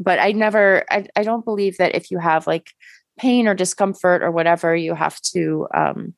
but 0.00 0.18
I 0.18 0.32
never, 0.32 0.84
I, 0.90 1.06
I 1.14 1.22
don't 1.22 1.44
believe 1.44 1.76
that 1.76 1.94
if 1.94 2.10
you 2.10 2.18
have 2.18 2.46
like 2.46 2.72
pain 3.18 3.46
or 3.46 3.54
discomfort 3.54 4.22
or 4.22 4.30
whatever, 4.30 4.74
you 4.74 4.94
have 4.94 5.20
to, 5.20 5.68
um, 5.74 6.14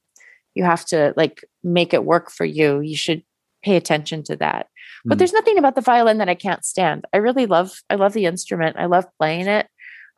you 0.54 0.64
have 0.64 0.84
to 0.86 1.12
like 1.16 1.44
make 1.64 1.92
it 1.92 2.04
work 2.04 2.30
for 2.30 2.44
you. 2.44 2.80
You 2.80 2.96
should 2.96 3.22
pay 3.64 3.76
attention 3.76 4.22
to 4.24 4.36
that. 4.36 4.66
Mm. 4.66 5.10
But 5.10 5.18
there's 5.18 5.32
nothing 5.32 5.58
about 5.58 5.74
the 5.74 5.80
violin 5.80 6.18
that 6.18 6.28
I 6.28 6.34
can't 6.34 6.64
stand. 6.64 7.04
I 7.12 7.18
really 7.18 7.46
love, 7.46 7.72
I 7.90 7.96
love 7.96 8.12
the 8.12 8.26
instrument. 8.26 8.76
I 8.78 8.86
love 8.86 9.06
playing 9.18 9.48
it. 9.48 9.66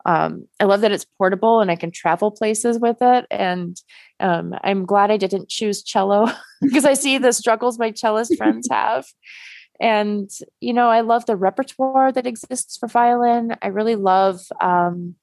Um, 0.05 0.47
I 0.59 0.65
love 0.65 0.81
that 0.81 0.91
it's 0.91 1.05
portable 1.17 1.61
and 1.61 1.71
I 1.71 1.75
can 1.75 1.89
travel 1.89 2.29
places 2.29 2.77
with 2.79 2.97
it. 3.01 3.25
And 3.31 3.75
um, 4.19 4.53
I'm 4.63 4.85
glad 4.85 5.09
I 5.09 5.17
didn't 5.17 5.49
choose 5.49 5.81
cello 5.81 6.27
because 6.61 6.85
I 6.85 6.93
see 6.93 7.17
the 7.17 7.33
struggles 7.33 7.79
my 7.79 7.91
cellist 7.91 8.37
friends 8.37 8.67
have 8.71 9.05
and 9.79 10.29
you 10.61 10.73
know 10.73 10.89
i 10.89 11.01
love 11.01 11.25
the 11.25 11.35
repertoire 11.35 12.11
that 12.11 12.27
exists 12.27 12.77
for 12.77 12.87
violin. 12.87 13.55
I 13.61 13.67
really 13.67 13.95
love 13.95 14.41
um, 14.61 15.15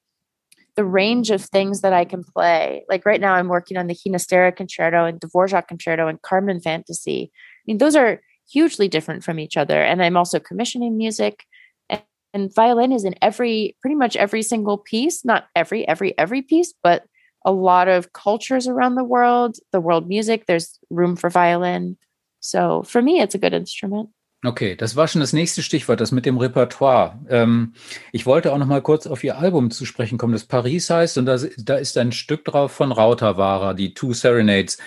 the 0.75 0.85
range 0.85 1.31
of 1.31 1.41
things 1.41 1.81
that 1.81 1.93
i 1.93 2.05
can 2.05 2.23
play. 2.23 2.85
Like 2.89 3.05
right 3.05 3.21
now 3.21 3.33
i'm 3.33 3.47
working 3.47 3.77
on 3.77 3.87
the 3.87 3.95
Ginastera 3.95 4.55
concerto 4.55 5.05
and 5.05 5.19
dvorak 5.19 5.67
concerto 5.67 6.07
and 6.07 6.21
carmen 6.21 6.59
fantasy. 6.59 7.31
I 7.33 7.63
mean 7.67 7.77
those 7.77 7.95
are 7.95 8.21
hugely 8.51 8.87
different 8.87 9.23
from 9.23 9.39
each 9.39 9.55
other 9.55 9.81
and 9.81 10.03
i'm 10.03 10.17
also 10.17 10.37
commissioning 10.37 10.97
music 10.97 11.45
and, 11.89 12.01
and 12.33 12.53
violin 12.53 12.91
is 12.91 13.05
in 13.05 13.15
every 13.21 13.75
pretty 13.81 13.95
much 13.95 14.15
every 14.17 14.41
single 14.41 14.77
piece 14.77 15.23
not 15.23 15.47
every 15.55 15.87
every 15.87 16.17
every 16.17 16.41
piece 16.41 16.73
but 16.83 17.05
a 17.45 17.51
lot 17.51 17.87
of 17.87 18.13
cultures 18.13 18.67
around 18.67 18.95
the 18.95 19.03
world 19.03 19.57
the 19.71 19.81
world 19.81 20.07
music 20.07 20.45
there's 20.45 20.79
room 20.89 21.15
for 21.15 21.29
violin. 21.29 21.97
So 22.39 22.83
for 22.83 23.01
me 23.01 23.21
it's 23.21 23.35
a 23.35 23.39
good 23.39 23.53
instrument 23.53 24.09
Okay, 24.45 24.75
das 24.75 24.97
war 24.97 25.07
schon 25.07 25.21
das 25.21 25.31
nächste 25.31 25.63
Stichwort, 25.63 26.01
das 26.01 26.11
mit 26.11 26.25
dem 26.25 26.37
Repertoire. 26.37 27.17
Ähm, 27.29 27.73
ich 28.11 28.25
wollte 28.25 28.51
auch 28.51 28.57
noch 28.57 28.65
mal 28.65 28.81
kurz 28.81 29.07
auf 29.07 29.23
Ihr 29.23 29.37
Album 29.37 29.71
zu 29.71 29.85
sprechen 29.85 30.17
kommen, 30.17 30.33
das 30.33 30.43
Paris 30.43 30.89
heißt, 30.89 31.17
und 31.17 31.25
da, 31.25 31.37
da 31.57 31.75
ist 31.75 31.97
ein 31.97 32.11
Stück 32.11 32.43
drauf 32.43 32.73
von 32.73 32.91
Rautavaara, 32.91 33.73
die 33.73 33.93
Two 33.93 34.11
Serenades. 34.11 34.79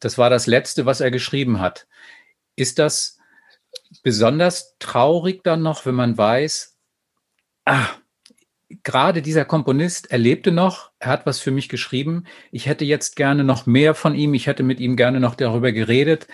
Das 0.00 0.18
war 0.18 0.28
das 0.28 0.48
letzte, 0.48 0.86
was 0.86 1.00
er 1.00 1.12
geschrieben 1.12 1.60
hat. 1.60 1.86
Ist 2.56 2.80
das 2.80 3.18
besonders 4.02 4.76
traurig 4.80 5.44
dann 5.44 5.62
noch, 5.62 5.86
wenn 5.86 5.94
man 5.94 6.18
weiß, 6.18 6.76
ah, 7.66 7.86
gerade 8.82 9.22
dieser 9.22 9.44
Komponist, 9.44 10.10
er 10.10 10.18
lebte 10.18 10.50
noch, 10.50 10.90
er 10.98 11.10
hat 11.10 11.26
was 11.26 11.38
für 11.38 11.52
mich 11.52 11.68
geschrieben. 11.68 12.24
Ich 12.50 12.66
hätte 12.66 12.84
jetzt 12.84 13.14
gerne 13.14 13.44
noch 13.44 13.66
mehr 13.66 13.94
von 13.94 14.16
ihm, 14.16 14.34
ich 14.34 14.48
hätte 14.48 14.64
mit 14.64 14.80
ihm 14.80 14.96
gerne 14.96 15.20
noch 15.20 15.36
darüber 15.36 15.70
geredet, 15.70 16.26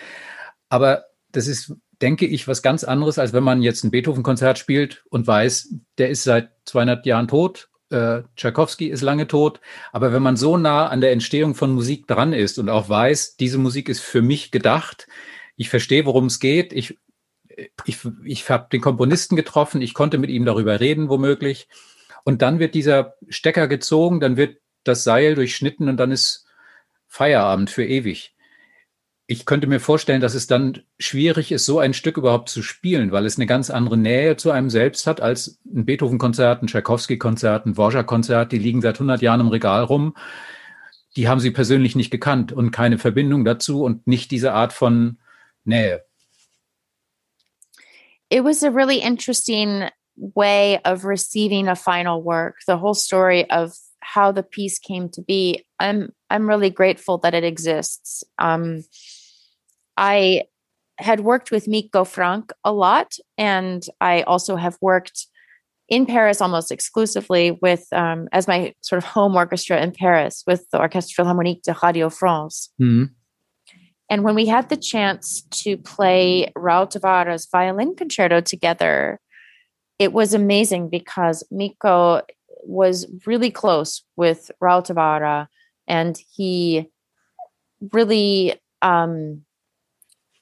aber 0.71 1.05
das 1.33 1.49
ist 1.49 1.75
denke 2.03 2.27
ich, 2.27 2.47
was 2.47 2.63
ganz 2.63 2.85
anderes, 2.85 3.19
als 3.19 3.33
wenn 3.33 3.45
man 3.45 3.63
jetzt 3.63 3.85
ein 3.85 3.91
Beethoven-Konzert 3.91 4.59
spielt 4.59 5.05
und 5.09 5.27
weiß, 5.27 5.75
der 5.99 6.11
ist 6.11 6.25
seit 6.25 6.51
200 6.67 7.07
Jahren 7.07 7.29
tot, 7.29 7.69
äh, 7.91 8.23
Tchaikovsky 8.37 8.89
ist 8.89 9.03
lange 9.03 9.27
tot. 9.27 9.61
Aber 9.93 10.13
wenn 10.13 10.23
man 10.23 10.37
so 10.37 10.57
nah 10.57 10.89
an 10.89 11.01
der 11.01 11.13
Entstehung 11.13 11.55
von 11.55 11.73
Musik 11.73 12.07
dran 12.07 12.33
ist 12.33 12.59
und 12.59 12.69
auch 12.69 12.89
weiß, 12.89 13.37
diese 13.37 13.59
Musik 13.59 13.89
ist 13.89 14.01
für 14.01 14.23
mich 14.23 14.51
gedacht, 14.51 15.07
ich 15.57 15.71
verstehe, 15.71 16.05
worum 16.05 16.27
es 16.27 16.39
geht, 16.39 16.73
ich, 16.73 16.99
ich, 17.85 17.99
ich 18.25 18.49
habe 18.51 18.69
den 18.71 18.81
Komponisten 18.81 19.37
getroffen, 19.37 19.81
ich 19.81 19.95
konnte 19.95 20.19
mit 20.19 20.31
ihm 20.31 20.45
darüber 20.45 20.81
reden, 20.81 21.09
womöglich. 21.09 21.69
Und 22.25 22.43
dann 22.43 22.59
wird 22.59 22.75
dieser 22.75 23.15
Stecker 23.29 23.69
gezogen, 23.69 24.21
dann 24.21 24.37
wird 24.37 24.59
das 24.85 25.05
Seil 25.05 25.35
durchschnitten 25.35 25.89
und 25.89 25.97
dann 25.97 26.13
ist 26.13 26.47
Feierabend 27.07 27.71
für 27.71 27.85
ewig 27.85 28.36
ich 29.29 29.45
könnte 29.45 29.67
mir 29.67 29.81
vorstellen, 29.81 30.21
dass 30.21 30.35
es 30.35 30.47
dann 30.47 30.83
schwierig 30.99 31.51
ist, 31.51 31.67
so 31.67 31.81
ein 31.81 31.95
Stück 31.95 32.17
überhaupt 32.17 32.49
zu 32.49 32.63
spielen, 32.63 33.11
weil 33.11 33.27
es 33.27 33.37
eine 33.37 33.47
ganz 33.47 33.71
andere 33.71 33.97
Nähe 33.97 34.37
zu 34.37 34.53
einem 34.53 34.71
selbst 34.71 35.07
hat 35.07 35.21
als 35.21 35.59
ein 35.67 35.85
Beethoven-Konzert, 35.85 36.63
ein 36.63 36.69
Tchaikovsky-Konzert, 36.69 37.67
ein 37.67 37.75
Dvorak-Konzert. 37.75 38.53
Die 38.53 38.59
liegen 38.59 38.83
seit 38.83 38.97
100 38.97 39.23
Jahren 39.23 39.41
im 39.41 39.49
Regal 39.49 39.83
rum. 39.83 40.15
Die 41.17 41.29
haben 41.29 41.41
sie 41.41 41.51
persönlich 41.51 41.97
nicht 41.97 42.11
gekannt 42.11 42.53
und 42.53 42.71
keine 42.71 42.99
Verbindung 42.99 43.45
dazu 43.45 43.83
und 43.83 44.07
nicht 44.07 44.31
diese 44.31 44.53
Art 44.53 44.73
von 44.73 45.19
Nähe. 45.65 46.05
It 48.29 48.45
was 48.45 48.63
a 48.63 48.71
really 48.71 49.01
interesting 49.01 49.89
way 50.17 50.79
of 50.85 51.05
receiving 51.05 51.69
a 51.69 51.75
final 51.75 52.25
work. 52.25 52.57
The 52.67 52.81
whole 52.81 52.95
story 52.95 53.47
of 53.51 53.73
how 54.03 54.33
the 54.33 54.43
piece 54.43 54.79
came 54.79 55.11
to 55.11 55.23
be. 55.23 55.65
I'm 55.81 56.13
I'm 56.31 56.49
really 56.49 56.71
grateful 56.71 57.19
that 57.19 57.35
it 57.35 57.45
exists. 57.45 58.25
Um, 58.39 58.85
I 59.97 60.43
had 60.99 61.21
worked 61.21 61.51
with 61.51 61.69
Mikko 61.69 62.05
Franck 62.05 62.53
a 62.65 62.73
lot, 62.73 63.17
and 63.37 63.85
I 64.01 64.23
also 64.23 64.57
have 64.57 64.79
worked 64.81 65.27
in 65.89 66.07
Paris 66.07 66.41
almost 66.41 66.73
exclusively 66.73 67.53
with 67.63 67.87
um, 67.93 68.29
as 68.33 68.49
my 68.49 68.75
sort 68.81 68.99
of 68.99 69.05
home 69.05 69.37
orchestra 69.37 69.81
in 69.81 69.93
Paris 69.93 70.43
with 70.47 70.69
the 70.71 70.79
Orchestre 70.79 71.15
Philharmonique 71.15 71.63
de 71.63 71.77
Radio 71.83 72.11
France. 72.11 72.73
Mm-hmm. 72.81 73.05
And 74.09 74.25
when 74.25 74.35
we 74.35 74.47
had 74.47 74.69
the 74.69 74.77
chance 74.77 75.43
to 75.51 75.77
play 75.77 76.53
Rautavaara's 76.57 77.49
violin 77.51 77.95
concerto 77.97 78.41
together, 78.41 79.21
it 79.99 80.13
was 80.13 80.35
amazing 80.35 80.91
because 80.91 81.45
Mikko 81.51 82.23
was 82.65 83.07
really 83.27 83.51
close 83.51 84.03
with 84.17 84.51
Rautavaara, 84.63 85.47
and 85.87 86.19
he 86.35 86.89
really 87.93 88.61
um, 88.83 89.46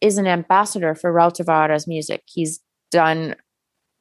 is 0.04 0.18
an 0.18 0.26
ambassador 0.26 0.94
for 0.94 1.10
Rautavaara's 1.10 1.88
music. 1.88 2.22
He's 2.26 2.60
done 2.90 3.34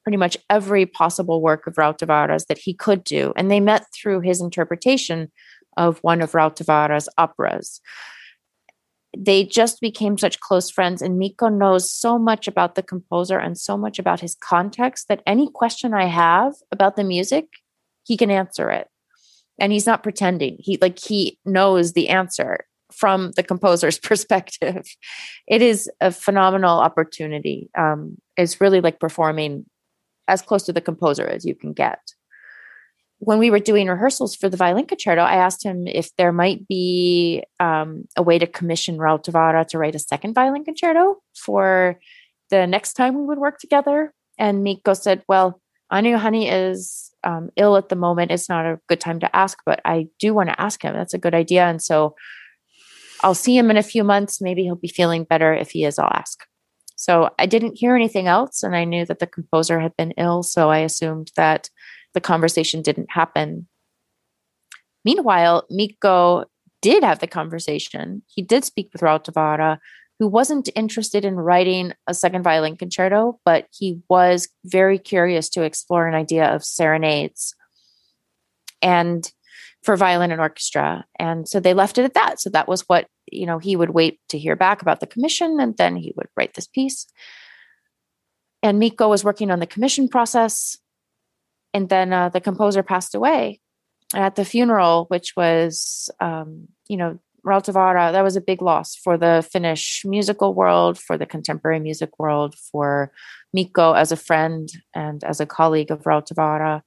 pretty 0.03 0.17
much 0.17 0.37
every 0.49 0.85
possible 0.85 1.41
work 1.41 1.65
of 1.65 1.75
Rautavaara's 1.75 2.45
that 2.47 2.57
he 2.57 2.73
could 2.73 3.05
do, 3.05 3.31
and 3.37 3.49
they 3.49 3.61
met 3.61 3.85
through 3.95 4.19
his 4.19 4.41
interpretation 4.41 5.31
of 5.77 5.99
one 5.99 6.21
of 6.21 6.33
Rautavaara's 6.33 7.07
operas. 7.17 7.79
They 9.17 9.45
just 9.45 9.79
became 9.79 10.17
such 10.17 10.41
close 10.41 10.69
friends, 10.69 11.01
and 11.01 11.17
Mikko 11.17 11.47
knows 11.47 11.89
so 11.89 12.19
much 12.19 12.49
about 12.49 12.75
the 12.75 12.83
composer 12.83 13.39
and 13.39 13.57
so 13.57 13.77
much 13.77 13.97
about 13.97 14.19
his 14.19 14.35
context 14.35 15.07
that 15.07 15.23
any 15.25 15.49
question 15.53 15.93
I 15.93 16.07
have 16.07 16.53
about 16.69 16.97
the 16.97 17.05
music, 17.05 17.45
he 18.03 18.17
can 18.17 18.29
answer 18.29 18.69
it. 18.69 18.89
And 19.57 19.71
he's 19.71 19.85
not 19.85 20.03
pretending. 20.03 20.57
He 20.59 20.77
like 20.81 20.99
he 20.99 21.39
knows 21.45 21.93
the 21.93 22.09
answer 22.09 22.65
from 22.95 23.31
the 23.35 23.43
composer's 23.43 23.99
perspective. 24.09 24.85
It 25.47 25.61
is 25.61 25.89
a 26.01 26.11
phenomenal 26.11 26.79
opportunity. 26.79 27.69
Um, 27.77 28.17
it's 28.37 28.61
really 28.61 28.81
like 28.81 28.99
performing 28.99 29.65
as 30.27 30.41
close 30.41 30.63
to 30.63 30.73
the 30.73 30.81
composer 30.81 31.27
as 31.27 31.45
you 31.45 31.55
can 31.55 31.73
get. 31.73 31.99
When 33.19 33.39
we 33.39 33.51
were 33.51 33.59
doing 33.59 33.87
rehearsals 33.87 34.35
for 34.35 34.49
the 34.49 34.57
violin 34.57 34.85
concerto, 34.85 35.21
I 35.21 35.35
asked 35.35 35.63
him 35.63 35.87
if 35.87 36.13
there 36.17 36.33
might 36.33 36.67
be 36.67 37.43
um, 37.59 38.05
a 38.17 38.23
way 38.23 38.37
to 38.37 38.47
commission 38.47 38.97
Rautavaara 38.97 39.65
to 39.67 39.77
write 39.77 39.95
a 39.95 39.99
second 39.99 40.33
violin 40.33 40.65
concerto 40.65 41.21
for 41.35 41.99
the 42.49 42.67
next 42.67 42.93
time 42.93 43.15
we 43.15 43.25
would 43.25 43.37
work 43.37 43.59
together. 43.59 44.13
And 44.37 44.63
Mikko 44.63 44.93
said, 44.93 45.23
Well, 45.27 45.61
Einojuhani 45.91 46.47
is 46.51 47.11
um, 47.23 47.49
ill 47.55 47.77
at 47.77 47.89
the 47.89 47.95
moment. 47.95 48.31
It's 48.31 48.49
not 48.49 48.65
a 48.65 48.79
good 48.89 48.99
time 48.99 49.19
to 49.21 49.35
ask, 49.35 49.59
but 49.65 49.79
I 49.85 50.07
do 50.19 50.33
want 50.33 50.49
to 50.49 50.59
ask 50.59 50.81
him. 50.81 50.93
That's 50.93 51.13
a 51.13 51.19
good 51.19 51.35
idea. 51.35 51.65
And 51.65 51.81
so 51.81 52.15
I'll 53.23 53.33
see 53.33 53.57
him 53.57 53.71
in 53.71 53.77
a 53.77 53.83
few 53.83 54.03
months. 54.03 54.41
Maybe 54.41 54.63
he'll 54.63 54.75
be 54.75 54.87
feeling 54.87 55.23
better. 55.23 55.53
If 55.53 55.71
he 55.71 55.85
is, 55.85 55.97
I'll 55.97 56.11
ask. 56.13 56.45
So 56.95 57.29
I 57.39 57.45
didn't 57.45 57.77
hear 57.77 57.95
anything 57.95 58.27
else. 58.27 58.63
And 58.63 58.75
I 58.75 58.83
knew 58.83 59.05
that 59.05 59.19
the 59.19 59.27
composer 59.27 59.79
had 59.79 59.95
been 59.97 60.11
ill. 60.17 60.43
So 60.43 60.69
I 60.69 60.79
assumed 60.79 61.31
that 61.35 61.69
the 62.13 62.21
conversation 62.21 62.81
didn't 62.81 63.11
happen. 63.11 63.67
Meanwhile, 65.05 65.65
Mikko 65.69 66.45
did 66.81 67.03
have 67.03 67.19
the 67.19 67.27
conversation. 67.27 68.21
He 68.27 68.41
did 68.41 68.63
speak 68.63 68.89
with 68.93 69.01
Rautavaara, 69.01 69.79
who 70.19 70.27
wasn't 70.27 70.69
interested 70.75 71.25
in 71.25 71.35
writing 71.35 71.93
a 72.07 72.13
second 72.13 72.43
violin 72.43 72.77
concerto, 72.77 73.39
but 73.43 73.67
he 73.71 74.01
was 74.09 74.47
very 74.65 74.99
curious 74.99 75.49
to 75.49 75.63
explore 75.63 76.07
an 76.07 76.13
idea 76.13 76.53
of 76.53 76.63
serenades. 76.63 77.55
And 78.81 79.31
for 79.83 79.97
violin 79.97 80.31
and 80.31 80.41
orchestra. 80.41 81.05
And 81.19 81.47
so 81.47 81.59
they 81.59 81.73
left 81.73 81.97
it 81.97 82.05
at 82.05 82.13
that. 82.13 82.39
So 82.39 82.49
that 82.51 82.67
was 82.67 82.81
what, 82.87 83.05
you 83.31 83.45
know, 83.45 83.59
he 83.59 83.75
would 83.75 83.91
wait 83.91 84.19
to 84.29 84.37
hear 84.37 84.55
back 84.55 84.81
about 84.81 84.99
the 84.99 85.07
commission 85.07 85.59
and 85.59 85.77
then 85.77 85.95
he 85.95 86.13
would 86.15 86.27
write 86.35 86.53
this 86.53 86.67
piece. 86.67 87.07
And 88.61 88.79
Mikko 88.79 89.09
was 89.09 89.23
working 89.23 89.51
on 89.51 89.59
the 89.59 89.67
commission 89.67 90.07
process. 90.07 90.77
And 91.73 91.89
then 91.89 92.13
uh, 92.13 92.29
the 92.29 92.41
composer 92.41 92.83
passed 92.83 93.15
away. 93.15 93.59
And 94.13 94.23
at 94.23 94.35
the 94.35 94.45
funeral, 94.45 95.05
which 95.09 95.33
was, 95.35 96.09
um, 96.19 96.67
you 96.87 96.97
know, 96.97 97.19
Rautavaara, 97.45 98.13
that 98.13 98.23
was 98.23 98.37
a 98.37 98.41
big 98.41 98.61
loss 98.61 98.95
for 98.95 99.17
the 99.17 99.45
Finnish 99.51 100.03
musical 100.05 100.53
world, 100.53 100.97
for 100.97 101.17
the 101.17 101.25
contemporary 101.25 101.79
music 101.79 102.17
world, 102.17 102.55
for 102.71 103.11
Mikko 103.53 103.93
as 103.93 104.11
a 104.11 104.17
friend 104.17 104.71
and 104.95 105.23
as 105.25 105.41
a 105.41 105.45
colleague 105.45 105.91
of 105.91 106.03
Rautavaara. 106.03 106.83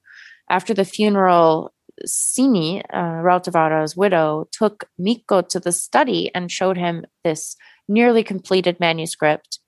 After 0.49 0.73
the 0.73 0.85
funeral, 0.85 1.73
Sini, 2.05 2.83
uh, 2.93 3.21
Rautavaara's 3.23 3.95
widow, 3.95 4.47
took 4.51 4.89
Mikko 4.97 5.41
to 5.43 5.59
the 5.59 5.71
study 5.71 6.33
and 6.35 6.51
showed 6.51 6.77
him 6.77 7.05
this 7.23 7.55
nearly 7.87 8.23
completed 8.23 8.79
manuscript. 8.79 9.59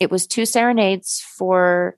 It 0.00 0.10
was 0.10 0.26
two 0.26 0.44
serenades 0.44 1.24
for 1.38 1.96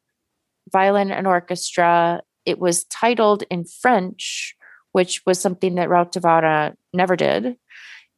violin 0.70 1.10
and 1.10 1.26
orchestra. 1.26 2.22
It 2.44 2.58
was 2.58 2.84
titled 2.84 3.44
in 3.50 3.64
French, 3.64 4.54
which 4.92 5.22
was 5.26 5.40
something 5.40 5.76
that 5.76 5.88
Rautavaara 5.88 6.74
never 6.92 7.16
did. 7.16 7.56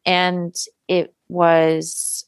And 0.04 0.54
it 0.88 1.14
was 1.28 2.24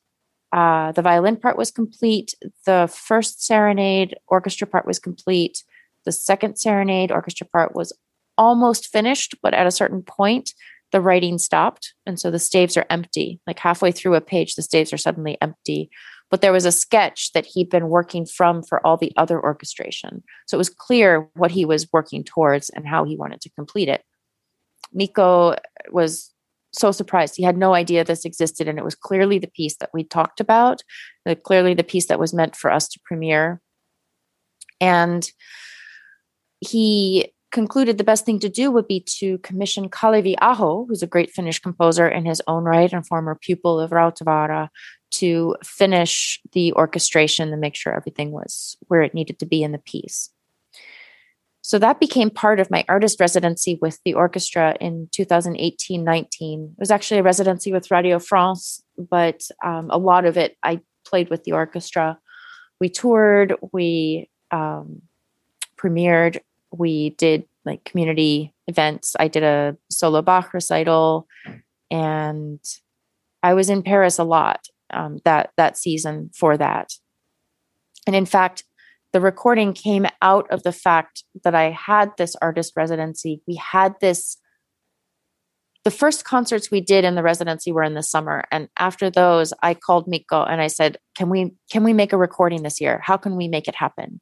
uh, 0.52 0.92
the 0.92 1.02
violin 1.02 1.36
part 1.36 1.56
was 1.56 1.70
complete. 1.70 2.34
The 2.66 2.92
first 2.92 3.44
serenade 3.44 4.16
orchestra 4.26 4.66
part 4.66 4.86
was 4.86 4.98
complete. 4.98 5.62
The 6.04 6.12
second 6.12 6.56
serenade 6.56 7.12
orchestra 7.12 7.46
part 7.46 7.74
was 7.74 7.92
almost 8.40 8.88
finished, 8.88 9.34
but 9.42 9.52
at 9.52 9.66
a 9.66 9.70
certain 9.70 10.02
point, 10.02 10.54
the 10.90 11.00
writing 11.00 11.38
stopped. 11.38 11.94
And 12.06 12.18
so 12.18 12.30
the 12.30 12.38
staves 12.38 12.76
are 12.76 12.86
empty. 12.90 13.38
Like 13.46 13.58
halfway 13.58 13.92
through 13.92 14.14
a 14.14 14.20
page, 14.20 14.54
the 14.54 14.62
staves 14.62 14.92
are 14.92 14.98
suddenly 14.98 15.36
empty. 15.40 15.90
But 16.30 16.40
there 16.40 16.52
was 16.52 16.64
a 16.64 16.72
sketch 16.72 17.32
that 17.32 17.44
he'd 17.44 17.68
been 17.68 17.88
working 17.88 18.24
from 18.24 18.62
for 18.62 18.84
all 18.84 18.96
the 18.96 19.12
other 19.16 19.40
orchestration. 19.40 20.22
So 20.46 20.56
it 20.56 20.58
was 20.58 20.70
clear 20.70 21.28
what 21.34 21.50
he 21.50 21.64
was 21.64 21.92
working 21.92 22.24
towards 22.24 22.70
and 22.70 22.88
how 22.88 23.04
he 23.04 23.16
wanted 23.16 23.40
to 23.42 23.50
complete 23.50 23.88
it. 23.88 24.02
Mikko 24.92 25.56
was 25.90 26.32
so 26.72 26.92
surprised. 26.92 27.36
He 27.36 27.42
had 27.42 27.58
no 27.58 27.74
idea 27.74 28.04
this 28.04 28.24
existed. 28.24 28.68
And 28.68 28.78
it 28.78 28.84
was 28.84 28.94
clearly 28.94 29.38
the 29.38 29.50
piece 29.50 29.76
that 29.76 29.90
we 29.92 30.02
talked 30.02 30.40
about, 30.40 30.82
clearly 31.44 31.74
the 31.74 31.84
piece 31.84 32.06
that 32.06 32.20
was 32.20 32.32
meant 32.32 32.56
for 32.56 32.72
us 32.72 32.88
to 32.88 33.00
premiere. 33.04 33.60
And 34.80 35.28
he 36.60 37.32
concluded 37.50 37.98
the 37.98 38.04
best 38.04 38.24
thing 38.24 38.38
to 38.40 38.48
do 38.48 38.70
would 38.70 38.86
be 38.86 39.00
to 39.18 39.38
commission 39.38 39.88
Kalevi 39.88 40.34
Aho, 40.40 40.86
who's 40.86 41.02
a 41.02 41.06
great 41.06 41.30
Finnish 41.30 41.58
composer 41.58 42.08
in 42.08 42.24
his 42.24 42.40
own 42.46 42.64
right 42.64 42.92
and 42.92 43.06
former 43.06 43.34
pupil 43.34 43.80
of 43.80 43.90
Rautavaara, 43.90 44.68
to 45.12 45.56
finish 45.64 46.40
the 46.52 46.72
orchestration 46.74 47.52
and 47.52 47.60
make 47.60 47.74
sure 47.74 47.94
everything 47.94 48.30
was 48.30 48.76
where 48.86 49.02
it 49.02 49.14
needed 49.14 49.38
to 49.40 49.46
be 49.46 49.62
in 49.62 49.72
the 49.72 49.78
piece. 49.78 50.30
So 51.62 51.78
that 51.78 52.00
became 52.00 52.30
part 52.30 52.58
of 52.58 52.70
my 52.70 52.84
artist 52.88 53.20
residency 53.20 53.78
with 53.82 53.98
the 54.04 54.14
orchestra 54.14 54.76
in 54.80 55.08
2018 55.12 56.02
19. 56.02 56.74
It 56.76 56.80
was 56.80 56.90
actually 56.90 57.20
a 57.20 57.22
residency 57.22 57.72
with 57.72 57.90
Radio 57.90 58.18
France, 58.18 58.82
but 58.96 59.42
um, 59.64 59.90
a 59.90 59.98
lot 59.98 60.24
of 60.24 60.36
it 60.36 60.56
I 60.62 60.80
played 61.04 61.28
with 61.28 61.44
the 61.44 61.52
orchestra. 61.52 62.18
We 62.80 62.88
toured, 62.88 63.54
we 63.72 64.30
um, 64.50 65.02
premiered 65.76 66.40
we 66.72 67.10
did 67.10 67.44
like 67.64 67.84
community 67.84 68.54
events. 68.66 69.16
I 69.18 69.28
did 69.28 69.42
a 69.42 69.76
solo 69.90 70.22
Bach 70.22 70.54
recital, 70.54 71.26
and 71.90 72.60
I 73.42 73.54
was 73.54 73.70
in 73.70 73.82
Paris 73.82 74.18
a 74.18 74.24
lot 74.24 74.66
um, 74.92 75.18
that 75.24 75.50
that 75.56 75.76
season 75.76 76.30
for 76.34 76.56
that. 76.56 76.92
And 78.06 78.16
in 78.16 78.26
fact, 78.26 78.64
the 79.12 79.20
recording 79.20 79.72
came 79.72 80.06
out 80.22 80.50
of 80.50 80.62
the 80.62 80.72
fact 80.72 81.24
that 81.44 81.54
I 81.54 81.70
had 81.70 82.12
this 82.16 82.36
artist 82.40 82.72
residency. 82.76 83.42
We 83.46 83.56
had 83.56 83.94
this. 84.00 84.36
The 85.82 85.90
first 85.90 86.24
concerts 86.24 86.70
we 86.70 86.82
did 86.82 87.04
in 87.06 87.14
the 87.14 87.22
residency 87.22 87.72
were 87.72 87.82
in 87.82 87.94
the 87.94 88.02
summer, 88.02 88.44
and 88.52 88.68
after 88.76 89.10
those, 89.10 89.54
I 89.62 89.74
called 89.74 90.06
Mikko 90.06 90.44
and 90.44 90.60
I 90.60 90.66
said, 90.66 90.98
"Can 91.16 91.30
we 91.30 91.52
can 91.70 91.84
we 91.84 91.92
make 91.92 92.12
a 92.12 92.18
recording 92.18 92.62
this 92.62 92.80
year? 92.80 93.00
How 93.02 93.16
can 93.16 93.36
we 93.36 93.48
make 93.48 93.66
it 93.66 93.74
happen?" 93.74 94.20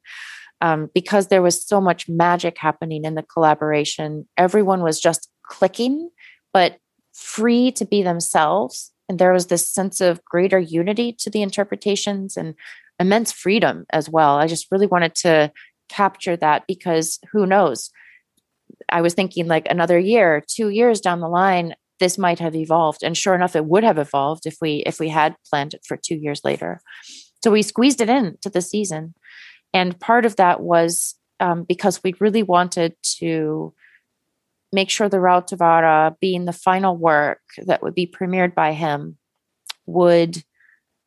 Um, 0.61 0.89
because 0.93 1.27
there 1.27 1.41
was 1.41 1.65
so 1.65 1.79
much 1.79 2.09
magic 2.09 2.57
happening 2.57 3.05
in 3.05 3.15
the 3.15 3.23
collaboration. 3.23 4.27
Everyone 4.37 4.81
was 4.81 4.99
just 4.99 5.29
clicking, 5.43 6.09
but 6.53 6.77
free 7.13 7.71
to 7.73 7.85
be 7.85 8.03
themselves. 8.03 8.91
And 9.07 9.17
there 9.17 9.33
was 9.33 9.47
this 9.47 9.69
sense 9.69 10.01
of 10.01 10.23
greater 10.25 10.59
unity 10.59 11.13
to 11.19 11.29
the 11.29 11.41
interpretations 11.41 12.37
and 12.37 12.55
immense 12.99 13.31
freedom 13.31 13.85
as 13.91 14.09
well. 14.09 14.35
I 14.35 14.47
just 14.47 14.67
really 14.71 14.87
wanted 14.87 15.15
to 15.15 15.51
capture 15.89 16.37
that 16.37 16.63
because 16.67 17.19
who 17.31 17.45
knows? 17.45 17.89
I 18.89 19.01
was 19.01 19.13
thinking 19.13 19.47
like 19.47 19.67
another 19.69 19.97
year, 19.97 20.43
two 20.47 20.69
years 20.69 21.01
down 21.01 21.21
the 21.21 21.27
line, 21.27 21.73
this 21.99 22.17
might 22.17 22.39
have 22.39 22.55
evolved. 22.55 23.03
And 23.03 23.17
sure 23.17 23.35
enough, 23.35 23.55
it 23.55 23.65
would 23.65 23.83
have 23.83 23.97
evolved 23.97 24.45
if 24.45 24.57
we 24.61 24.83
if 24.85 24.99
we 24.99 25.09
had 25.09 25.35
planned 25.49 25.73
it 25.73 25.81
for 25.85 25.97
two 25.97 26.15
years 26.15 26.41
later. 26.43 26.81
So 27.43 27.51
we 27.51 27.61
squeezed 27.61 28.01
it 28.01 28.09
in 28.09 28.37
to 28.41 28.49
the 28.49 28.61
season. 28.61 29.15
And 29.73 29.99
part 29.99 30.25
of 30.25 30.35
that 30.37 30.61
was 30.61 31.15
um, 31.39 31.63
because 31.63 32.01
we 32.03 32.15
really 32.19 32.43
wanted 32.43 32.95
to 33.17 33.73
make 34.71 34.89
sure 34.89 35.09
the 35.09 35.17
Rautavaara, 35.17 36.15
being 36.19 36.45
the 36.45 36.53
final 36.53 36.95
work 36.95 37.41
that 37.65 37.81
would 37.81 37.95
be 37.95 38.07
premiered 38.07 38.53
by 38.53 38.73
him, 38.73 39.17
would 39.85 40.43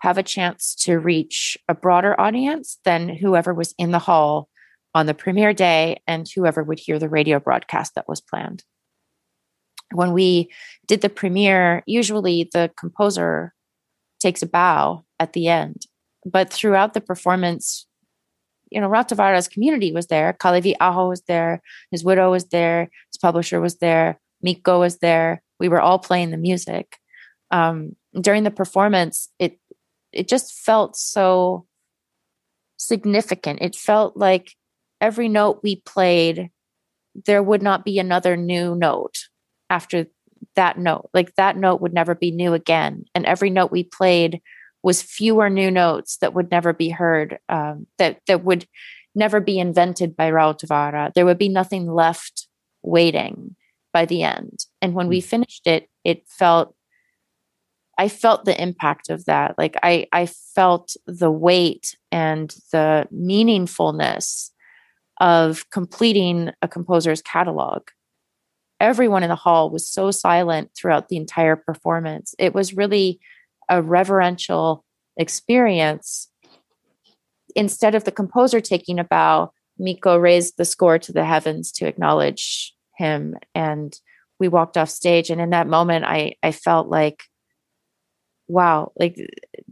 have 0.00 0.18
a 0.18 0.22
chance 0.22 0.74
to 0.74 0.98
reach 0.98 1.56
a 1.68 1.74
broader 1.74 2.20
audience 2.20 2.78
than 2.84 3.08
whoever 3.08 3.54
was 3.54 3.72
in 3.78 3.92
the 3.92 4.00
hall 4.00 4.48
on 4.94 5.06
the 5.06 5.14
premiere 5.14 5.54
day 5.54 6.00
and 6.06 6.28
whoever 6.28 6.62
would 6.62 6.80
hear 6.80 6.98
the 6.98 7.08
radio 7.08 7.38
broadcast 7.38 7.94
that 7.94 8.08
was 8.08 8.20
planned. 8.20 8.64
When 9.92 10.12
we 10.12 10.50
did 10.86 11.02
the 11.02 11.08
premiere, 11.08 11.82
usually 11.86 12.48
the 12.52 12.70
composer 12.76 13.54
takes 14.18 14.42
a 14.42 14.46
bow 14.46 15.04
at 15.20 15.34
the 15.34 15.48
end, 15.48 15.86
but 16.26 16.52
throughout 16.52 16.94
the 16.94 17.00
performance, 17.00 17.86
you 18.72 18.80
know, 18.80 18.88
Rautavaara's 18.88 19.48
community 19.48 19.92
was 19.92 20.06
there. 20.06 20.32
Kalevi 20.32 20.74
Aho 20.80 21.08
was 21.08 21.22
there. 21.22 21.60
His 21.90 22.02
widow 22.02 22.30
was 22.30 22.46
there. 22.46 22.90
His 23.12 23.18
publisher 23.18 23.60
was 23.60 23.76
there. 23.76 24.18
Mikko 24.42 24.80
was 24.80 24.98
there. 24.98 25.42
We 25.60 25.68
were 25.68 25.80
all 25.80 25.98
playing 25.98 26.30
the 26.30 26.36
music. 26.36 26.96
Um, 27.50 27.96
during 28.20 28.44
the 28.44 28.50
performance, 28.50 29.28
it 29.38 29.58
it 30.12 30.28
just 30.28 30.52
felt 30.52 30.96
so 30.96 31.66
significant. 32.76 33.60
It 33.62 33.76
felt 33.76 34.16
like 34.16 34.52
every 35.00 35.28
note 35.28 35.60
we 35.62 35.76
played, 35.76 36.50
there 37.26 37.42
would 37.42 37.62
not 37.62 37.84
be 37.84 37.98
another 37.98 38.36
new 38.36 38.74
note 38.74 39.28
after 39.70 40.06
that 40.56 40.78
note. 40.78 41.08
Like 41.14 41.34
that 41.36 41.56
note 41.56 41.80
would 41.80 41.94
never 41.94 42.14
be 42.14 42.30
new 42.30 42.52
again. 42.52 43.04
And 43.14 43.24
every 43.24 43.50
note 43.50 43.70
we 43.70 43.84
played 43.84 44.40
was 44.82 45.02
fewer 45.02 45.48
new 45.48 45.70
notes 45.70 46.16
that 46.18 46.34
would 46.34 46.50
never 46.50 46.72
be 46.72 46.90
heard, 46.90 47.38
um, 47.48 47.86
that 47.98 48.20
that 48.26 48.44
would 48.44 48.66
never 49.14 49.40
be 49.40 49.58
invented 49.58 50.16
by 50.16 50.30
Rautavaara. 50.30 51.12
There 51.14 51.26
would 51.26 51.38
be 51.38 51.48
nothing 51.48 51.86
left 51.86 52.48
waiting 52.82 53.56
by 53.92 54.06
the 54.06 54.22
end. 54.22 54.66
And 54.80 54.94
when 54.94 55.08
we 55.08 55.20
hmm. 55.20 55.26
finished 55.26 55.66
it, 55.66 55.88
it 56.04 56.26
felt 56.28 56.74
I 57.98 58.08
felt 58.08 58.44
the 58.44 58.60
impact 58.60 59.10
of 59.10 59.26
that. 59.26 59.56
Like 59.58 59.76
I 59.82 60.06
I 60.12 60.26
felt 60.26 60.96
the 61.06 61.30
weight 61.30 61.94
and 62.10 62.54
the 62.72 63.06
meaningfulness 63.14 64.50
of 65.20 65.68
completing 65.70 66.50
a 66.62 66.68
composer's 66.68 67.22
catalog. 67.22 67.82
Everyone 68.80 69.22
in 69.22 69.28
the 69.28 69.36
hall 69.36 69.70
was 69.70 69.88
so 69.88 70.10
silent 70.10 70.70
throughout 70.74 71.08
the 71.08 71.16
entire 71.16 71.54
performance. 71.54 72.34
It 72.38 72.54
was 72.54 72.74
really 72.74 73.20
a 73.72 73.82
reverential 73.82 74.84
experience. 75.16 76.28
Instead 77.56 77.94
of 77.94 78.04
the 78.04 78.12
composer 78.12 78.60
taking 78.60 78.98
a 78.98 79.04
bow, 79.04 79.50
Mikko 79.78 80.18
raised 80.18 80.58
the 80.58 80.64
score 80.64 80.98
to 80.98 81.12
the 81.12 81.24
heavens 81.24 81.72
to 81.72 81.86
acknowledge 81.86 82.74
him. 82.96 83.34
And 83.54 83.98
we 84.38 84.48
walked 84.48 84.76
off 84.76 84.90
stage. 84.90 85.30
And 85.30 85.40
in 85.40 85.50
that 85.50 85.66
moment, 85.66 86.04
I, 86.04 86.34
I 86.42 86.52
felt 86.52 86.88
like, 86.88 87.22
wow, 88.46 88.92
like 88.98 89.16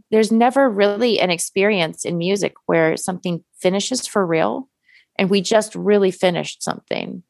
there's 0.09 0.31
never 0.31 0.67
really 0.69 1.19
an 1.19 1.29
experience 1.29 2.03
in 2.03 2.17
music 2.17 2.53
where 2.65 2.97
something 2.97 3.43
finishes 3.59 4.07
for 4.07 4.25
real 4.25 4.67
and 5.19 5.29
we 5.29 5.41
just 5.41 5.75
really 5.75 6.09
finished 6.09 6.63
something 6.63 7.21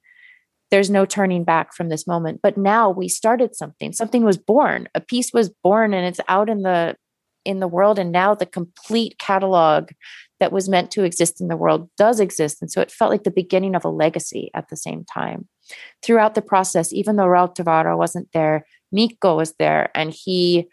there's 0.72 0.90
no 0.90 1.06
turning 1.06 1.44
back 1.44 1.74
from 1.74 1.90
this 1.90 2.08
moment. 2.08 2.40
But 2.42 2.58
now 2.58 2.90
we 2.90 3.08
started 3.10 3.56
something. 3.56 3.92
Something 3.92 4.24
was 4.24 4.38
born. 4.38 4.88
A 4.96 5.02
piece 5.02 5.34
was 5.34 5.50
born 5.50 5.94
and 5.94 6.08
it's 6.08 6.22
out 6.28 6.50
in 6.50 6.64
the 6.64 6.96
in 7.44 7.60
the 7.60 7.68
world. 7.68 8.00
And 8.00 8.12
now 8.12 8.36
the 8.36 8.46
complete 8.46 9.18
catalog 9.18 9.90
that 10.40 10.52
was 10.52 10.70
meant 10.70 10.92
to 10.92 11.04
exist 11.04 11.42
in 11.42 11.48
the 11.48 11.58
world 11.58 11.90
does 11.98 12.20
exist. 12.20 12.62
And 12.62 12.72
so 12.72 12.82
it 12.82 12.92
felt 12.92 13.12
like 13.12 13.24
the 13.24 13.32
beginning 13.32 13.76
of 13.76 13.84
a 13.84 13.90
legacy 13.90 14.52
at 14.54 14.70
the 14.70 14.78
same 14.78 15.04
time. 15.06 15.48
Throughout 16.04 16.36
the 16.36 16.42
process 16.42 16.94
even 16.94 17.16
though 17.16 17.26
Rautavaara 17.26 17.98
wasn't 17.98 18.30
there 18.34 18.66
Mikko 18.92 19.38
was 19.38 19.54
there 19.58 19.90
and 19.96 20.14
he 20.14 20.68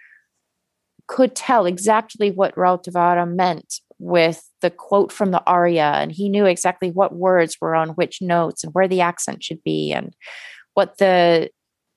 could 1.07 1.35
tell 1.35 1.67
exactly 1.67 2.31
what 2.31 2.55
Rautavaara 2.55 3.27
meant 3.29 3.81
with 3.99 4.49
the 4.61 4.71
quote 4.71 5.11
from 5.11 5.31
the 5.31 5.43
aria 5.45 5.93
and 5.95 6.13
he 6.13 6.29
knew 6.29 6.47
exactly 6.47 6.91
what 6.91 7.17
words 7.17 7.57
were 7.61 7.75
on 7.75 7.91
which 7.91 8.23
notes 8.23 8.63
and 8.63 8.73
where 8.75 8.89
the 8.89 9.01
accent 9.01 9.43
should 9.43 9.63
be 9.65 9.93
and 9.93 10.15
what 10.75 10.99
the 10.99 11.51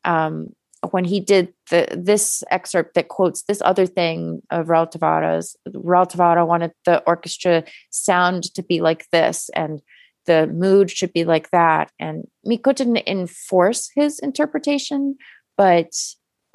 um, 0.03 0.47
when 0.89 1.05
he 1.05 1.19
did 1.19 1.53
the 1.69 1.87
this 1.95 2.43
excerpt 2.49 2.95
that 2.95 3.07
quotes 3.07 3.43
this 3.43 3.61
other 3.63 3.85
thing 3.85 4.41
of 4.49 4.65
Rautavaara's 4.65 5.55
Raoul 5.71 6.07
Tavara 6.07 6.45
wanted 6.45 6.71
the 6.85 7.03
orchestra 7.05 7.63
sound 7.91 8.51
to 8.55 8.63
be 8.63 8.81
like 8.81 9.05
this 9.11 9.49
and 9.55 9.79
the 10.25 10.47
mood 10.47 10.89
should 10.89 11.13
be 11.13 11.23
like 11.23 11.51
that 11.51 11.91
and 11.99 12.23
Mikko 12.43 12.73
didn't 12.73 13.07
enforce 13.07 13.91
his 13.93 14.17
interpretation 14.19 15.17
but 15.55 15.91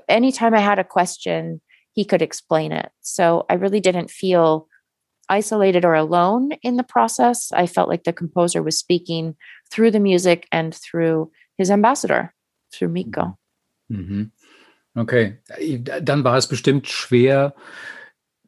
anytime 0.09 0.55
I 0.55 0.61
had 0.61 0.81
a 0.81 0.85
question 0.85 1.61
he 1.97 2.05
could 2.05 2.23
explain 2.23 2.73
it. 2.73 2.91
So 3.01 3.47
I 3.49 3.55
really 3.55 3.81
didn't 3.81 4.11
feel 4.11 4.69
isolated 5.29 5.85
or 5.85 5.95
alone 5.95 6.53
in 6.62 6.77
the 6.77 6.85
process. 6.85 7.53
I 7.53 7.66
felt 7.66 7.89
like 7.89 8.05
the 8.05 8.12
composer 8.12 8.62
was 8.62 8.79
speaking 8.79 9.37
through 9.70 9.91
the 9.91 10.01
music 10.01 10.47
and 10.53 10.74
through 10.74 11.31
his 11.59 11.70
ambassador, 11.70 12.35
through 12.72 12.89
Mikko. 12.89 13.37
Mhm. 13.91 14.31
Okay, 14.97 15.39
dann 16.03 16.24
war 16.24 16.37
es 16.37 16.47
bestimmt 16.47 16.89
schwer, 16.89 17.55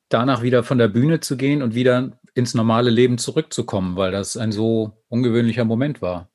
danach 0.08 0.42
wieder 0.42 0.62
von 0.62 0.78
der 0.78 0.88
Bühne 0.88 1.20
zu 1.20 1.36
gehen 1.36 1.62
und 1.62 1.74
wieder 1.74 2.18
ins 2.34 2.54
normale 2.54 2.88
Leben 2.90 3.18
zurückzukommen, 3.18 3.96
weil 3.96 4.12
das 4.12 4.36
ein 4.36 4.52
so 4.52 4.92
ungewöhnlicher 5.08 5.64
Moment 5.64 6.00
war. 6.00 6.30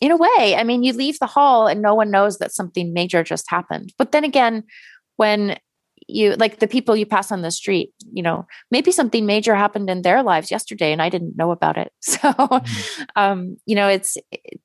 In 0.00 0.10
a 0.10 0.18
way, 0.18 0.56
I 0.58 0.64
mean, 0.64 0.82
you 0.82 0.92
leave 0.92 1.18
the 1.20 1.34
hall 1.36 1.68
and 1.68 1.80
no 1.82 1.94
one 1.94 2.10
knows 2.10 2.38
that 2.38 2.52
something 2.52 2.92
major 2.92 3.22
just 3.22 3.50
happened. 3.50 3.92
But 3.98 4.10
then 4.12 4.24
again, 4.24 4.64
when 5.16 5.56
you 6.08 6.34
like 6.34 6.58
the 6.58 6.68
people 6.68 6.96
you 6.96 7.06
pass 7.06 7.32
on 7.32 7.42
the 7.42 7.50
street 7.50 7.92
you 8.12 8.22
know 8.22 8.46
maybe 8.70 8.92
something 8.92 9.26
major 9.26 9.54
happened 9.54 9.88
in 9.88 10.02
their 10.02 10.22
lives 10.22 10.50
yesterday 10.50 10.92
and 10.92 11.02
i 11.02 11.08
didn't 11.08 11.36
know 11.36 11.50
about 11.50 11.76
it. 11.76 11.92
So 12.02 12.18
mm-hmm. 12.18 13.02
um 13.16 13.56
you 13.66 13.74
know 13.74 13.88
it's 13.88 14.16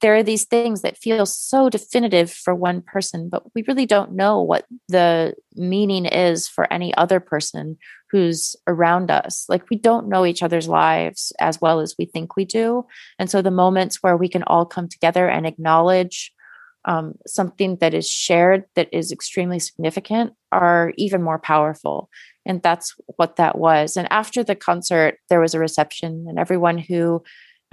there 0.02 0.16
are 0.16 0.24
these 0.24 0.46
things 0.46 0.82
that 0.82 0.98
feel 0.98 1.26
so 1.26 1.70
definitive 1.70 2.32
for 2.32 2.54
one 2.54 2.82
person 2.82 3.30
but 3.30 3.44
we 3.56 3.64
really 3.68 3.86
don't 3.86 4.14
know 4.14 4.42
what 4.42 4.66
the 4.90 5.34
meaning 5.56 6.06
is 6.06 6.48
for 6.48 6.72
any 6.72 6.94
other 6.96 7.20
person 7.20 7.78
who's 8.12 8.56
around 8.68 9.12
us. 9.12 9.46
Like 9.50 9.70
we 9.70 9.78
don't 9.78 10.08
know 10.08 10.26
each 10.26 10.44
other's 10.44 10.68
lives 10.68 11.34
as 11.40 11.60
well 11.60 11.80
as 11.80 11.96
we 11.98 12.06
think 12.06 12.36
we 12.36 12.46
do. 12.46 12.86
And 13.20 13.30
so 13.30 13.42
the 13.42 13.52
moments 13.52 14.02
where 14.02 14.16
we 14.16 14.30
can 14.30 14.44
all 14.44 14.66
come 14.66 14.88
together 14.88 15.28
and 15.28 15.46
acknowledge 15.46 16.32
um, 16.88 17.14
something 17.28 17.76
that 17.82 17.94
is 17.94 18.10
shared 18.10 18.64
that 18.76 18.88
is 18.92 19.12
extremely 19.12 19.60
significant 19.60 20.34
are 20.52 20.94
even 20.98 21.22
more 21.22 21.38
powerful. 21.38 22.10
And 22.46 22.64
that's 22.64 22.96
what 23.18 23.36
that 23.36 23.58
was. 23.58 23.98
And 23.98 24.08
after 24.10 24.44
the 24.44 24.56
concert, 24.56 25.18
there 25.30 25.42
was 25.42 25.54
a 25.54 25.60
reception, 25.60 26.26
and 26.30 26.40
everyone 26.40 26.78
who 26.78 27.24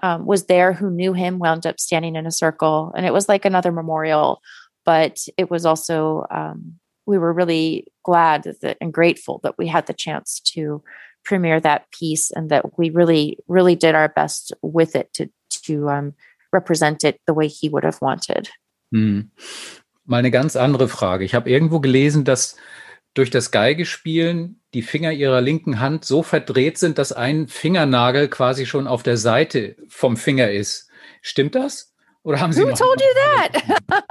um, 0.03 0.27
was 0.27 0.47
there 0.47 0.73
who 0.73 0.91
knew 0.91 1.13
him 1.13 1.39
wound 1.39 1.65
up 1.65 1.79
standing 1.79 2.17
in 2.17 2.27
a 2.27 2.33
circle. 2.33 2.93
And 2.97 3.07
it 3.07 3.13
was 3.13 3.29
like 3.29 3.45
another 3.45 3.71
memorial, 3.71 4.41
but 4.85 5.25
it 5.39 5.49
was 5.49 5.65
also, 5.65 6.25
um, 6.33 6.75
we 7.07 7.17
were 7.17 7.33
really 7.33 7.87
glad 8.05 8.43
that, 8.63 8.77
and 8.81 8.93
grateful 8.93 9.41
that 9.45 9.57
we 9.57 9.69
had 9.69 9.87
the 9.87 9.95
chance 9.95 10.41
to 10.41 10.83
premiere 11.25 11.61
that 11.61 11.91
piece 11.93 12.33
and 12.33 12.51
that 12.51 12.77
we 12.77 12.91
really, 12.91 13.39
really 13.47 13.77
did 13.77 13.95
our 13.95 14.09
best 14.09 14.53
with 14.63 14.97
it 14.97 15.15
to, 15.15 15.31
to 15.51 15.89
um, 15.89 16.15
represent 16.53 17.05
it 17.05 17.21
the 17.29 17.35
way 17.35 17.47
he 17.47 17.69
would 17.69 17.85
have 17.85 18.01
wanted. 18.03 18.51
Hm. 18.95 19.31
Mal 20.07 20.19
eine 20.19 20.31
ganz 20.31 20.55
andere 20.55 20.89
Frage. 20.89 21.25
Ich 21.25 21.35
habe 21.35 21.51
irgendwo 21.51 21.81
gelesen, 21.81 22.25
dass 22.25 22.57
durch 23.15 23.31
das 23.31 23.51
Geigespielen 23.51 24.61
die 24.73 24.83
Finger 24.83 25.13
ihrer 25.13 25.41
linken 25.41 25.81
Hand 25.81 26.05
so 26.05 26.23
verdreht 26.23 26.79
sind, 26.79 26.99
dass 26.99 27.13
ein 27.13 27.49
Fingernagel 27.49 28.29
quasi 28.29 28.67
schon 28.67 28.87
auf 28.87 29.03
der 29.03 29.17
Seite 29.17 29.77
vom 29.89 30.17
Finger 30.17 30.51
ist. 30.51 30.89
Stimmt 31.23 31.55
das? 31.55 31.93
Oder 32.23 32.41
haben 32.41 32.53
Sie 32.53 32.63
Who 32.63 32.73
told 32.73 33.01
you 33.01 33.07
that? 33.25 34.03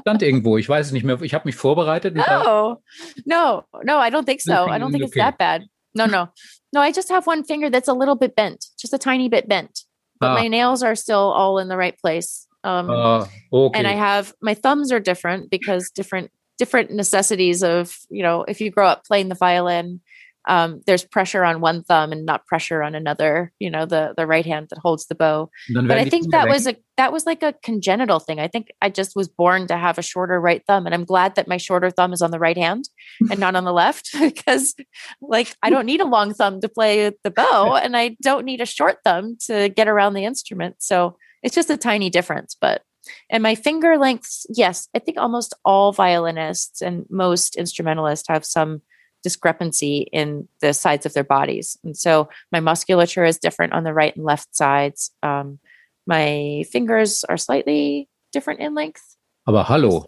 Stand 0.00 0.22
irgendwo. 0.22 0.58
Ich 0.58 0.68
weiß 0.68 0.86
es 0.86 0.92
nicht 0.92 1.04
mehr. 1.04 1.20
Ich 1.22 1.34
habe 1.34 1.46
mich 1.46 1.56
vorbereitet. 1.56 2.14
No, 2.14 2.82
no, 3.24 3.64
no. 3.84 4.00
I 4.00 4.10
don't 4.10 4.26
think 4.26 4.40
so. 4.40 4.52
I 4.52 4.78
don't 4.78 4.90
think 4.90 5.04
it's 5.04 5.14
that 5.14 5.38
bad. 5.38 5.62
No, 5.94 6.06
no, 6.06 6.28
no. 6.72 6.80
I 6.80 6.92
just 6.92 7.10
have 7.10 7.26
one 7.26 7.44
finger 7.44 7.70
that's 7.70 7.88
a 7.88 7.94
little 7.94 8.16
bit 8.16 8.34
bent, 8.34 8.64
just 8.78 8.92
a 8.92 8.98
tiny 8.98 9.28
bit 9.28 9.48
bent, 9.48 9.84
but 10.18 10.30
ah. 10.30 10.34
my 10.34 10.48
nails 10.48 10.82
are 10.82 10.94
still 10.94 11.32
all 11.32 11.58
in 11.58 11.68
the 11.68 11.76
right 11.76 11.98
place. 11.98 12.46
Um, 12.64 12.90
uh, 12.90 13.26
okay. 13.52 13.78
And 13.78 13.86
I 13.86 13.92
have 13.92 14.32
my 14.40 14.54
thumbs 14.54 14.92
are 14.92 15.00
different 15.00 15.50
because 15.50 15.90
different 15.90 16.30
different 16.58 16.90
necessities 16.90 17.62
of 17.62 17.96
you 18.10 18.22
know 18.22 18.44
if 18.46 18.60
you 18.60 18.70
grow 18.70 18.86
up 18.86 19.04
playing 19.04 19.28
the 19.28 19.34
violin 19.34 20.00
um, 20.48 20.80
there's 20.86 21.04
pressure 21.04 21.44
on 21.44 21.60
one 21.60 21.84
thumb 21.84 22.10
and 22.10 22.26
not 22.26 22.46
pressure 22.46 22.82
on 22.82 22.94
another 22.94 23.52
you 23.58 23.70
know 23.70 23.86
the 23.86 24.14
the 24.16 24.26
right 24.26 24.44
hand 24.44 24.68
that 24.70 24.78
holds 24.78 25.06
the 25.06 25.14
bow. 25.14 25.50
But 25.72 25.98
i 25.98 26.04
think 26.04 26.32
that 26.32 26.48
was 26.48 26.66
a 26.66 26.76
that 26.96 27.12
was 27.12 27.26
like 27.26 27.42
a 27.42 27.54
congenital 27.62 28.18
thing. 28.18 28.40
I 28.40 28.48
think 28.48 28.68
i 28.80 28.88
just 28.88 29.14
was 29.14 29.28
born 29.28 29.66
to 29.68 29.76
have 29.76 29.98
a 29.98 30.02
shorter 30.02 30.40
right 30.40 30.62
thumb 30.66 30.86
and 30.86 30.94
i'm 30.94 31.04
glad 31.04 31.36
that 31.36 31.48
my 31.48 31.56
shorter 31.56 31.90
thumb 31.90 32.12
is 32.12 32.22
on 32.22 32.30
the 32.30 32.38
right 32.38 32.56
hand 32.56 32.88
and 33.30 33.38
not 33.38 33.54
on 33.54 33.64
the 33.64 33.72
left 33.72 34.10
because 34.20 34.74
like 35.20 35.54
i 35.62 35.70
don't 35.70 35.86
need 35.86 36.00
a 36.00 36.06
long 36.06 36.34
thumb 36.34 36.60
to 36.60 36.68
play 36.68 37.12
the 37.22 37.30
bow 37.30 37.76
and 37.82 37.96
i 37.96 38.16
don't 38.22 38.44
need 38.44 38.60
a 38.60 38.66
short 38.66 38.98
thumb 39.04 39.36
to 39.46 39.68
get 39.68 39.88
around 39.88 40.14
the 40.14 40.24
instrument. 40.24 40.76
So 40.78 41.16
it's 41.42 41.54
just 41.54 41.70
a 41.70 41.76
tiny 41.76 42.10
difference, 42.10 42.56
but 42.60 42.82
and 43.30 43.42
my 43.42 43.54
finger 43.54 43.98
lengths, 43.98 44.46
yes, 44.48 44.88
I 44.94 45.00
think 45.00 45.18
almost 45.18 45.54
all 45.64 45.92
violinists 45.92 46.80
and 46.80 47.04
most 47.10 47.56
instrumentalists 47.56 48.28
have 48.28 48.44
some 48.44 48.82
discrepancy 49.22 50.08
in 50.12 50.48
the 50.60 50.72
sides 50.72 51.06
of 51.06 51.14
their 51.14 51.24
bodies. 51.24 51.76
And 51.84 51.96
so 51.96 52.28
my 52.50 52.60
musculature 52.60 53.24
is 53.24 53.38
different 53.38 53.72
on 53.72 53.84
the 53.84 53.94
right 53.94 54.14
and 54.14 54.24
left 54.24 54.54
sides. 54.54 55.10
Um, 55.22 55.58
my 56.06 56.64
fingers 56.70 57.24
are 57.24 57.36
slightly 57.36 58.08
different 58.32 58.60
in 58.60 58.74
length. 58.74 59.02
Aber 59.46 59.64
hallo. 59.64 60.06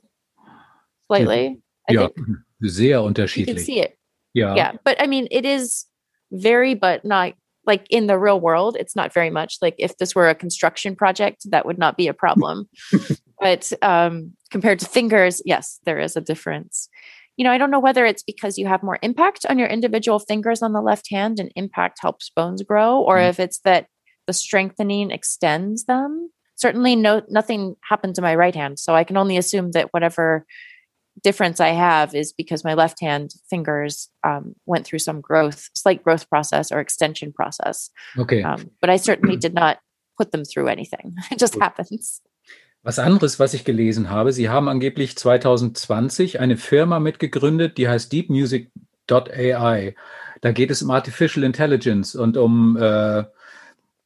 Slightly. 1.09 1.61
I 1.89 1.93
ja, 1.93 2.09
sehr 2.62 3.03
unterschiedlich. 3.03 3.49
You 3.49 3.55
can 3.55 3.64
see 3.64 3.80
it. 3.80 3.99
Yeah. 4.32 4.55
Yeah. 4.55 4.72
But 4.85 5.01
I 5.01 5.07
mean, 5.07 5.28
it 5.30 5.45
is 5.45 5.87
very, 6.32 6.74
but 6.74 7.05
not 7.05 7.35
like 7.67 7.87
in 7.91 8.07
the 8.07 8.19
real 8.19 8.41
world, 8.41 8.77
it's 8.79 8.97
not 8.97 9.12
very 9.12 9.31
much. 9.31 9.59
Like 9.62 9.75
if 9.79 9.97
this 9.99 10.15
were 10.15 10.29
a 10.29 10.35
construction 10.35 10.95
project, 10.97 11.51
that 11.51 11.67
would 11.67 11.79
not 11.79 11.97
be 11.97 12.09
a 12.09 12.15
problem. 12.15 12.69
but 13.41 13.73
um, 13.83 14.33
compared 14.51 14.79
to 14.81 14.87
fingers, 14.87 15.43
yes, 15.45 15.81
there 15.85 15.99
is 15.99 16.17
a 16.17 16.21
difference. 16.21 16.89
You 17.37 17.45
know, 17.45 17.51
I 17.51 17.59
don't 17.59 17.71
know 17.71 17.81
whether 17.81 18.07
it's 18.07 18.23
because 18.23 18.59
you 18.59 18.67
have 18.67 18.83
more 18.83 18.99
impact 19.03 19.45
on 19.49 19.59
your 19.59 19.69
individual 19.69 20.19
fingers 20.19 20.62
on 20.62 20.73
the 20.73 20.81
left 20.81 21.11
hand 21.11 21.41
and 21.41 21.51
impact 21.57 21.99
helps 22.01 22.31
bones 22.31 22.62
grow, 22.62 23.01
or 23.01 23.17
mm. 23.17 23.29
if 23.29 23.41
it's 23.41 23.59
that 23.61 23.87
the 24.27 24.33
strengthening 24.33 25.11
extends 25.11 25.85
them. 25.85 26.31
Certainly, 26.57 26.97
no, 26.97 27.23
nothing 27.29 27.75
happened 27.89 28.15
to 28.15 28.23
my 28.23 28.35
right 28.35 28.55
hand. 28.55 28.79
So 28.79 28.95
I 28.95 29.03
can 29.03 29.17
only 29.17 29.37
assume 29.37 29.73
that 29.73 29.89
whatever 29.91 30.47
difference 31.23 31.61
I 31.61 31.69
have 31.69 32.15
is 32.15 32.33
because 32.33 32.65
my 32.65 32.75
left 32.75 33.01
hand 33.01 33.35
fingers 33.49 34.09
um, 34.25 34.55
went 34.67 34.87
through 34.87 34.99
some 34.99 35.21
growth, 35.21 35.71
slight 35.75 36.03
growth 36.03 36.29
process 36.29 36.73
or 36.73 36.81
extension 36.81 37.33
process. 37.33 37.91
Okay. 38.19 38.43
Um, 38.43 38.71
but 38.81 38.91
I 38.91 38.97
certainly 38.97 39.37
did 39.45 39.55
not 39.55 39.79
put 40.17 40.33
them 40.33 40.45
through 40.45 40.69
anything. 40.69 41.17
It 41.31 41.39
just 41.39 41.59
happens. 41.61 42.23
Was 42.83 42.99
anderes, 42.99 43.41
was 43.41 43.55
ich 43.55 43.65
gelesen 43.65 44.11
habe, 44.11 44.33
Sie 44.33 44.51
haben 44.51 44.69
angeblich 44.69 45.17
2020 45.17 46.39
eine 46.39 46.59
Firma 46.59 47.01
mitgegründet, 47.01 47.79
die 47.79 47.89
heißt 47.89 48.12
deepmusic.ai. 48.12 49.95
Da 50.43 50.53
geht 50.53 50.71
es 50.71 50.83
um 50.83 50.91
Artificial 50.91 51.45
Intelligence 51.45 52.15
und 52.15 52.37
um 52.37 52.77
äh, 52.77 53.25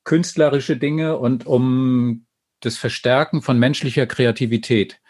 künstlerische 0.04 0.76
Dinge 0.76 1.16
und 1.18 1.44
um 1.44 2.26
das 2.60 2.76
Verstärken 2.76 3.42
von 3.42 3.58
menschlicher 3.58 4.06
Kreativität. 4.06 5.00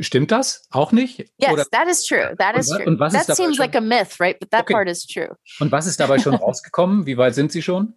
Stimmt 0.00 0.30
das 0.30 0.66
auch 0.70 0.92
nicht? 0.92 1.30
Yes, 1.38 1.52
Oder? 1.52 1.64
that 1.72 1.88
is 1.88 2.04
true. 2.04 2.34
That 2.38 2.56
is 2.56 2.68
true. 2.68 2.84
Und 2.86 3.00
was 3.00 3.12
that 3.12 3.26
seems 3.36 3.56
schon? 3.56 3.64
like 3.64 3.74
a 3.74 3.80
myth, 3.80 4.20
right? 4.20 4.38
But 4.38 4.50
that 4.50 4.62
okay. 4.62 4.74
part 4.74 4.88
is 4.88 5.06
true. 5.06 5.36
Und 5.60 5.72
was 5.72 5.86
ist 5.86 6.00
dabei 6.00 6.18
schon 6.18 6.34
rausgekommen? 6.36 7.06
Wie 7.06 7.16
weit 7.16 7.34
sind 7.34 7.52
Sie 7.52 7.62
schon? 7.62 7.94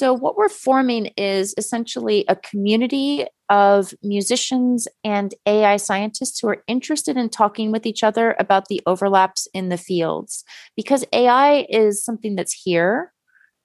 So, 0.00 0.14
what 0.14 0.36
we're 0.36 0.48
forming 0.48 1.06
is 1.16 1.52
essentially 1.58 2.24
a 2.26 2.34
community 2.34 3.26
of 3.50 3.92
musicians 4.02 4.88
and 5.04 5.34
AI 5.44 5.76
scientists 5.76 6.40
who 6.40 6.48
are 6.48 6.62
interested 6.68 7.16
in 7.16 7.28
talking 7.28 7.70
with 7.70 7.84
each 7.84 8.02
other 8.02 8.34
about 8.38 8.68
the 8.68 8.80
overlaps 8.86 9.46
in 9.52 9.68
the 9.68 9.76
fields. 9.76 10.44
Because 10.76 11.04
AI 11.12 11.66
is 11.68 12.02
something 12.04 12.36
that's 12.36 12.52
here, 12.52 13.12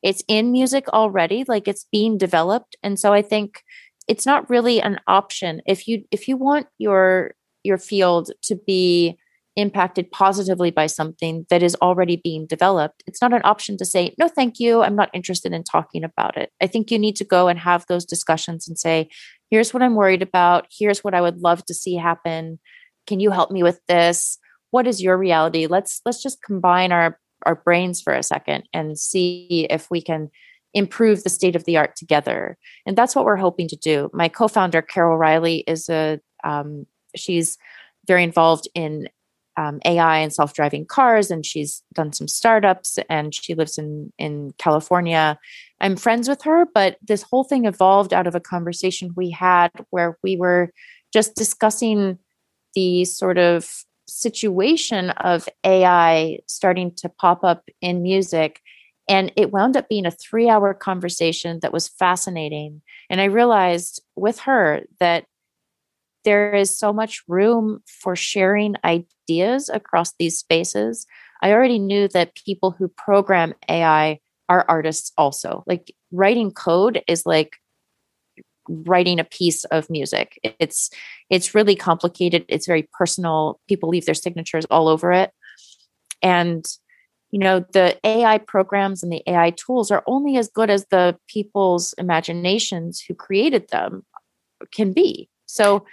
it's 0.01 0.23
in 0.27 0.51
music 0.51 0.89
already, 0.89 1.45
like 1.47 1.67
it's 1.67 1.85
being 1.91 2.17
developed. 2.17 2.75
And 2.83 2.99
so, 2.99 3.13
I 3.13 3.21
think 3.21 3.61
it's 4.07 4.25
not 4.25 4.49
really 4.49 4.81
an 4.81 4.99
option. 5.07 5.61
If 5.65 5.87
you 5.87 6.03
if 6.11 6.27
you 6.27 6.37
want 6.37 6.67
your 6.77 7.33
your 7.63 7.77
field 7.77 8.31
to 8.43 8.55
be 8.55 9.17
impacted 9.55 10.11
positively 10.11 10.69
by 10.69 10.85
something 10.85 11.45
that 11.49 11.63
is 11.63 11.77
already 11.81 12.17
being 12.17 12.45
developed 12.45 13.01
it's 13.07 13.21
not 13.21 13.33
an 13.33 13.41
option 13.45 13.77
to 13.77 13.85
say 13.85 14.13
no 14.19 14.27
thank 14.27 14.59
you 14.59 14.81
i'm 14.81 14.97
not 14.97 15.09
interested 15.13 15.53
in 15.53 15.63
talking 15.63 16.03
about 16.03 16.35
it. 16.37 16.51
I 16.61 16.67
think 16.67 16.91
you 16.91 16.99
need 16.99 17.15
to 17.17 17.23
go 17.23 17.47
and 17.47 17.57
have 17.57 17.85
those 17.87 18.03
discussions 18.03 18.67
and 18.67 18.77
say 18.77 19.07
here's 19.49 19.73
what 19.73 19.81
i'm 19.81 19.95
worried 19.95 20.21
about. 20.21 20.67
Here's 20.77 21.03
what 21.03 21.13
i 21.13 21.21
would 21.21 21.41
love 21.41 21.65
to 21.65 21.73
see 21.73 21.95
happen. 21.95 22.59
Can 23.07 23.19
you 23.19 23.31
help 23.31 23.49
me 23.49 23.63
with 23.63 23.79
this? 23.87 24.37
What 24.71 24.87
is 24.87 25.01
your 25.01 25.17
reality? 25.17 25.67
Let's 25.67 26.01
let's 26.05 26.21
just 26.21 26.43
combine 26.43 26.91
our 26.91 27.17
our 27.45 27.55
brains 27.55 28.01
for 28.01 28.13
a 28.13 28.23
second 28.23 28.67
and 28.73 28.99
see 28.99 29.67
if 29.69 29.89
we 29.89 30.01
can 30.01 30.29
improve 30.75 31.23
the 31.23 31.29
state 31.29 31.55
of 31.55 31.63
the 31.63 31.77
art 31.77 31.95
together. 31.95 32.57
And 32.85 32.95
that's 32.95 33.15
what 33.15 33.25
we're 33.25 33.37
hoping 33.37 33.67
to 33.69 33.77
do. 33.77 34.11
My 34.13 34.27
co-founder 34.27 34.81
Carol 34.83 35.17
Reiley 35.17 35.63
is 35.65 35.89
a 35.89 36.19
um, 36.43 36.85
she's 37.15 37.57
very 38.05 38.23
involved 38.23 38.67
in 38.75 39.09
um, 39.57 39.79
AI 39.85 40.19
and 40.19 40.33
self-driving 40.33 40.85
cars, 40.85 41.31
and 41.31 41.45
she's 41.45 41.81
done 41.93 42.11
some 42.11 42.27
startups, 42.27 42.99
and 43.09 43.33
she 43.33 43.55
lives 43.55 43.77
in 43.77 44.11
in 44.19 44.53
California. 44.57 45.39
I'm 45.79 45.95
friends 45.95 46.27
with 46.27 46.43
her, 46.43 46.67
but 46.73 46.97
this 47.01 47.23
whole 47.23 47.45
thing 47.45 47.65
evolved 47.65 48.13
out 48.13 48.27
of 48.27 48.35
a 48.35 48.39
conversation 48.41 49.13
we 49.15 49.31
had 49.31 49.71
where 49.89 50.17
we 50.23 50.35
were 50.35 50.71
just 51.13 51.35
discussing 51.35 52.19
the 52.75 53.05
sort 53.05 53.37
of 53.37 53.85
situation 54.07 55.11
of 55.11 55.47
AI 55.63 56.39
starting 56.47 56.93
to 56.95 57.09
pop 57.09 57.43
up 57.43 57.63
in 57.81 58.03
music 58.03 58.61
and 59.07 59.31
it 59.35 59.51
wound 59.51 59.77
up 59.77 59.87
being 59.87 60.05
a 60.05 60.11
three 60.11 60.49
hour 60.49 60.73
conversation 60.73 61.59
that 61.61 61.73
was 61.73 61.87
fascinating. 61.87 62.81
And 63.09 63.21
I 63.21 63.25
realized 63.25 64.01
with 64.15 64.39
her 64.39 64.83
that 64.99 65.25
there 66.23 66.53
is 66.53 66.75
so 66.75 66.91
much 66.91 67.23
room 67.27 67.81
for 67.85 68.15
sharing 68.15 68.75
ideas 68.83 69.69
across 69.69 70.13
these 70.17 70.37
spaces. 70.37 71.05
I 71.41 71.51
already 71.51 71.77
knew 71.77 72.07
that 72.09 72.35
people 72.35 72.71
who 72.71 72.87
program 72.87 73.53
AI 73.69 74.19
are 74.49 74.65
artists 74.67 75.11
also. 75.17 75.63
Like 75.67 75.93
writing 76.11 76.51
code 76.51 77.03
is 77.07 77.25
like 77.25 77.57
writing 78.67 79.19
a 79.19 79.23
piece 79.23 79.63
of 79.65 79.89
music. 79.89 80.39
It's 80.59 80.89
it's 81.29 81.53
really 81.53 81.75
complicated, 81.75 82.45
it's 82.47 82.65
very 82.65 82.89
personal. 82.97 83.59
People 83.67 83.89
leave 83.89 84.05
their 84.05 84.15
signatures 84.15 84.65
all 84.71 84.87
over 84.87 85.11
it. 85.11 85.31
And 86.21 86.65
you 87.35 87.39
know 87.39 87.59
the 87.73 87.99
ai 88.05 88.37
programs 88.37 89.03
and 89.03 89.11
the 89.11 89.21
ai 89.27 89.49
tools 89.49 89.91
are 89.91 90.05
only 90.07 90.37
as 90.37 90.47
good 90.47 90.69
as 90.69 90.85
the 90.85 91.17
people's 91.27 91.93
imaginations 91.97 93.03
who 93.05 93.13
created 93.13 93.67
them 93.71 94.05
can 94.71 94.93
be. 94.93 95.29
So 95.45 95.85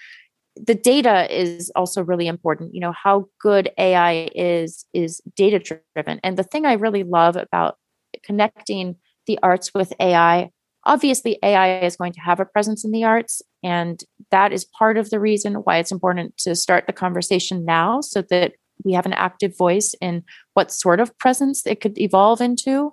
the 0.54 0.76
data 0.76 1.26
is 1.36 1.72
also 1.74 2.04
really 2.04 2.28
important 2.28 2.74
you 2.74 2.80
know 2.80 2.92
how 2.92 3.26
good 3.40 3.70
ai 3.76 4.30
is 4.36 4.84
is 4.92 5.20
data 5.34 5.58
driven 5.58 6.20
and 6.22 6.36
the 6.36 6.44
thing 6.44 6.66
i 6.66 6.74
really 6.74 7.02
love 7.02 7.36
about 7.36 7.78
connecting 8.22 8.94
the 9.26 9.38
arts 9.42 9.72
with 9.74 9.94
ai 9.98 10.50
obviously 10.84 11.38
ai 11.42 11.80
is 11.80 11.96
going 11.96 12.12
to 12.12 12.20
have 12.20 12.38
a 12.38 12.44
presence 12.44 12.84
in 12.84 12.92
the 12.92 13.02
arts 13.02 13.40
and 13.62 14.04
that 14.30 14.52
is 14.52 14.66
part 14.78 14.98
of 14.98 15.08
the 15.08 15.18
reason 15.18 15.54
why 15.54 15.78
it's 15.78 15.90
important 15.90 16.36
to 16.36 16.54
start 16.54 16.86
the 16.86 16.92
conversation 16.92 17.64
now 17.64 18.02
so 18.02 18.20
that 18.20 18.52
we 18.84 18.92
have 18.92 19.06
an 19.06 19.12
active 19.12 19.56
voice 19.56 19.94
in 20.00 20.24
what 20.54 20.72
sort 20.72 21.00
of 21.00 21.16
presence 21.18 21.66
it 21.66 21.80
could 21.80 21.98
evolve 21.98 22.40
into. 22.40 22.92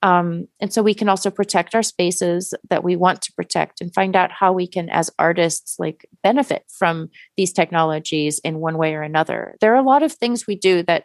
Um, 0.00 0.46
and 0.60 0.72
so 0.72 0.82
we 0.82 0.94
can 0.94 1.08
also 1.08 1.30
protect 1.30 1.74
our 1.74 1.82
spaces 1.82 2.54
that 2.70 2.84
we 2.84 2.94
want 2.94 3.20
to 3.22 3.32
protect 3.32 3.80
and 3.80 3.92
find 3.92 4.14
out 4.14 4.30
how 4.30 4.52
we 4.52 4.68
can, 4.68 4.88
as 4.90 5.10
artists, 5.18 5.76
like 5.78 6.06
benefit 6.22 6.62
from 6.68 7.10
these 7.36 7.52
technologies 7.52 8.38
in 8.40 8.60
one 8.60 8.78
way 8.78 8.94
or 8.94 9.02
another. 9.02 9.56
There 9.60 9.72
are 9.72 9.78
a 9.78 9.82
lot 9.82 10.04
of 10.04 10.12
things 10.12 10.46
we 10.46 10.54
do 10.54 10.84
that 10.84 11.04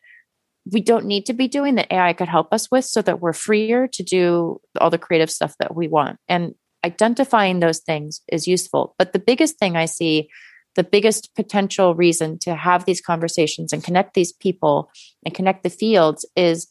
we 0.72 0.80
don't 0.80 1.06
need 1.06 1.26
to 1.26 1.34
be 1.34 1.48
doing 1.48 1.76
that 1.76 1.92
AI 1.92 2.14
could 2.14 2.30
help 2.30 2.54
us 2.54 2.70
with 2.72 2.86
so 2.86 3.02
that 3.02 3.20
we're 3.20 3.34
freer 3.34 3.88
to 3.88 4.04
do 4.04 4.62
all 4.80 4.90
the 4.90 4.98
creative 4.98 5.32
stuff 5.32 5.56
that 5.60 5.76
we 5.76 5.88
want. 5.88 6.20
And 6.30 6.54
identifying 6.86 7.60
those 7.60 7.80
things 7.80 8.22
is 8.32 8.48
useful. 8.48 8.96
But 8.98 9.14
the 9.14 9.20
biggest 9.20 9.58
thing 9.58 9.76
I 9.76 9.86
see 9.86 10.30
the 10.76 10.84
biggest 10.84 11.34
potential 11.36 11.96
reason 11.96 12.40
to 12.40 12.56
have 12.56 12.86
these 12.86 13.02
conversations 13.02 13.74
and 13.74 13.84
connect 13.84 14.14
these 14.14 14.34
people 14.34 14.90
and 15.26 15.34
connect 15.34 15.64
the 15.64 15.70
fields 15.70 16.26
is 16.36 16.68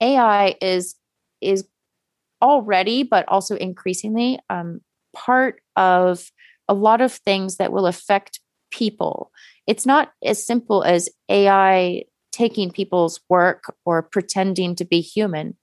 AI 0.00 0.56
is 0.60 0.94
is 1.40 1.64
already, 2.42 3.02
but 3.02 3.26
also 3.28 3.56
increasingly, 3.56 4.38
um, 4.50 4.80
part 5.14 5.60
of 5.76 6.30
a 6.68 6.74
lot 6.74 7.00
of 7.00 7.12
things 7.12 7.56
that 7.56 7.72
will 7.72 7.86
affect 7.86 8.40
people. 8.70 9.30
It's 9.66 9.86
not 9.86 10.12
as 10.24 10.44
simple 10.44 10.82
as 10.82 11.08
AI 11.28 12.04
taking 12.32 12.70
people's 12.70 13.20
work 13.28 13.74
or 13.84 14.02
pretending 14.02 14.74
to 14.76 14.84
be 14.84 15.00
human. 15.00 15.56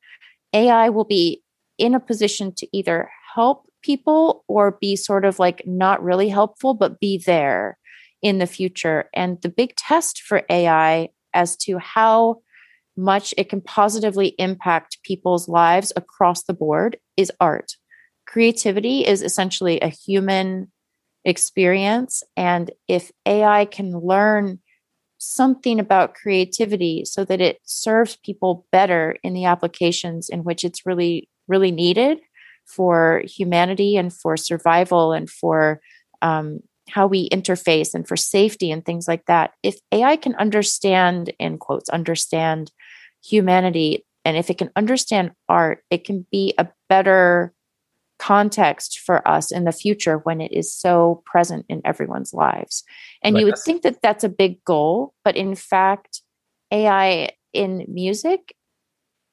AI 0.53 0.89
will 0.89 1.03
be 1.03 1.43
in 1.77 1.93
a 1.93 1.99
position 1.99 2.53
to 2.55 2.67
either 2.71 3.09
help 3.35 3.67
people 3.81 4.43
or 4.47 4.77
be 4.79 4.95
sort 4.95 5.25
of 5.25 5.39
like 5.39 5.63
not 5.65 6.03
really 6.03 6.29
helpful, 6.29 6.73
but 6.73 6.99
be 6.99 7.21
there 7.25 7.77
in 8.21 8.37
the 8.37 8.47
future. 8.47 9.09
And 9.13 9.41
the 9.41 9.49
big 9.49 9.75
test 9.75 10.21
for 10.21 10.43
AI 10.49 11.09
as 11.33 11.55
to 11.57 11.77
how 11.77 12.41
much 12.97 13.33
it 13.37 13.49
can 13.49 13.61
positively 13.61 14.35
impact 14.37 14.99
people's 15.03 15.47
lives 15.47 15.91
across 15.95 16.43
the 16.43 16.53
board 16.53 16.97
is 17.17 17.31
art. 17.39 17.73
Creativity 18.27 19.05
is 19.05 19.21
essentially 19.21 19.79
a 19.79 19.87
human 19.87 20.71
experience. 21.25 22.23
And 22.35 22.71
if 22.87 23.11
AI 23.25 23.65
can 23.65 23.97
learn 23.97 24.59
something 25.17 25.79
about 25.79 26.15
creativity 26.15 27.05
so 27.05 27.23
that 27.25 27.41
it 27.41 27.59
serves 27.63 28.17
people 28.25 28.65
better 28.71 29.17
in 29.23 29.33
the 29.33 29.45
applications 29.45 30.29
in 30.29 30.43
which 30.43 30.63
it's 30.63 30.85
really, 30.85 31.29
really 31.47 31.71
needed, 31.71 32.19
for 32.65 33.23
humanity 33.25 33.97
and 33.97 34.13
for 34.13 34.37
survival 34.37 35.11
and 35.11 35.29
for 35.29 35.81
um, 36.21 36.59
how 36.89 37.07
we 37.07 37.29
interface 37.29 37.93
and 37.93 38.07
for 38.07 38.17
safety 38.17 38.71
and 38.71 38.85
things 38.85 39.07
like 39.07 39.25
that. 39.25 39.51
If 39.63 39.77
AI 39.91 40.15
can 40.17 40.35
understand, 40.35 41.33
in 41.39 41.57
quotes, 41.57 41.89
understand 41.89 42.71
humanity, 43.23 44.05
and 44.25 44.37
if 44.37 44.49
it 44.49 44.57
can 44.57 44.71
understand 44.75 45.31
art, 45.49 45.83
it 45.89 46.03
can 46.03 46.25
be 46.31 46.53
a 46.57 46.67
better 46.89 47.53
context 48.19 48.99
for 48.99 49.27
us 49.27 49.51
in 49.51 49.63
the 49.63 49.71
future 49.71 50.17
when 50.19 50.41
it 50.41 50.51
is 50.51 50.71
so 50.71 51.23
present 51.25 51.65
in 51.67 51.81
everyone's 51.83 52.33
lives. 52.33 52.83
And 53.23 53.39
you 53.39 53.45
would 53.45 53.57
think 53.57 53.81
that 53.81 54.01
that's 54.03 54.23
a 54.23 54.29
big 54.29 54.63
goal, 54.63 55.15
but 55.25 55.35
in 55.35 55.55
fact, 55.55 56.21
AI 56.71 57.31
in 57.51 57.85
music 57.87 58.55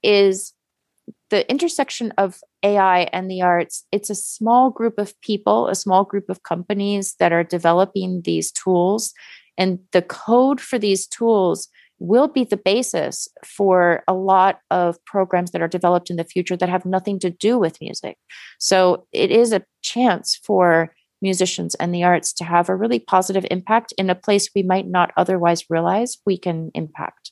is 0.02 0.54
the 1.30 1.48
intersection 1.50 2.12
of 2.18 2.40
AI 2.62 3.02
and 3.12 3.30
the 3.30 3.42
arts, 3.42 3.84
it's 3.92 4.10
a 4.10 4.14
small 4.14 4.70
group 4.70 4.98
of 4.98 5.18
people, 5.20 5.68
a 5.68 5.74
small 5.74 6.04
group 6.04 6.28
of 6.28 6.42
companies 6.42 7.14
that 7.18 7.32
are 7.32 7.44
developing 7.44 8.22
these 8.24 8.50
tools. 8.50 9.12
And 9.56 9.80
the 9.92 10.02
code 10.02 10.60
for 10.60 10.78
these 10.78 11.06
tools 11.06 11.68
will 11.98 12.28
be 12.28 12.44
the 12.44 12.56
basis 12.56 13.28
for 13.44 14.04
a 14.06 14.14
lot 14.14 14.60
of 14.70 15.04
programs 15.04 15.50
that 15.50 15.62
are 15.62 15.68
developed 15.68 16.10
in 16.10 16.16
the 16.16 16.24
future 16.24 16.56
that 16.56 16.68
have 16.68 16.86
nothing 16.86 17.18
to 17.18 17.30
do 17.30 17.58
with 17.58 17.80
music. 17.80 18.16
So 18.58 19.06
it 19.12 19.30
is 19.30 19.52
a 19.52 19.64
chance 19.82 20.38
for 20.44 20.94
musicians 21.20 21.74
and 21.76 21.92
the 21.92 22.04
arts 22.04 22.32
to 22.32 22.44
have 22.44 22.68
a 22.68 22.76
really 22.76 23.00
positive 23.00 23.44
impact 23.50 23.92
in 23.98 24.10
a 24.10 24.14
place 24.14 24.50
we 24.54 24.62
might 24.62 24.86
not 24.86 25.10
otherwise 25.16 25.64
realize 25.68 26.18
we 26.24 26.38
can 26.38 26.70
impact. 26.74 27.27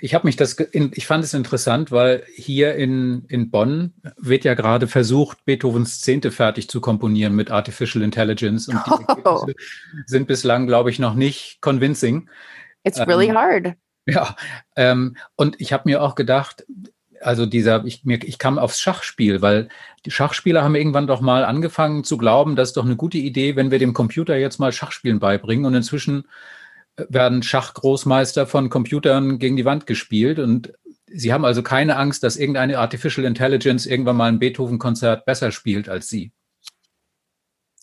Ich 0.00 0.14
habe 0.14 0.26
mich 0.26 0.36
das, 0.36 0.56
ich 0.72 1.06
fand 1.06 1.24
es 1.24 1.34
interessant, 1.34 1.90
weil 1.90 2.24
hier 2.34 2.74
in, 2.74 3.24
in 3.28 3.50
Bonn 3.50 3.94
wird 4.16 4.44
ja 4.44 4.54
gerade 4.54 4.86
versucht, 4.86 5.44
Beethovens 5.44 6.00
Zehnte 6.00 6.30
fertig 6.30 6.68
zu 6.68 6.80
komponieren 6.80 7.34
mit 7.34 7.50
Artificial 7.50 8.04
Intelligence 8.04 8.68
und 8.68 8.78
die 8.86 9.22
oh. 9.24 9.46
sind 10.06 10.26
bislang, 10.26 10.66
glaube 10.66 10.90
ich, 10.90 10.98
noch 10.98 11.14
nicht 11.14 11.58
convincing. 11.60 12.28
It's 12.82 13.00
really 13.00 13.28
ähm, 13.28 13.36
hard. 13.36 13.74
Ja, 14.06 14.36
ähm, 14.76 15.16
und 15.36 15.60
ich 15.60 15.72
habe 15.72 15.84
mir 15.86 16.02
auch 16.02 16.14
gedacht, 16.14 16.66
also 17.24 17.46
dieser, 17.46 17.84
ich, 17.84 18.04
mir, 18.04 18.22
ich 18.22 18.38
kam 18.38 18.58
aufs 18.58 18.80
Schachspiel, 18.80 19.40
weil 19.40 19.68
die 20.04 20.10
Schachspieler 20.10 20.62
haben 20.62 20.74
irgendwann 20.74 21.06
doch 21.06 21.22
mal 21.22 21.44
angefangen 21.44 22.04
zu 22.04 22.18
glauben, 22.18 22.56
das 22.56 22.68
ist 22.68 22.76
doch 22.76 22.84
eine 22.84 22.96
gute 22.96 23.18
Idee, 23.18 23.56
wenn 23.56 23.70
wir 23.70 23.78
dem 23.78 23.94
Computer 23.94 24.36
jetzt 24.36 24.58
mal 24.58 24.72
Schachspielen 24.72 25.20
beibringen. 25.20 25.64
Und 25.64 25.74
inzwischen 25.74 26.28
werden 26.96 27.42
Schachgroßmeister 27.42 28.46
von 28.46 28.70
Computern 28.70 29.38
gegen 29.38 29.56
die 29.56 29.64
Wand 29.64 29.86
gespielt. 29.86 30.38
Und 30.38 30.72
sie 31.06 31.32
haben 31.32 31.44
also 31.44 31.62
keine 31.62 31.96
Angst, 31.96 32.22
dass 32.22 32.36
irgendeine 32.36 32.78
Artificial 32.78 33.26
Intelligence 33.26 33.86
irgendwann 33.86 34.16
mal 34.16 34.28
ein 34.28 34.38
Beethoven-Konzert 34.38 35.24
besser 35.24 35.50
spielt 35.50 35.88
als 35.88 36.08
sie. 36.08 36.32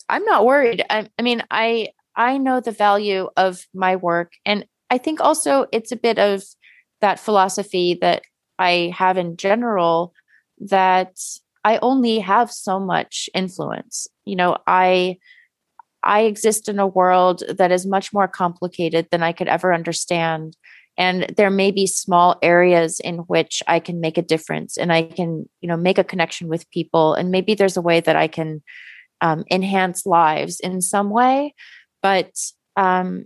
I'm 0.10 0.26
not 0.26 0.44
worried. 0.44 0.84
I, 0.90 1.08
I 1.18 1.24
mean, 1.24 1.42
I 1.50 1.94
I 2.16 2.38
know 2.38 2.60
the 2.60 2.74
value 2.74 3.30
of 3.38 3.66
my 3.74 3.96
work, 3.96 4.34
and 4.46 4.66
I 4.90 4.98
think 4.98 5.22
also 5.22 5.66
it's 5.72 5.94
a 5.94 5.96
bit 5.96 6.20
of 6.20 6.44
that 7.00 7.20
philosophy 7.20 7.98
that 8.02 8.24
I 8.60 8.94
have 8.94 9.18
in 9.18 9.38
general 9.38 10.14
that 10.60 11.16
I 11.64 11.80
only 11.82 12.20
have 12.20 12.52
so 12.52 12.80
much 12.80 13.30
influence. 13.34 14.08
You 14.26 14.36
know, 14.36 14.58
I 14.68 15.18
I 16.04 16.22
exist 16.22 16.68
in 16.68 16.80
a 16.80 16.88
world 16.88 17.44
that 17.50 17.72
is 17.72 17.86
much 17.86 18.14
more 18.14 18.28
complicated 18.28 19.08
than 19.12 19.24
I 19.24 19.32
could 19.32 19.48
ever 19.48 19.74
understand. 19.74 20.56
And 20.98 21.34
there 21.38 21.50
may 21.50 21.72
be 21.72 21.88
small 21.88 22.38
areas 22.42 23.00
in 23.00 23.20
which 23.20 23.64
I 23.68 23.80
can 23.80 24.02
make 24.02 24.18
a 24.18 24.24
difference 24.24 24.78
and 24.78 24.92
I 24.92 25.04
can, 25.04 25.48
you 25.62 25.68
know, 25.68 25.78
make 25.78 25.98
a 25.98 26.04
connection 26.04 26.48
with 26.48 26.70
people. 26.72 27.14
And 27.14 27.32
maybe 27.32 27.54
there's 27.54 27.78
a 27.78 27.82
way 27.82 28.00
that 28.02 28.16
I 28.16 28.28
can 28.28 28.62
um, 29.22 29.46
enhance 29.50 30.06
lives 30.06 30.60
in 30.60 30.82
some 30.82 31.10
way. 31.10 31.54
But 32.02 32.32
um, 32.76 33.26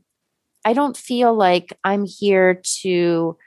I 0.65 0.73
don't 0.73 0.97
feel 0.97 1.34
like 1.34 1.78
I'm 1.84 2.05
here 2.05 2.61
to 2.82 3.38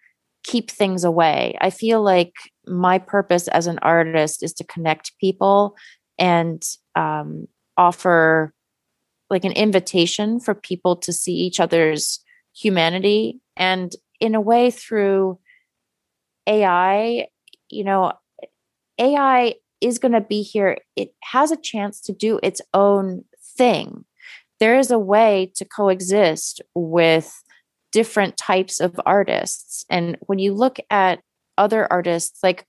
keep 0.45 0.71
things 0.71 1.05
away. 1.05 1.57
I 1.61 1.71
feel 1.71 2.03
like 2.03 2.33
my 2.67 2.99
purpose 2.99 3.49
as 3.49 3.67
an 3.67 3.79
artist 3.83 4.43
is 4.43 4.55
to 4.55 4.65
connect 4.65 5.19
people 5.19 5.77
and 6.19 6.63
um, 6.95 7.47
offer 7.77 8.53
like 9.31 9.45
an 9.45 9.53
invitation 9.53 10.41
for 10.41 10.55
people 10.55 10.97
to 10.97 11.13
see 11.13 11.35
each 11.35 11.61
other's 11.61 12.21
humanity. 12.55 13.41
And 13.57 13.95
in 14.21 14.35
a 14.35 14.41
way, 14.41 14.71
through 14.71 15.39
AI, 16.47 17.29
you 17.69 17.85
know, 17.85 18.13
AI 18.99 19.55
is 19.81 19.99
going 19.99 20.13
to 20.13 20.21
be 20.21 20.43
here. 20.43 20.79
It 20.97 21.15
has 21.23 21.51
a 21.51 21.57
chance 21.57 22.01
to 22.03 22.13
do 22.13 22.41
its 22.43 22.61
own 22.75 23.25
thing. 23.57 24.05
There 24.61 24.79
is 24.79 24.91
a 24.91 24.99
way 24.99 25.53
to 25.55 25.65
coexist 25.65 26.61
with 26.75 27.43
different 27.93 28.37
types 28.37 28.81
of 28.81 29.01
artists. 29.07 29.85
And 29.89 30.17
when 30.23 30.39
you 30.39 30.53
look 30.53 30.79
at 30.91 31.21
other 31.57 31.91
artists, 31.91 32.43
like 32.43 32.67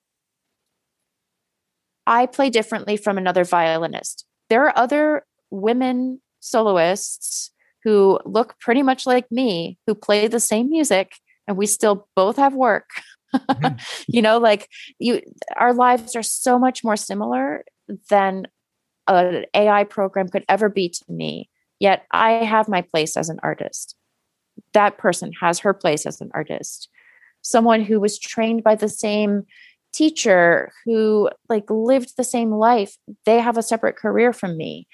I 2.06 2.26
play 2.26 2.50
differently 2.50 2.98
from 2.98 3.18
another 3.18 3.44
violinist. 3.44 4.26
There 4.50 4.66
are 4.66 4.78
other 4.78 5.26
women 5.52 6.22
soloists 6.40 7.52
who 7.84 8.20
look 8.26 8.60
pretty 8.60 8.84
much 8.84 9.06
like 9.06 9.32
me 9.32 9.78
who 9.88 9.96
play 9.96 10.28
the 10.28 10.40
same 10.40 10.70
music 10.70 11.14
and 11.48 11.58
we 11.58 11.66
still 11.66 12.08
both 12.16 12.38
have 12.38 12.54
work. 12.54 12.90
mm-hmm. 13.34 13.78
you 14.08 14.22
know, 14.22 14.38
like 14.38 14.68
you 15.00 15.22
our 15.58 15.74
lives 15.74 16.16
are 16.16 16.24
so 16.24 16.60
much 16.60 16.84
more 16.84 16.98
similar 16.98 17.64
than 18.10 18.48
an 19.08 19.46
AI 19.54 19.84
program 19.86 20.28
could 20.28 20.46
ever 20.50 20.70
be 20.70 20.90
to 20.90 21.06
me. 21.10 21.50
Yet 21.80 22.06
I 22.12 22.32
have 22.32 22.68
my 22.68 22.82
place 22.82 23.16
as 23.16 23.30
an 23.30 23.40
artist 23.42 23.96
that 24.74 24.98
person 24.98 25.32
has 25.42 25.60
her 25.60 25.74
place 25.74 26.06
as 26.06 26.22
an 26.22 26.30
artist 26.34 26.90
someone 27.42 27.82
who 27.82 28.00
was 28.00 28.20
trained 28.20 28.64
by 28.64 28.76
the 28.76 28.90
same 28.90 29.44
teacher 29.94 30.72
who 30.86 31.30
like 31.48 31.70
lived 31.70 32.16
the 32.16 32.24
same 32.24 32.52
life 32.52 32.98
they 33.26 33.40
have 33.40 33.58
a 33.58 33.64
separate 33.64 33.96
career 33.96 34.32
from 34.34 34.56
me 34.58 34.88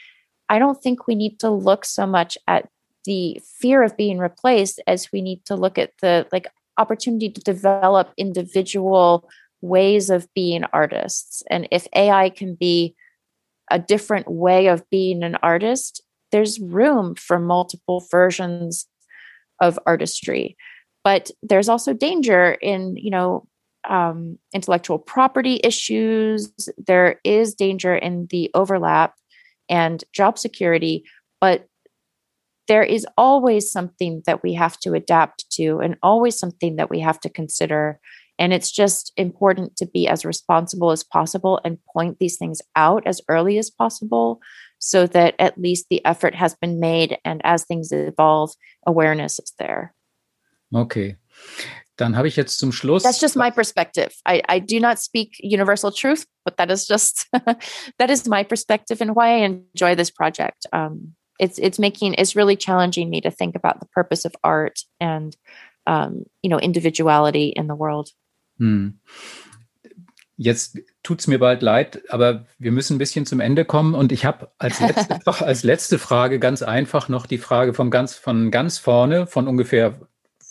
i 0.49 0.59
don't 0.59 0.81
think 0.81 1.07
we 1.07 1.15
need 1.15 1.39
to 1.39 1.49
look 1.49 1.85
so 1.85 2.05
much 2.05 2.37
at 2.47 2.69
the 3.05 3.39
fear 3.59 3.83
of 3.83 3.95
being 3.95 4.17
replaced 4.17 4.81
as 4.87 5.11
we 5.11 5.21
need 5.21 5.45
to 5.45 5.55
look 5.55 5.77
at 5.77 5.91
the 6.01 6.27
like 6.31 6.47
opportunity 6.77 7.29
to 7.29 7.41
develop 7.41 8.11
individual 8.17 9.29
ways 9.61 10.09
of 10.09 10.27
being 10.33 10.63
artists. 10.73 11.41
And 11.49 11.67
if 11.71 11.87
ai 11.95 12.29
can 12.29 12.55
be 12.55 12.95
a 13.71 13.79
different 13.79 14.29
way 14.29 14.67
of 14.67 14.87
being 14.89 15.23
an 15.23 15.37
artist 15.41 16.01
there's 16.31 16.59
room 16.59 17.15
for 17.15 17.39
multiple 17.39 18.03
versions 18.11 18.87
of 19.61 19.79
artistry. 19.85 20.57
But 21.03 21.31
there's 21.41 21.69
also 21.69 21.93
danger 21.93 22.57
in 22.61 22.97
you 22.97 23.11
know 23.11 23.47
um, 23.87 24.37
intellectual 24.53 24.97
property 24.97 25.61
issues. 25.63 26.51
There 26.77 27.21
is 27.23 27.53
danger 27.53 27.95
in 27.95 28.27
the 28.31 28.51
overlap 28.53 29.13
and 29.69 30.03
job 30.13 30.37
security 30.37 31.03
but 31.41 31.67
there 32.67 32.83
is 32.83 33.05
always 33.15 33.71
something 33.71 34.23
that 34.25 34.41
we 34.41 34.53
have 34.53 34.79
to 34.79 34.93
adapt 34.93 35.49
to 35.51 35.79
and 35.79 35.97
always 36.01 36.37
something 36.37 36.77
that 36.77 36.89
we 36.89 36.99
have 36.99 37.19
to 37.19 37.29
consider 37.29 37.99
and 38.37 38.53
it's 38.53 38.71
just 38.71 39.13
important 39.15 39.77
to 39.77 39.85
be 39.85 40.07
as 40.07 40.25
responsible 40.25 40.91
as 40.91 41.03
possible 41.03 41.59
and 41.63 41.77
point 41.93 42.17
these 42.19 42.37
things 42.37 42.61
out 42.75 43.05
as 43.07 43.21
early 43.29 43.57
as 43.57 43.69
possible 43.69 44.41
so 44.79 45.07
that 45.07 45.35
at 45.39 45.57
least 45.57 45.87
the 45.89 46.05
effort 46.05 46.35
has 46.35 46.53
been 46.55 46.79
made 46.79 47.17
and 47.23 47.41
as 47.43 47.63
things 47.63 47.91
evolve, 47.91 48.51
awareness 48.85 49.39
is 49.39 49.53
there. 49.57 49.93
Okay. 50.73 51.15
Dann 51.97 52.17
habe 52.17 52.27
ich 52.27 52.35
jetzt 52.35 52.57
zum 52.59 52.71
Schluss. 52.71 53.03
That's 53.03 53.21
just 53.21 53.35
my 53.35 53.51
perspective. 53.51 54.11
I, 54.27 54.41
I 54.49 54.59
do 54.59 54.79
not 54.79 54.99
speak 54.99 55.37
universal 55.39 55.91
truth, 55.91 56.25
but 56.43 56.57
that 56.57 56.69
is 56.69 56.87
just 56.87 57.27
that 57.97 58.09
is 58.09 58.27
my 58.27 58.43
perspective 58.43 59.01
and 59.01 59.15
why 59.15 59.41
I 59.41 59.45
enjoy 59.45 59.95
this 59.95 60.11
project. 60.11 60.65
Um, 60.73 61.15
it's 61.39 61.57
it's 61.57 61.79
making 61.79 62.15
it's 62.15 62.35
really 62.35 62.57
challenging 62.57 63.09
me 63.09 63.21
to 63.21 63.31
think 63.31 63.55
about 63.55 63.79
the 63.79 63.87
purpose 63.87 64.25
of 64.25 64.35
art 64.43 64.81
and 64.99 65.35
um, 65.87 66.25
you 66.41 66.49
know 66.49 66.59
individuality 66.59 67.53
in 67.55 67.67
the 67.67 67.75
world. 67.75 68.11
Hmm. 68.57 68.99
Jetzt 70.37 70.79
tut 71.01 71.21
es 71.21 71.27
mir 71.27 71.39
bald 71.39 71.61
leid, 71.61 72.03
aber 72.09 72.45
wir 72.59 72.73
müssen 72.73 72.95
ein 72.95 72.97
bisschen 72.97 73.25
zum 73.25 73.39
Ende 73.39 73.63
kommen. 73.63 73.95
Und 73.95 74.11
ich 74.11 74.25
habe 74.25 74.51
als 74.57 74.81
letzte, 74.81 75.19
als 75.45 75.63
letzte 75.63 75.97
Frage 75.97 76.39
ganz 76.39 76.61
einfach 76.61 77.07
noch 77.07 77.25
die 77.25 77.37
Frage 77.37 77.73
vom 77.73 77.89
ganz, 77.89 78.15
von 78.15 78.51
ganz 78.51 78.77
vorne, 78.77 79.27
von 79.27 79.47
ungefähr 79.47 79.97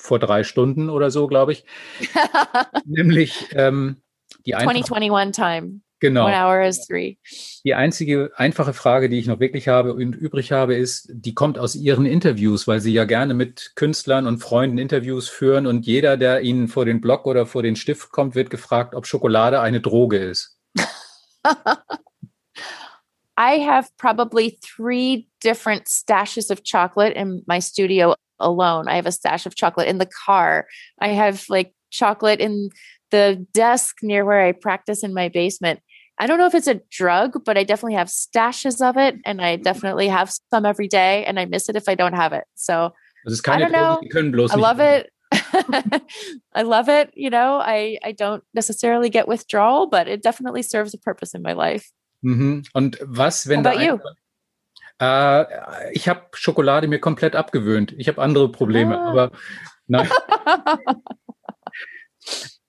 vor 0.05 0.19
drei 0.19 0.45
Stunden 0.45 0.91
oder 0.91 1.11
so, 1.11 1.27
glaube 1.27 1.53
ich. 1.53 1.65
Nämlich 2.85 3.47
ähm, 3.53 3.97
die 4.45 4.53
2021 4.53 5.35
Time. 5.35 5.81
Genau. 6.01 6.27
One 6.27 6.35
hour 6.35 6.63
is 6.63 6.87
three. 6.87 7.17
Die 7.65 7.75
einzige 7.75 8.31
einfache 8.37 8.75
Frage, 8.75 9.09
die 9.09 9.19
ich 9.19 9.27
noch 9.27 9.41
wirklich 9.41 9.69
habe 9.69 9.95
und 9.95 10.15
übrig 10.15 10.53
habe, 10.53 10.75
ist, 10.75 11.09
die 11.11 11.33
kommt 11.33 11.59
aus 11.59 11.75
Ihren 11.75 12.05
Interviews, 12.05 12.69
weil 12.69 12.81
Sie 12.81 12.93
ja 12.93 13.07
gerne 13.07 13.33
mit 13.33 13.73
Künstlern 13.75 14.27
und 14.27 14.39
Freunden 14.39 14.77
Interviews 14.77 15.31
führen 15.31 15.67
und 15.67 15.87
jeder, 15.87 16.19
der 16.19 16.43
Ihnen 16.43 16.69
vor 16.69 16.85
den 16.85 17.01
Block 17.01 17.25
oder 17.25 17.47
vor 17.47 17.63
den 17.63 17.77
Stift 17.77 18.11
kommt, 18.11 18.35
wird 18.35 18.51
gefragt, 18.51 18.95
ob 18.95 19.07
Schokolade 19.07 19.61
eine 19.61 19.81
Droge 19.81 20.19
ist. 20.19 20.59
I 23.39 23.59
have 23.67 23.89
probably 23.97 24.59
three 24.61 25.27
different 25.43 25.89
stashes 25.89 26.51
of 26.51 26.63
chocolate 26.63 27.17
in 27.17 27.43
my 27.47 27.63
studio 27.63 28.15
alone. 28.45 28.89
I 28.89 28.97
have 28.97 29.07
a 29.07 29.13
stash 29.13 29.47
of 29.47 29.55
chocolate 29.55 29.89
in 29.89 29.99
the 29.99 30.09
car. 30.27 30.67
I 31.01 31.09
have 31.09 31.45
like 31.49 31.75
chocolate 31.91 32.41
in 32.41 32.71
the 33.11 33.47
desk 33.53 33.97
near 34.03 34.25
where 34.25 34.45
I 34.45 34.53
practice 34.53 35.03
in 35.03 35.15
my 35.15 35.29
basement. 35.29 35.81
I 36.19 36.27
don't 36.27 36.39
know 36.39 36.47
if 36.47 36.55
it's 36.55 36.69
a 36.69 36.81
drug, 36.91 37.45
but 37.45 37.59
I 37.59 37.65
definitely 37.65 37.95
have 37.95 38.09
stashes 38.09 38.81
of 38.81 38.97
it 38.97 39.17
and 39.25 39.41
I 39.41 39.57
definitely 39.57 40.09
have 40.09 40.33
some 40.53 40.65
every 40.65 40.87
day 40.87 41.25
and 41.25 41.41
I 41.41 41.45
miss 41.45 41.69
it 41.69 41.77
if 41.77 41.89
I 41.89 41.95
don't 41.95 42.13
have 42.13 42.33
it. 42.33 42.45
So 42.55 42.93
I 43.47 43.59
don't 43.59 43.73
know. 43.73 44.01
I 44.51 44.57
love 44.57 44.81
it. 44.81 45.11
I 46.55 46.63
love 46.63 46.89
it. 46.89 47.11
You 47.15 47.31
know, 47.31 47.59
I, 47.59 47.99
I 48.05 48.13
don't 48.13 48.45
necessarily 48.55 49.11
get 49.11 49.27
withdrawal, 49.27 49.89
but 49.89 50.07
it 50.07 50.23
definitely 50.23 50.63
serves 50.63 50.95
a 50.95 50.99
purpose 50.99 51.35
in 51.35 51.43
my 51.43 51.53
life. 51.53 51.91
Mhm. 52.25 52.65
Und 52.75 52.97
was, 53.07 53.47
wenn 53.49 53.59
How 53.59 53.63
da 53.63 53.71
about 53.73 53.85
you? 53.85 54.01
Äh, 55.01 55.93
ich 55.93 56.09
habe 56.09 56.23
Schokolade 56.33 56.89
mir 56.89 56.99
komplett 57.01 57.37
abgewöhnt. 57.37 57.93
Ich 57.97 58.09
habe 58.09 58.23
andere 58.23 58.51
Probleme, 58.51 58.99
Ah. 58.99 59.11
aber 59.11 59.31
nein. 59.87 60.09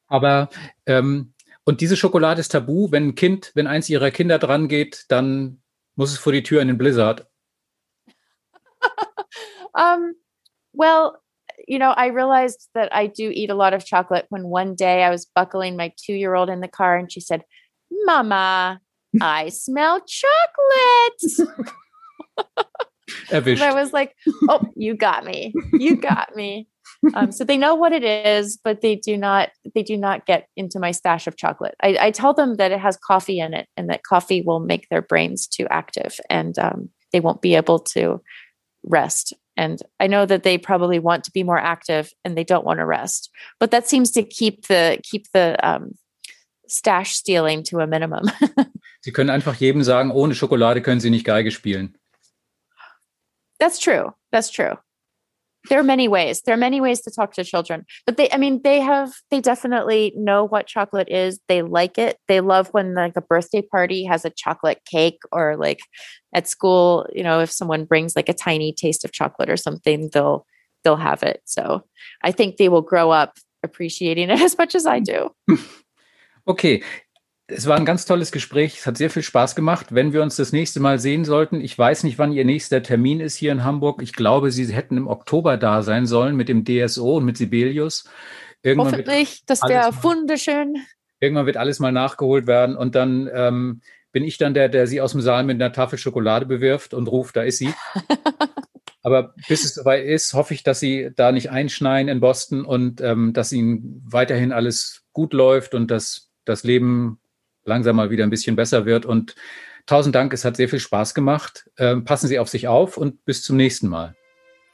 Aber 0.08 0.50
ähm, 0.86 1.34
und 1.64 1.82
diese 1.82 1.98
Schokolade 1.98 2.40
ist 2.40 2.50
tabu. 2.52 2.92
Wenn 2.92 3.08
ein 3.10 3.16
Kind, 3.16 3.52
wenn 3.56 3.68
eins 3.68 3.90
ihrer 3.90 4.12
Kinder 4.12 4.38
dran 4.38 4.68
geht, 4.68 5.06
dann 5.10 5.62
muss 5.96 6.12
es 6.12 6.20
vor 6.20 6.32
die 6.32 6.44
Tür 6.44 6.62
in 6.62 6.68
den 6.68 6.78
Blizzard. 6.78 7.26
um, 9.74 10.14
well, 10.74 11.18
you 11.68 11.80
know, 11.80 11.92
I 11.98 12.10
realized 12.10 12.70
that 12.76 12.92
I 12.94 13.08
do 13.08 13.32
eat 13.32 13.50
a 13.50 13.56
lot 13.56 13.74
of 13.74 13.84
chocolate 13.84 14.28
when 14.30 14.44
one 14.44 14.76
day 14.76 15.04
I 15.04 15.10
was 15.10 15.26
buckling 15.26 15.76
my 15.76 15.92
two 15.98 16.14
year 16.14 16.36
old 16.36 16.50
in 16.50 16.62
the 16.62 16.68
car 16.68 16.98
and 16.98 17.12
she 17.12 17.20
said, 17.20 17.44
Mama, 18.06 18.80
I 19.20 19.50
smell 19.50 20.02
chocolate. 20.06 21.72
And 23.62 23.64
I 23.64 23.74
was 23.74 23.94
like, 23.94 24.16
oh, 24.50 24.62
you 24.76 24.96
got 24.96 25.26
me. 25.26 25.54
You 25.74 25.96
got 25.96 26.36
me. 26.36 26.68
Um, 27.14 27.32
so 27.32 27.44
they 27.44 27.58
know 27.58 27.76
what 27.76 27.92
it 27.92 28.04
is, 28.04 28.58
but 28.64 28.82
they 28.82 28.96
do 28.96 29.18
not 29.18 29.50
they 29.74 29.84
do 29.84 29.98
not 29.98 30.26
get 30.26 30.48
into 30.56 30.80
my 30.80 30.92
stash 30.92 31.28
of 31.28 31.38
chocolate. 31.38 31.76
I, 31.82 31.98
I 32.00 32.12
tell 32.12 32.34
them 32.34 32.56
that 32.56 32.72
it 32.72 32.80
has 32.80 32.98
coffee 32.98 33.40
in 33.40 33.54
it 33.54 33.68
and 33.78 33.90
that 33.90 34.04
coffee 34.04 34.42
will 34.42 34.60
make 34.60 34.88
their 34.90 35.02
brains 35.02 35.48
too 35.48 35.68
active 35.70 36.20
and 36.30 36.58
um, 36.58 36.90
they 37.12 37.20
won't 37.20 37.42
be 37.42 37.56
able 37.56 37.80
to 37.80 38.22
rest. 38.84 39.34
And 39.58 39.82
I 40.00 40.08
know 40.08 40.26
that 40.26 40.44
they 40.44 40.58
probably 40.58 41.00
want 41.00 41.24
to 41.26 41.32
be 41.32 41.44
more 41.44 41.60
active 41.60 42.12
and 42.24 42.38
they 42.38 42.44
don't 42.44 42.66
want 42.66 42.80
to 42.80 42.86
rest. 42.86 43.30
But 43.60 43.72
that 43.72 43.88
seems 43.88 44.12
to 44.12 44.24
keep 44.24 44.68
the 44.68 45.00
keep 45.04 45.32
the 45.34 45.58
um, 45.68 45.92
stash 46.68 47.14
stealing 47.14 47.64
to 47.64 47.80
a 47.80 47.88
minimum. 47.88 48.26
Sie 49.02 49.12
können 49.12 49.30
einfach 49.30 49.56
jedem 49.56 49.84
sagen, 49.84 50.12
ohne 50.12 50.34
Schokolade 50.34 50.82
können 50.82 51.00
Sie 51.00 51.12
nicht 51.12 51.26
Geige 51.26 51.52
spielen. 51.52 51.96
That's 53.60 53.80
true. 53.80 54.14
That's 54.32 54.50
true. 54.50 54.74
There 55.70 55.80
are 55.80 55.84
many 55.84 56.08
ways. 56.08 56.42
There 56.42 56.54
are 56.54 56.58
many 56.58 56.80
ways 56.80 57.02
to 57.02 57.12
talk 57.12 57.34
to 57.34 57.44
children. 57.44 57.86
But 58.06 58.18
they 58.18 58.30
I 58.32 58.38
mean 58.38 58.62
they 58.64 58.80
have 58.82 59.14
they 59.32 59.42
definitely 59.42 60.14
know 60.16 60.44
what 60.44 60.68
chocolate 60.68 61.10
is. 61.10 61.40
They 61.48 61.62
like 61.62 61.98
it. 61.98 62.18
They 62.28 62.40
love 62.40 62.68
when 62.70 62.94
like 62.94 63.16
a 63.16 63.22
birthday 63.22 63.64
party 63.64 64.06
has 64.06 64.26
a 64.26 64.30
chocolate 64.30 64.82
cake 64.86 65.20
or 65.32 65.56
like 65.58 65.80
at 66.34 66.48
school, 66.48 67.08
you 67.14 67.24
know, 67.24 67.40
if 67.40 67.52
someone 67.52 67.86
brings 67.86 68.16
like 68.16 68.30
a 68.30 68.34
tiny 68.34 68.74
taste 68.74 69.06
of 69.06 69.12
chocolate 69.12 69.50
or 69.50 69.58
something, 69.58 70.10
they'll 70.14 70.46
they'll 70.84 70.98
have 70.98 71.24
it. 71.24 71.42
So 71.46 71.84
I 72.24 72.32
think 72.32 72.58
they 72.58 72.70
will 72.70 72.84
grow 72.84 73.10
up 73.10 73.38
appreciating 73.64 74.30
it 74.30 74.42
as 74.42 74.58
much 74.58 74.76
as 74.76 74.86
I 74.86 75.00
do. 75.00 75.32
Okay, 76.48 76.84
es 77.48 77.68
war 77.68 77.78
ein 77.78 77.86
ganz 77.86 78.06
tolles 78.06 78.32
Gespräch. 78.32 78.80
Es 78.80 78.88
hat 78.88 78.98
sehr 78.98 79.10
viel 79.10 79.22
Spaß 79.22 79.56
gemacht. 79.56 79.88
Wenn 79.94 80.14
wir 80.14 80.24
uns 80.24 80.36
das 80.36 80.52
nächste 80.52 80.80
Mal 80.80 80.98
sehen 81.00 81.26
sollten, 81.26 81.62
ich 81.62 81.78
weiß 81.78 82.04
nicht, 82.04 82.18
wann 82.18 82.32
Ihr 82.34 82.46
nächster 82.46 82.82
Termin 82.82 83.20
ist 83.20 83.36
hier 83.36 83.52
in 83.52 83.64
Hamburg. 83.64 84.02
Ich 84.02 84.14
glaube, 84.14 84.52
Sie 84.52 84.66
hätten 84.74 84.98
im 84.98 85.08
Oktober 85.08 85.58
da 85.58 85.84
sein 85.84 86.06
sollen 86.08 86.36
mit 86.36 86.50
dem 86.50 86.66
DSO 86.66 87.18
und 87.18 87.26
mit 87.26 87.38
Sibelius. 87.38 88.06
Irgendwann 88.64 88.94
wird, 88.94 89.08
Hoffentlich, 89.08 89.44
das 89.46 89.62
alles 89.62 89.76
wäre 89.76 89.92
mal- 89.92 90.04
wunderschön. 90.04 90.76
irgendwann 91.20 91.46
wird 91.46 91.58
alles 91.58 91.80
mal 91.80 91.92
nachgeholt 91.92 92.48
werden 92.48 92.76
und 92.76 92.96
dann 92.96 93.30
ähm, 93.32 93.82
bin 94.12 94.24
ich 94.24 94.38
dann 94.40 94.54
der, 94.56 94.70
der 94.70 94.88
Sie 94.88 95.02
aus 95.02 95.12
dem 95.12 95.22
Saal 95.22 95.44
mit 95.44 95.62
einer 95.62 95.72
Tafel 95.72 96.00
Schokolade 96.00 96.46
bewirft 96.48 96.94
und 96.96 97.08
ruft, 97.08 97.36
da 97.36 97.44
ist 97.44 97.60
sie. 97.60 97.70
Aber 99.04 99.36
bis 99.48 99.64
es 99.64 99.76
soweit 99.76 100.04
ist, 100.04 100.34
hoffe 100.34 100.56
ich, 100.56 100.64
dass 100.64 100.80
Sie 100.80 101.12
da 101.16 101.32
nicht 101.32 101.52
einschneien 101.52 102.08
in 102.08 102.22
Boston 102.22 102.66
und 102.66 103.02
ähm, 103.02 103.34
dass 103.34 103.52
Ihnen 103.52 104.02
weiterhin 104.04 104.52
alles 104.52 105.04
gut 105.14 105.34
läuft 105.34 105.76
und 105.76 105.92
dass 105.92 106.32
das 106.44 106.64
Leben 106.64 107.20
langsam 107.66 107.96
mal 107.96 108.10
wieder 108.10 108.24
ein 108.24 108.30
bisschen 108.30 108.56
besser 108.56 108.86
wird. 108.86 109.06
Und 109.06 109.36
tausend 109.86 110.16
Dank, 110.16 110.34
es 110.34 110.46
hat 110.46 110.56
sehr 110.56 110.70
viel 110.70 110.80
Spaß 110.80 111.14
gemacht. 111.14 111.70
Ähm, 111.78 112.06
passen 112.06 112.28
Sie 112.28 112.40
auf 112.40 112.50
sich 112.50 112.68
auf 112.68 112.98
und 112.98 113.26
bis 113.26 113.44
zum 113.44 113.58
nächsten 113.58 113.88
Mal. 113.88 114.16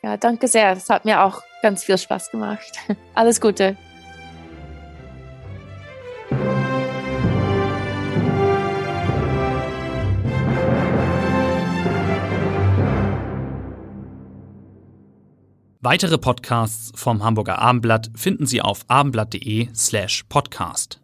Ja, 0.04 0.18
danke 0.18 0.48
sehr. 0.48 0.72
Es 0.72 0.90
hat 0.90 1.06
mir 1.06 1.24
auch 1.24 1.42
ganz 1.62 1.84
viel 1.84 1.98
Spaß 1.98 2.32
gemacht. 2.32 2.72
Alles 3.16 3.40
Gute. 3.40 3.78
Weitere 15.84 16.20
Podcasts 16.20 16.92
vom 16.94 17.24
Hamburger 17.24 17.58
Abendblatt 17.58 18.12
finden 18.16 18.46
Sie 18.46 18.62
auf 18.62 18.86
abendblatt.de 18.88 19.70
slash 19.74 20.26
podcast. 20.30 21.01